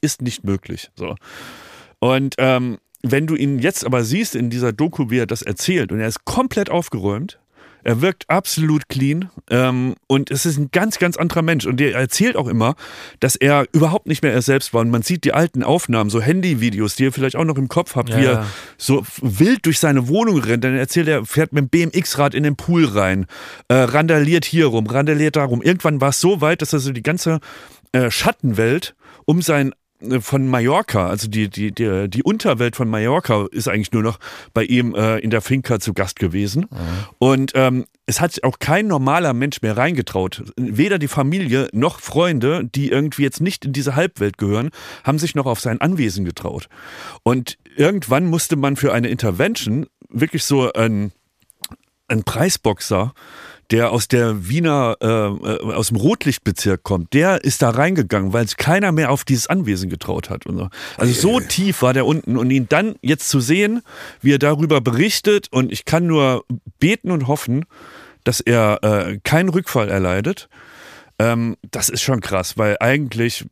[0.00, 0.90] ist nicht möglich.
[0.96, 1.16] So.
[1.98, 5.92] Und ähm, wenn du ihn jetzt aber siehst in dieser Doku, wie er das erzählt,
[5.92, 7.38] und er ist komplett aufgeräumt,
[7.84, 11.66] er wirkt absolut clean ähm, und es ist ein ganz, ganz anderer Mensch.
[11.66, 12.76] Und er erzählt auch immer,
[13.20, 14.80] dass er überhaupt nicht mehr er selbst war.
[14.80, 17.94] Und man sieht die alten Aufnahmen, so Handyvideos, die ihr vielleicht auch noch im Kopf
[17.94, 18.46] habt, Ja, wie er
[18.78, 20.64] so wild durch seine Wohnung rennt.
[20.64, 23.26] Dann erzählt er, fährt mit dem BMX-Rad in den Pool rein,
[23.68, 25.60] äh, randaliert hier rum, randaliert da rum.
[25.60, 27.40] Irgendwann war es so weit, dass er so die ganze
[27.92, 28.94] äh, Schattenwelt
[29.26, 29.74] um sein äh,
[30.20, 34.18] von Mallorca, also die, die, die, die Unterwelt von Mallorca ist eigentlich nur noch
[34.52, 36.66] bei ihm äh, in der Finca zu Gast gewesen.
[37.18, 40.44] Und ähm, es hat sich auch kein normaler Mensch mehr reingetraut.
[40.56, 44.70] Weder die Familie noch Freunde, die irgendwie jetzt nicht in diese Halbwelt gehören,
[45.04, 46.68] haben sich noch auf sein Anwesen getraut.
[47.22, 51.12] Und irgendwann musste man für eine Intervention wirklich so ein,
[52.08, 53.14] ein Preisboxer
[53.70, 58.44] der aus der Wiener, äh, äh, aus dem Rotlichtbezirk kommt, der ist da reingegangen, weil
[58.44, 60.46] es keiner mehr auf dieses Anwesen getraut hat.
[60.46, 60.68] Und so.
[60.96, 63.82] Also so tief war der unten und ihn dann jetzt zu sehen,
[64.20, 66.44] wie er darüber berichtet und ich kann nur
[66.78, 67.64] beten und hoffen,
[68.24, 70.48] dass er äh, keinen Rückfall erleidet.
[71.18, 73.46] Ähm, das ist schon krass, weil eigentlich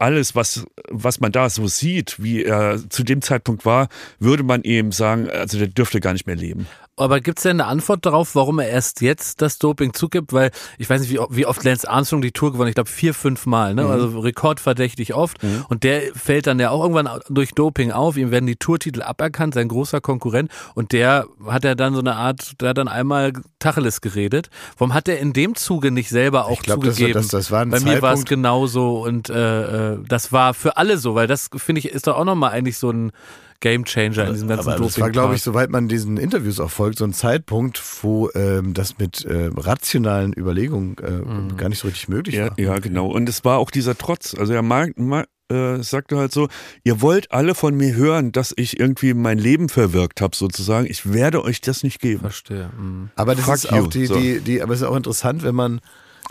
[0.00, 3.88] alles, was, was man da so sieht, wie er zu dem Zeitpunkt war,
[4.18, 6.66] würde man ihm sagen, also der dürfte gar nicht mehr leben.
[7.00, 10.32] Aber gibt es denn eine Antwort darauf, warum er erst jetzt das Doping zugibt?
[10.32, 12.70] Weil ich weiß nicht, wie, wie oft Lance Armstrong die Tour gewonnen hat.
[12.70, 13.74] Ich glaube vier, fünf Mal.
[13.74, 13.86] Ne?
[13.86, 15.38] Also rekordverdächtig oft.
[15.68, 18.16] Und der fällt dann ja auch irgendwann durch Doping auf.
[18.16, 20.50] Ihm werden die Tourtitel aberkannt, sein großer Konkurrent.
[20.74, 24.50] Und der hat ja dann so eine Art, der hat dann einmal Tacheles geredet.
[24.78, 27.12] Warum hat er in dem Zuge nicht selber auch Ich glaub, das war- zugegeben?
[27.20, 30.54] das- das war ein Bei mir war es Zeitpunkt- genauso und äh, äh, das war
[30.54, 33.12] für alle so, weil das finde ich ist doch auch nochmal eigentlich so ein
[33.60, 34.86] Game Changer in diesem ganzen Aber Doping.
[34.88, 38.72] das war, glaube ich, soweit man diesen Interviews auch folgt, so ein Zeitpunkt, wo ähm,
[38.74, 41.56] das mit äh, rationalen Überlegungen äh, Mhm.
[41.56, 42.58] gar nicht so richtig möglich Ja, war.
[42.58, 43.06] ja, genau.
[43.08, 44.34] Und es war auch dieser Trotz.
[44.34, 46.48] Also er mag, mag äh, sagte halt so,
[46.84, 50.86] ihr wollt alle von mir hören, dass ich irgendwie mein Leben verwirkt habe sozusagen.
[50.88, 52.20] Ich werde euch das nicht geben.
[52.20, 52.70] Verstehe.
[52.78, 53.10] Mhm.
[53.16, 54.14] Aber das Fuck ist auch you, die, so.
[54.14, 55.80] die, die, aber es ist auch interessant, wenn man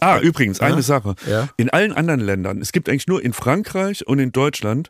[0.02, 0.82] Ah, übrigens, eine Ja?
[0.82, 1.16] Sache.
[1.30, 1.50] Ja.
[1.58, 4.90] In allen anderen Ländern, es gibt eigentlich nur in Frankreich und in Deutschland,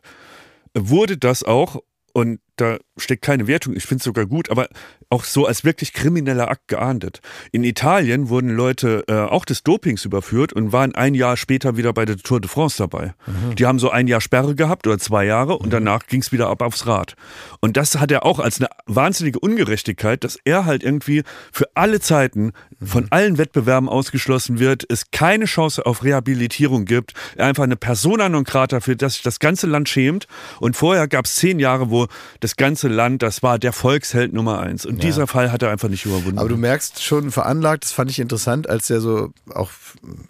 [0.72, 1.82] wurde das auch,
[2.12, 4.68] und da steckt keine Wertung, ich finde es sogar gut, aber
[5.08, 7.20] auch so als wirklich krimineller Akt geahndet.
[7.50, 11.92] In Italien wurden Leute äh, auch des Dopings überführt und waren ein Jahr später wieder
[11.92, 13.14] bei der Tour de France dabei.
[13.58, 16.48] Die haben so ein Jahr Sperre gehabt oder zwei Jahre und danach ging es wieder
[16.48, 17.14] ab aufs Rad.
[17.60, 22.00] Und das hat er auch als eine wahnsinnige Ungerechtigkeit, dass er halt irgendwie für alle
[22.00, 22.52] Zeiten
[22.82, 28.28] von allen Wettbewerben ausgeschlossen wird, es keine Chance auf Rehabilitierung gibt, er einfach eine Persona
[28.28, 30.26] non grata, für das sich das ganze Land schämt.
[30.60, 32.06] Und vorher gab es zehn Jahre, wo
[32.40, 34.86] das ganze Land, das war der Volksheld Nummer eins.
[34.86, 36.38] Und dieser Fall hat er einfach nicht überwunden.
[36.38, 39.70] Aber du merkst schon veranlagt, das fand ich interessant, als er so auch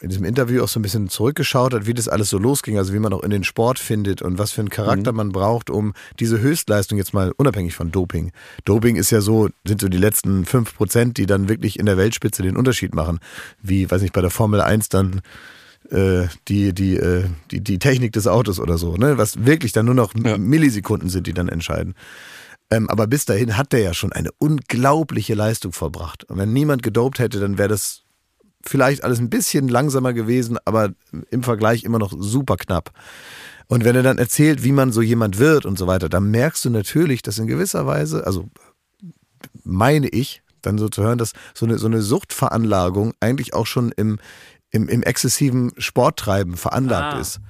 [0.00, 2.92] in diesem Interview auch so ein bisschen zurückgeschaut hat, wie das alles so losging, also
[2.92, 4.72] wie man auch in den Sport findet und was für einen Mhm.
[4.72, 8.32] Charakter man braucht, um diese Höchstleistung jetzt mal unabhängig von Doping.
[8.64, 11.96] Doping ist ja so, sind so die letzten fünf Prozent, die dann wirklich in der
[11.96, 13.18] Weltspitze den Unterschied machen.
[13.62, 15.20] Wie, weiß nicht, bei der Formel 1 dann
[15.90, 19.18] äh, die, die, äh, die, die Technik des Autos oder so, ne?
[19.18, 20.38] Was wirklich dann nur noch Ja.
[20.38, 21.94] Millisekunden sind, die dann entscheiden.
[22.70, 26.24] Ähm, aber bis dahin hat der ja schon eine unglaubliche Leistung vollbracht.
[26.24, 28.02] Und wenn niemand gedopt hätte, dann wäre das
[28.64, 30.90] vielleicht alles ein bisschen langsamer gewesen, aber
[31.30, 32.92] im Vergleich immer noch super knapp.
[33.66, 36.64] Und wenn er dann erzählt, wie man so jemand wird und so weiter, dann merkst
[36.64, 38.48] du natürlich, dass in gewisser Weise, also
[39.64, 43.92] meine ich, dann so zu hören, dass so eine, so eine Suchtveranlagung eigentlich auch schon
[43.92, 44.18] im,
[44.70, 47.20] im, im exzessiven Sporttreiben veranlagt Ah.
[47.20, 47.40] ist.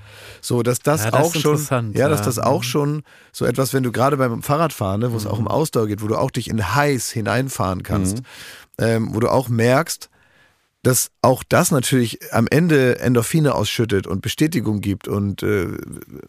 [0.41, 2.25] So, dass das, Ja, das auch ist schon, ja, dass ja.
[2.27, 3.03] das auch schon
[3.33, 6.07] so etwas, wenn du gerade beim Fahrradfahren, ne, wo es auch um Ausdauer geht, wo
[6.09, 8.23] du auch dich in heiß hineinfahren kannst,
[8.79, 10.09] ähm, wo du auch merkst,
[10.83, 15.69] dass auch das natürlich am Ende Endorphine ausschüttet und Bestätigung gibt und äh,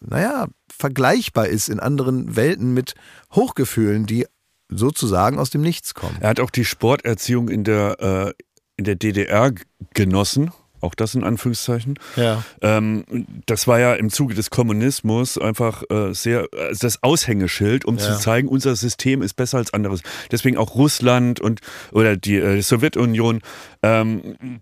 [0.02, 2.96] naja, vergleichbar ist in anderen Welten mit
[3.34, 4.28] Hochgefühlen, die
[4.68, 6.18] sozusagen aus dem Nichts kommen.
[6.20, 8.34] Er hat auch die Sporterziehung in der, äh,
[8.76, 9.54] in der DDR
[9.94, 10.52] genossen.
[10.82, 12.00] Auch das in Anführungszeichen.
[12.16, 12.44] Ja.
[12.62, 13.04] Ähm,
[13.46, 18.04] das war ja im Zuge des Kommunismus einfach äh, sehr äh, das Aushängeschild, um Ja.
[18.04, 20.02] zu zeigen, unser System ist besser als anderes.
[20.32, 21.62] Deswegen auch Russland und
[21.92, 23.42] oder die äh, Sowjetunion.
[23.84, 24.60] Ähm,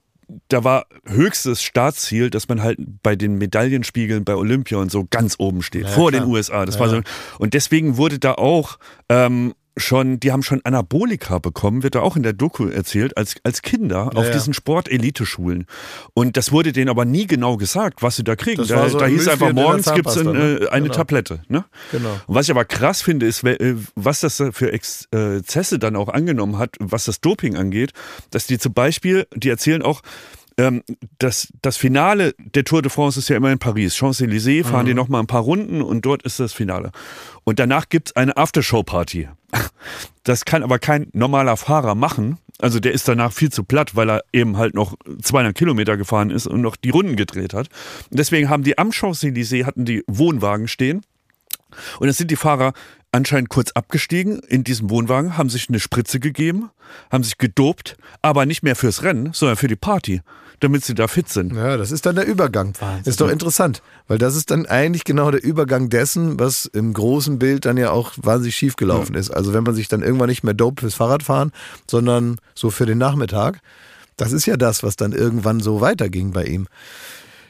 [0.50, 5.36] da war höchstes Staatsziel, dass man halt bei den Medaillenspiegeln bei Olympia und so ganz
[5.40, 6.22] oben steht, Ja, vor klar.
[6.22, 6.68] den USA.
[6.68, 7.02] Das Ja, war so.
[7.40, 8.78] Und deswegen wurde da auch
[9.10, 13.36] ähm, schon, die haben schon Anabolika bekommen, wird da auch in der Doku erzählt, als,
[13.44, 14.32] als Kinder auf ja.
[14.32, 15.66] diesen Sport-Elite-Schulen.
[16.14, 18.66] Und das wurde denen aber nie genau gesagt, was sie da kriegen.
[18.68, 20.72] Da, so da ein hieß Müsli einfach, morgens gibt's ein, Zahnpasta, äh, ne?
[20.72, 20.96] eine Genau.
[20.96, 21.42] Tablette.
[21.48, 21.66] Ne?
[21.92, 22.20] Genau.
[22.28, 25.80] Und was ich aber krass finde, ist, äh, was das da für Ex äh, Exzesse
[25.80, 27.92] dann auch angenommen hat, was das Doping angeht,
[28.32, 30.02] dass die zum Beispiel, die erzählen auch,
[30.60, 30.84] ähm,
[31.20, 33.96] das, das Finale der Tour de France ist ja immer in Paris.
[33.96, 36.92] Champs-Élysées fahren die noch mal ein paar Runden und dort ist das Finale.
[37.46, 39.30] Und danach gibt's eine Aftershow-Party.
[40.24, 42.38] Das kann aber kein normaler Fahrer machen.
[42.60, 46.30] Also der ist danach viel zu platt, weil er eben halt noch 200 Kilometer gefahren
[46.30, 47.70] ist und noch die Runden gedreht hat.
[48.12, 51.02] Und deswegen haben die am Champs-Élysées hatten die Wohnwagen stehen.
[52.00, 52.74] Und dann sind die Fahrer
[53.12, 56.70] anscheinend kurz abgestiegen in diesem Wohnwagen, haben sich eine Spritze gegeben,
[57.12, 60.22] haben sich gedopt, aber nicht mehr fürs Rennen, sondern für die Party,
[60.60, 61.56] damit sie da fit sind.
[61.56, 62.74] Ja, das ist dann der Übergang.
[62.80, 66.94] Das ist doch interessant, weil das ist dann eigentlich genau der Übergang dessen, was im
[66.94, 69.32] großen Bild dann ja auch wahnsinnig schief gelaufen ist.
[69.32, 71.52] Also wenn man sich dann irgendwann nicht mehr dope fürs Fahrradfahren,
[71.90, 73.60] sondern so für den Nachmittag,
[74.18, 76.68] das ist ja das, was dann irgendwann so weiterging bei ihm.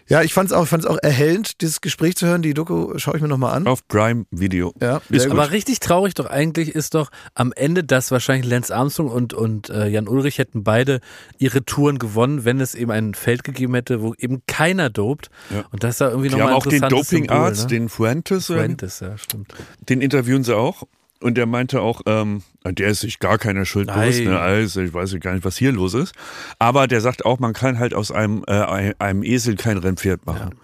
[0.09, 2.41] Ja, ich fand es auch, ich fand's auch erhellend, dieses Gespräch zu hören.
[2.41, 3.67] Die Doku schaue ich mir nochmal an.
[3.67, 4.73] Auf Prime Video.
[4.81, 5.39] Ja, ist sehr gut.
[5.39, 9.69] Aber richtig traurig doch eigentlich ist doch am Ende, dass wahrscheinlich Lance Armstrong und, und
[9.69, 10.99] äh, Jan Ulrich hätten beide
[11.37, 15.29] ihre Touren gewonnen, wenn es eben ein Feld gegeben hätte, wo eben keiner dopt.
[15.51, 15.65] Ja.
[15.71, 17.67] Und das ist da irgendwie Die nochmal haben auch den Dopingarzt, ne?
[17.67, 19.53] den Fuentes, Fuentes, ja, stimmt.
[19.89, 20.83] den interviewen sie auch.
[21.21, 24.29] Und der meinte auch, ähm, der ist sich gar keiner Schuld bewusst, Nein.
[24.29, 24.39] ne?
[24.39, 26.13] also ich weiß gar nicht, was hier los ist.
[26.59, 30.55] Aber der sagt auch, man kann halt aus einem, äh, einem Esel kein Rennpferd machen.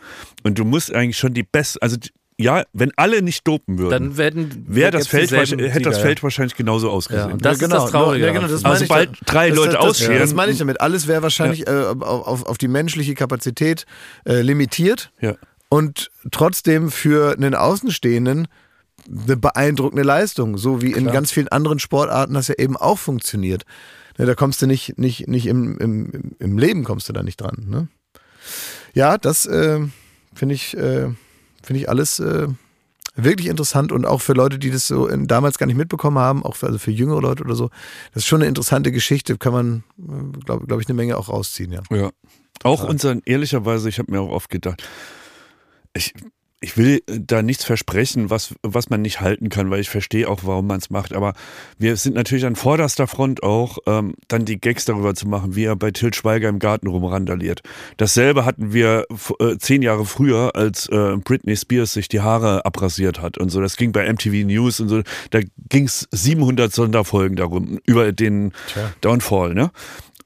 [0.43, 1.97] Und du musst eigentlich schon die beste, also
[2.37, 6.05] ja, wenn alle nicht dopen würden, Dann werden wäre das Feld, wahrscheinlich- hätte das Sieger,
[6.05, 7.31] Feld wahrscheinlich genauso Ja, ausgesehen.
[7.33, 8.25] und das Ja, ist das Traurige.
[8.25, 10.19] Ja, genau, das Also ich bald da- drei das, Leute das, das, ausscheren.
[10.19, 10.79] Das meine ich damit.
[10.81, 13.85] Alles wäre wahrscheinlich äh, auf, auf die menschliche Kapazität
[14.25, 15.35] äh, limitiert ja.
[15.69, 18.47] und trotzdem für einen Außenstehenden
[19.07, 23.65] eine beeindruckende Leistung, so wie in ganz vielen anderen Sportarten das ja eben auch funktioniert.
[24.17, 27.37] Ne, da kommst du nicht, nicht, nicht im, im, im Leben kommst du da nicht
[27.37, 27.65] dran.
[27.67, 27.87] Ne?
[28.93, 29.81] Ja, das äh,
[30.33, 31.09] finde ich, äh,
[31.61, 32.47] finde ich alles äh,
[33.15, 36.43] wirklich interessant und auch für Leute, die das so in, damals gar nicht mitbekommen haben,
[36.43, 37.69] auch für, also für jüngere Leute oder so.
[38.13, 39.83] Das ist schon eine interessante Geschichte, kann man,
[40.45, 41.81] glaube glaub ich, eine Menge auch rausziehen, ja.
[41.91, 42.11] Ja.
[42.63, 44.81] Auch unseren, ehrlicherweise, ich habe mir auch oft gedacht,
[45.93, 46.13] ich,
[46.65, 50.39] ich will da nichts versprechen, was, was man nicht halten kann, weil ich verstehe auch,
[50.45, 51.13] warum man es macht.
[51.13, 51.35] Aber
[51.77, 55.65] wir sind natürlich an vorderster Front auch, ähm, dann die Gags darüber zu machen, wie
[55.65, 57.61] er bei Til Schweiger im Garten rumrandaliert.
[57.97, 59.05] Dasselbe hatten wir
[59.39, 63.61] äh, zehn Jahre früher, als äh, Britney Spears sich die Haare abrasiert hat und so.
[63.61, 65.03] Das ging bei MTV News und so.
[65.29, 68.91] Da ging es 700 Sonderfolgen darum, über den Tja.
[69.01, 69.69] Downfall, ne?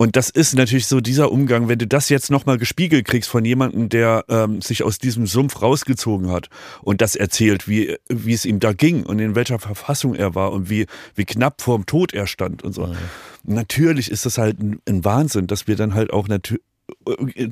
[0.01, 3.43] Und das ist natürlich so dieser Umgang, wenn du das jetzt nochmal gespiegelt kriegst von
[3.43, 6.47] jemandem, der ähm, sich aus diesem Sumpf rausgezogen hat
[6.81, 10.53] und das erzählt, wie, wie es ihm da ging und in welcher Verfassung er war
[10.53, 10.85] und wie,
[11.15, 12.87] wie knapp vorm Tod er stand und so.
[12.87, 12.95] Mhm.
[13.43, 16.63] Natürlich ist das halt ein, ein Wahnsinn, dass wir dann halt auch natürlich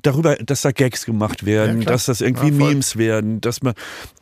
[0.01, 3.73] darüber, dass da Gags gemacht werden, ja, dass das irgendwie ja, Memes werden, dass man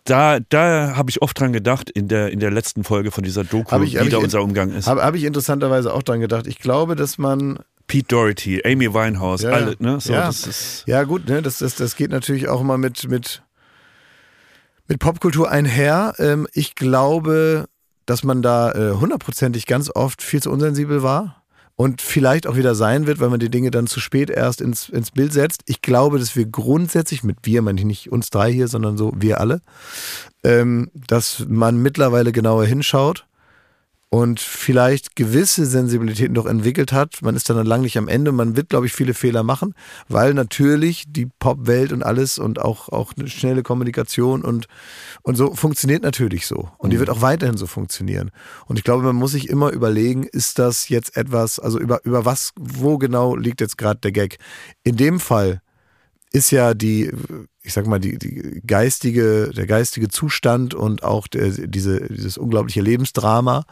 [0.04, 3.44] da da habe ich oft dran gedacht in der in der letzten Folge von dieser
[3.44, 4.88] Doku, ich, wie da unser Umgang ist.
[4.88, 6.48] Habe hab ich interessanterweise auch dran gedacht.
[6.48, 10.00] Ich glaube, dass man Pete Doherty, Amy Winehouse, ja, alle, ne?
[10.00, 10.32] So, ja.
[10.86, 11.42] Ja, gut, ne?
[11.42, 13.44] Das, das, das geht natürlich auch immer mit, mit,
[14.88, 16.14] mit Popkultur einher.
[16.18, 17.66] Ähm, ich glaube,
[18.06, 21.44] dass man da äh, hundertprozentig ganz oft viel zu unsensibel war
[21.76, 24.90] und vielleicht auch wieder sein wird, weil man die Dinge dann zu spät erst ins,
[24.90, 25.62] ins Bild setzt.
[25.66, 29.14] Ich glaube, dass wir grundsätzlich, mit wir meine ich nicht uns drei hier, sondern so
[29.16, 29.62] wir alle,
[30.44, 33.26] ähm, dass man mittlerweile genauer hinschaut
[34.10, 37.22] und vielleicht gewisse Sensibilitäten doch entwickelt hat.
[37.22, 38.32] Man ist dann lang nicht am Ende.
[38.32, 39.74] Man wird, glaube ich, viele Fehler machen,
[40.08, 44.68] weil natürlich die Popwelt und alles und auch, auch eine schnelle Kommunikation und,
[45.24, 46.70] und so funktioniert natürlich so.
[46.78, 47.02] Und die mhm.
[47.02, 48.32] wird auch weiterhin so funktionieren.
[48.68, 52.26] Und ich glaube, man muss sich immer überlegen, ist das jetzt etwas, also über, über
[52.26, 54.38] was, wo genau liegt jetzt gerade der Gag?
[54.84, 55.62] In dem Fall
[56.32, 57.12] ist ja die,
[57.64, 62.82] ich sag mal, die, die geistige, der geistige Zustand und auch der, diese, dieses unglaubliche
[62.82, 63.66] Lebensdrama,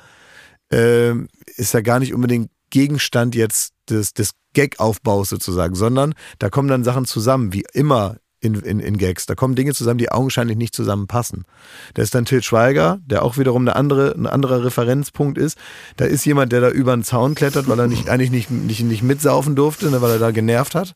[0.74, 1.14] äh,
[1.56, 6.84] ist ja gar nicht unbedingt Gegenstand jetzt des, des Gag-Aufbaus sozusagen, sondern da kommen dann
[6.84, 9.26] Sachen zusammen, wie immer in, in, in Gags.
[9.26, 11.46] Da kommen Dinge zusammen, die augenscheinlich nicht zusammenpassen.
[11.94, 15.58] Da ist dann Til Schweiger, der auch wiederum eine andere, ein anderer Referenzpunkt ist.
[15.96, 18.84] Da ist jemand, der da über einen Zaun klettert, weil er nicht, eigentlich nicht, nicht,
[18.84, 20.94] nicht mitsaufen durfte, ne, weil er da genervt hat.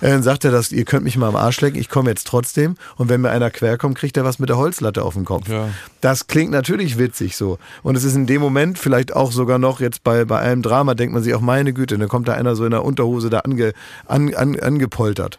[0.00, 2.26] Äh, dann sagt er, dass, ihr könnt mich mal am Arsch lecken, ich komme jetzt
[2.26, 2.74] trotzdem.
[2.96, 5.48] Und wenn mir einer quer kommt, kriegt er was mit der Holzlatte auf dem Kopf.
[5.48, 5.68] Ja.
[6.00, 7.58] Das klingt natürlich witzig so.
[7.84, 10.94] Und es ist in dem Moment vielleicht auch sogar noch jetzt bei, bei einem Drama,
[10.94, 13.40] denkt man sich auch, meine Güte, dann kommt da einer so in der Unterhose da
[13.40, 13.72] ange,
[14.06, 15.38] an, an, angepoltert.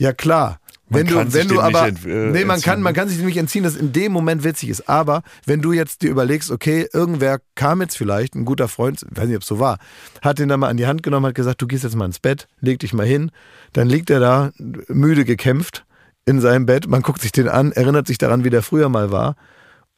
[0.00, 0.60] Ja, klar.
[0.88, 3.36] Man wenn du, wenn du aber, ent, äh, nee, man kann, man kann sich nämlich
[3.36, 4.88] entziehen, dass in dem Moment witzig ist.
[4.88, 9.28] Aber wenn du jetzt dir überlegst, okay, irgendwer kam jetzt vielleicht, ein guter Freund, weiß
[9.28, 9.78] nicht, ob es so war,
[10.22, 12.18] hat den dann mal an die Hand genommen, hat gesagt, du gehst jetzt mal ins
[12.18, 13.30] Bett, leg dich mal hin.
[13.74, 14.52] Dann liegt er da,
[14.88, 15.84] müde gekämpft
[16.24, 16.88] in seinem Bett.
[16.88, 19.36] Man guckt sich den an, erinnert sich daran, wie der früher mal war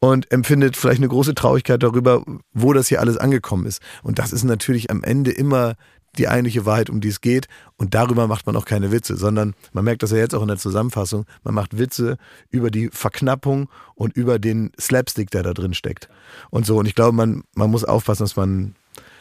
[0.01, 3.81] und empfindet vielleicht eine große Traurigkeit darüber, wo das hier alles angekommen ist.
[4.03, 5.77] Und das ist natürlich am Ende immer
[6.19, 7.49] die eigentliche Wahrheit, um die es geht.
[7.77, 10.49] Und darüber macht man auch keine Witze, sondern man merkt das ja jetzt auch in
[10.49, 11.27] der Zusammenfassung.
[11.43, 12.19] Man macht Witze
[12.51, 16.09] über die Verknappung und über den Slapstick, der da drin steckt.
[16.51, 16.79] Und so.
[16.79, 18.75] Und ich glaube, man, man muss aufpassen, dass man,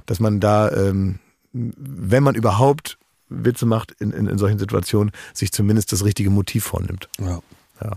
[0.06, 1.20] dass man da, ähm,
[1.54, 2.98] wenn man überhaupt
[3.30, 7.10] Witze macht in, in, in solchen Situationen, sich zumindest das richtige Motiv vornimmt.
[7.20, 7.40] Ja.
[7.84, 7.92] Ja.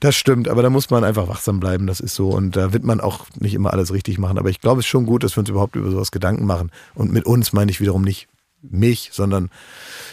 [0.00, 2.28] Das stimmt, aber da muss man einfach wachsam bleiben, das ist so.
[2.30, 4.38] Und da wird man auch nicht immer alles richtig machen.
[4.38, 6.70] Aber ich glaube, es ist schon gut, dass wir uns überhaupt über sowas Gedanken machen.
[6.94, 8.28] Und mit uns meine ich wiederum nicht
[8.62, 9.50] mich, sondern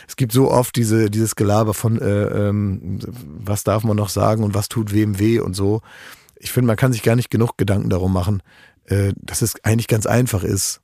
[0.08, 3.00] es gibt so oft diese, dieses Gelaber von, äh, ähm,
[3.40, 5.82] was darf man noch sagen und was tut wem weh und so.
[6.38, 8.44] Ich finde, man kann sich gar nicht genug Gedanken darum machen,
[8.86, 10.82] äh, dass es eigentlich ganz einfach ist,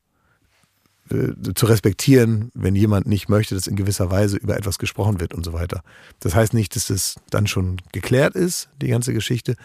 [1.56, 5.44] zu respektieren, wenn jemand nicht möchte, dass in gewisser Weise über etwas gesprochen wird und
[5.44, 5.82] so weiter.
[6.20, 9.56] Das heißt nicht, dass es dann schon geklärt ist, die ganze Geschichte,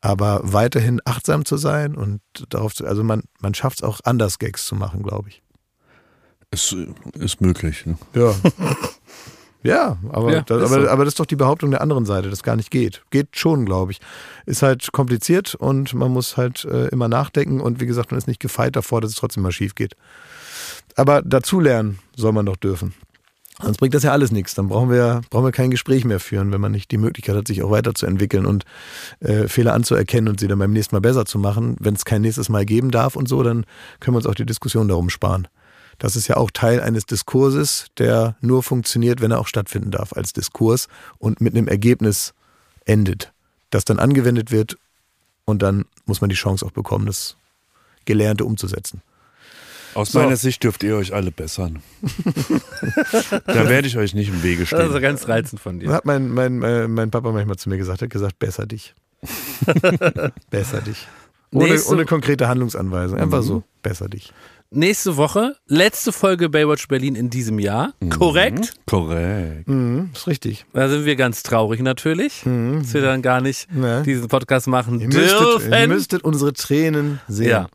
[0.00, 4.38] aber weiterhin achtsam zu sein und darauf zu, also man, man schafft es auch anders
[4.38, 5.42] Gags zu machen, glaube ich.
[6.50, 6.74] Es
[7.14, 7.86] ist möglich.
[7.86, 7.98] Ne?
[8.14, 8.34] Ja.
[9.66, 10.88] Ja, aber, ja, das, aber, so.
[10.88, 13.02] aber das ist doch die Behauptung der anderen Seite, dass gar nicht geht.
[13.10, 14.00] Geht schon, glaube ich.
[14.44, 18.28] Ist halt kompliziert und man muss halt äh, immer nachdenken und wie gesagt, man ist
[18.28, 19.96] nicht gefeit davor, dass es trotzdem mal schief geht.
[20.96, 22.94] Aber dazulernen soll man doch dürfen.
[23.62, 24.54] Sonst bringt das ja alles nichts.
[24.54, 27.46] Dann brauchen wir, brauchen wir kein Gespräch mehr führen, wenn man nicht die Möglichkeit hat,
[27.46, 28.64] sich auch weiterzuentwickeln und
[29.20, 31.76] äh, Fehler anzuerkennen und sie dann beim nächsten Mal besser zu machen.
[31.80, 33.64] Wenn es kein nächstes Mal geben darf und so, dann
[34.00, 35.48] können wir uns auch die Diskussion darum sparen.
[35.98, 40.12] Das ist ja auch Teil eines Diskurses, der nur funktioniert, wenn er auch stattfinden darf
[40.12, 42.34] als Diskurs und mit einem Ergebnis
[42.84, 43.32] endet,
[43.70, 44.76] das dann angewendet wird
[45.46, 47.36] und dann muss man die Chance auch bekommen, das
[48.04, 49.00] Gelernte umzusetzen.
[49.96, 50.18] Aus so.
[50.18, 51.82] meiner Sicht dürft ihr euch alle bessern.
[53.46, 54.78] da werde ich euch nicht im Wege stehen.
[54.78, 55.90] Das ist ganz reizend von dir.
[55.90, 58.94] Hat mein, mein, mein, mein Papa manchmal zu mir gesagt, hat gesagt, besser dich.
[60.50, 61.06] besser dich.
[61.52, 63.18] Ohne, ohne konkrete Handlungsanweisung.
[63.18, 63.46] Einfach mhm.
[63.46, 64.32] so, besser dich.
[64.70, 67.94] nächste Woche, letzte Folge Baywatch Berlin in diesem Jahr.
[68.10, 68.74] Korrekt?
[68.86, 69.66] Korrekt.
[69.68, 70.66] Mhm, ist richtig.
[70.74, 74.02] Da sind wir ganz traurig natürlich, dass wir dann gar nicht Ja.
[74.02, 75.72] diesen Podcast machen Ihr müsstet, dürfen.
[75.72, 77.48] ihr müsstet unsere Tränen sehen.
[77.48, 77.68] Ja.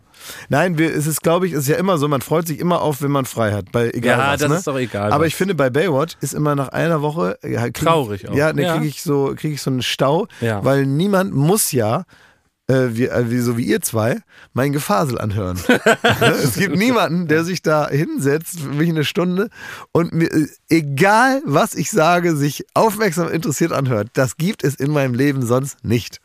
[0.49, 2.81] Nein, wir, es ist, glaube ich, es ist ja immer so, man freut sich immer
[2.81, 3.71] auf, wenn man frei hat.
[3.71, 4.55] Bei, egal Ja, was, das ne?
[4.57, 5.27] ist doch egal, Aber was.
[5.29, 8.35] ich finde, bei Baywatch ist immer nach einer Woche ja, krieg Traurig auch.
[8.35, 8.75] Ja, dann Ja.
[8.75, 10.63] kriege ich, so, krieg ich so einen Stau, Ja.
[10.63, 12.03] weil niemand muss ja.
[12.67, 14.19] Äh, wie, äh, wie, so wie ihr zwei,
[14.53, 15.59] mein Gefasel anhören.
[15.67, 15.81] Ne?
[16.43, 19.49] es gibt niemanden, der sich da hinsetzt, für mich eine Stunde
[19.91, 24.09] und mir, äh, egal was ich sage, sich aufmerksam interessiert anhört.
[24.13, 26.21] Das gibt es in meinem Leben sonst nicht.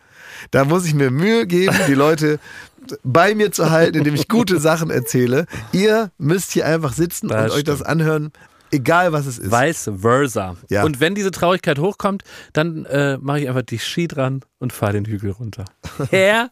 [0.53, 2.39] Da muss ich mir Mühe geben, die Leute
[3.03, 5.47] bei mir zu halten, indem ich gute Sachen erzähle.
[5.73, 7.91] Ihr müsst hier einfach sitzen Das und euch das stimmt.
[7.91, 8.33] anhören,
[8.71, 9.51] egal was es ist.
[9.53, 10.57] Vice versa.
[10.69, 10.85] Ja.
[10.85, 12.23] Und wenn diese Traurigkeit hochkommt,
[12.53, 15.65] dann äh, mache ich einfach die Ski dran und fahre den Hügel runter.
[16.11, 16.51] Herrlich.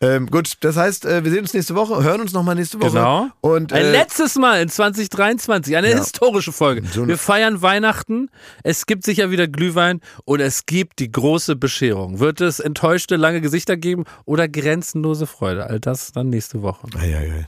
[0.00, 2.90] Ähm, gut, das heißt, äh, wir sehen uns nächste Woche, hören uns nochmal nächste Woche.
[2.92, 3.28] Genau.
[3.42, 5.98] Und Ein äh, letztes Mal in 2023, eine Ja.
[5.98, 6.82] historische Folge.
[6.90, 8.30] So Wir feiern Weihnachten,
[8.62, 12.18] es gibt sicher wieder Glühwein und es gibt die große Bescherung.
[12.18, 15.66] Wird es enttäuschte, lange Gesichter geben oder grenzenlose Freude?
[15.66, 16.86] All das dann nächste Woche.
[16.98, 17.46] ei, ei, ei.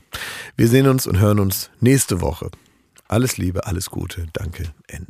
[0.57, 2.51] wir sehen uns und hören uns nächste Woche.
[3.07, 4.25] Alles Liebe, alles Gute.
[4.33, 4.63] Danke.
[4.87, 5.09] Ende.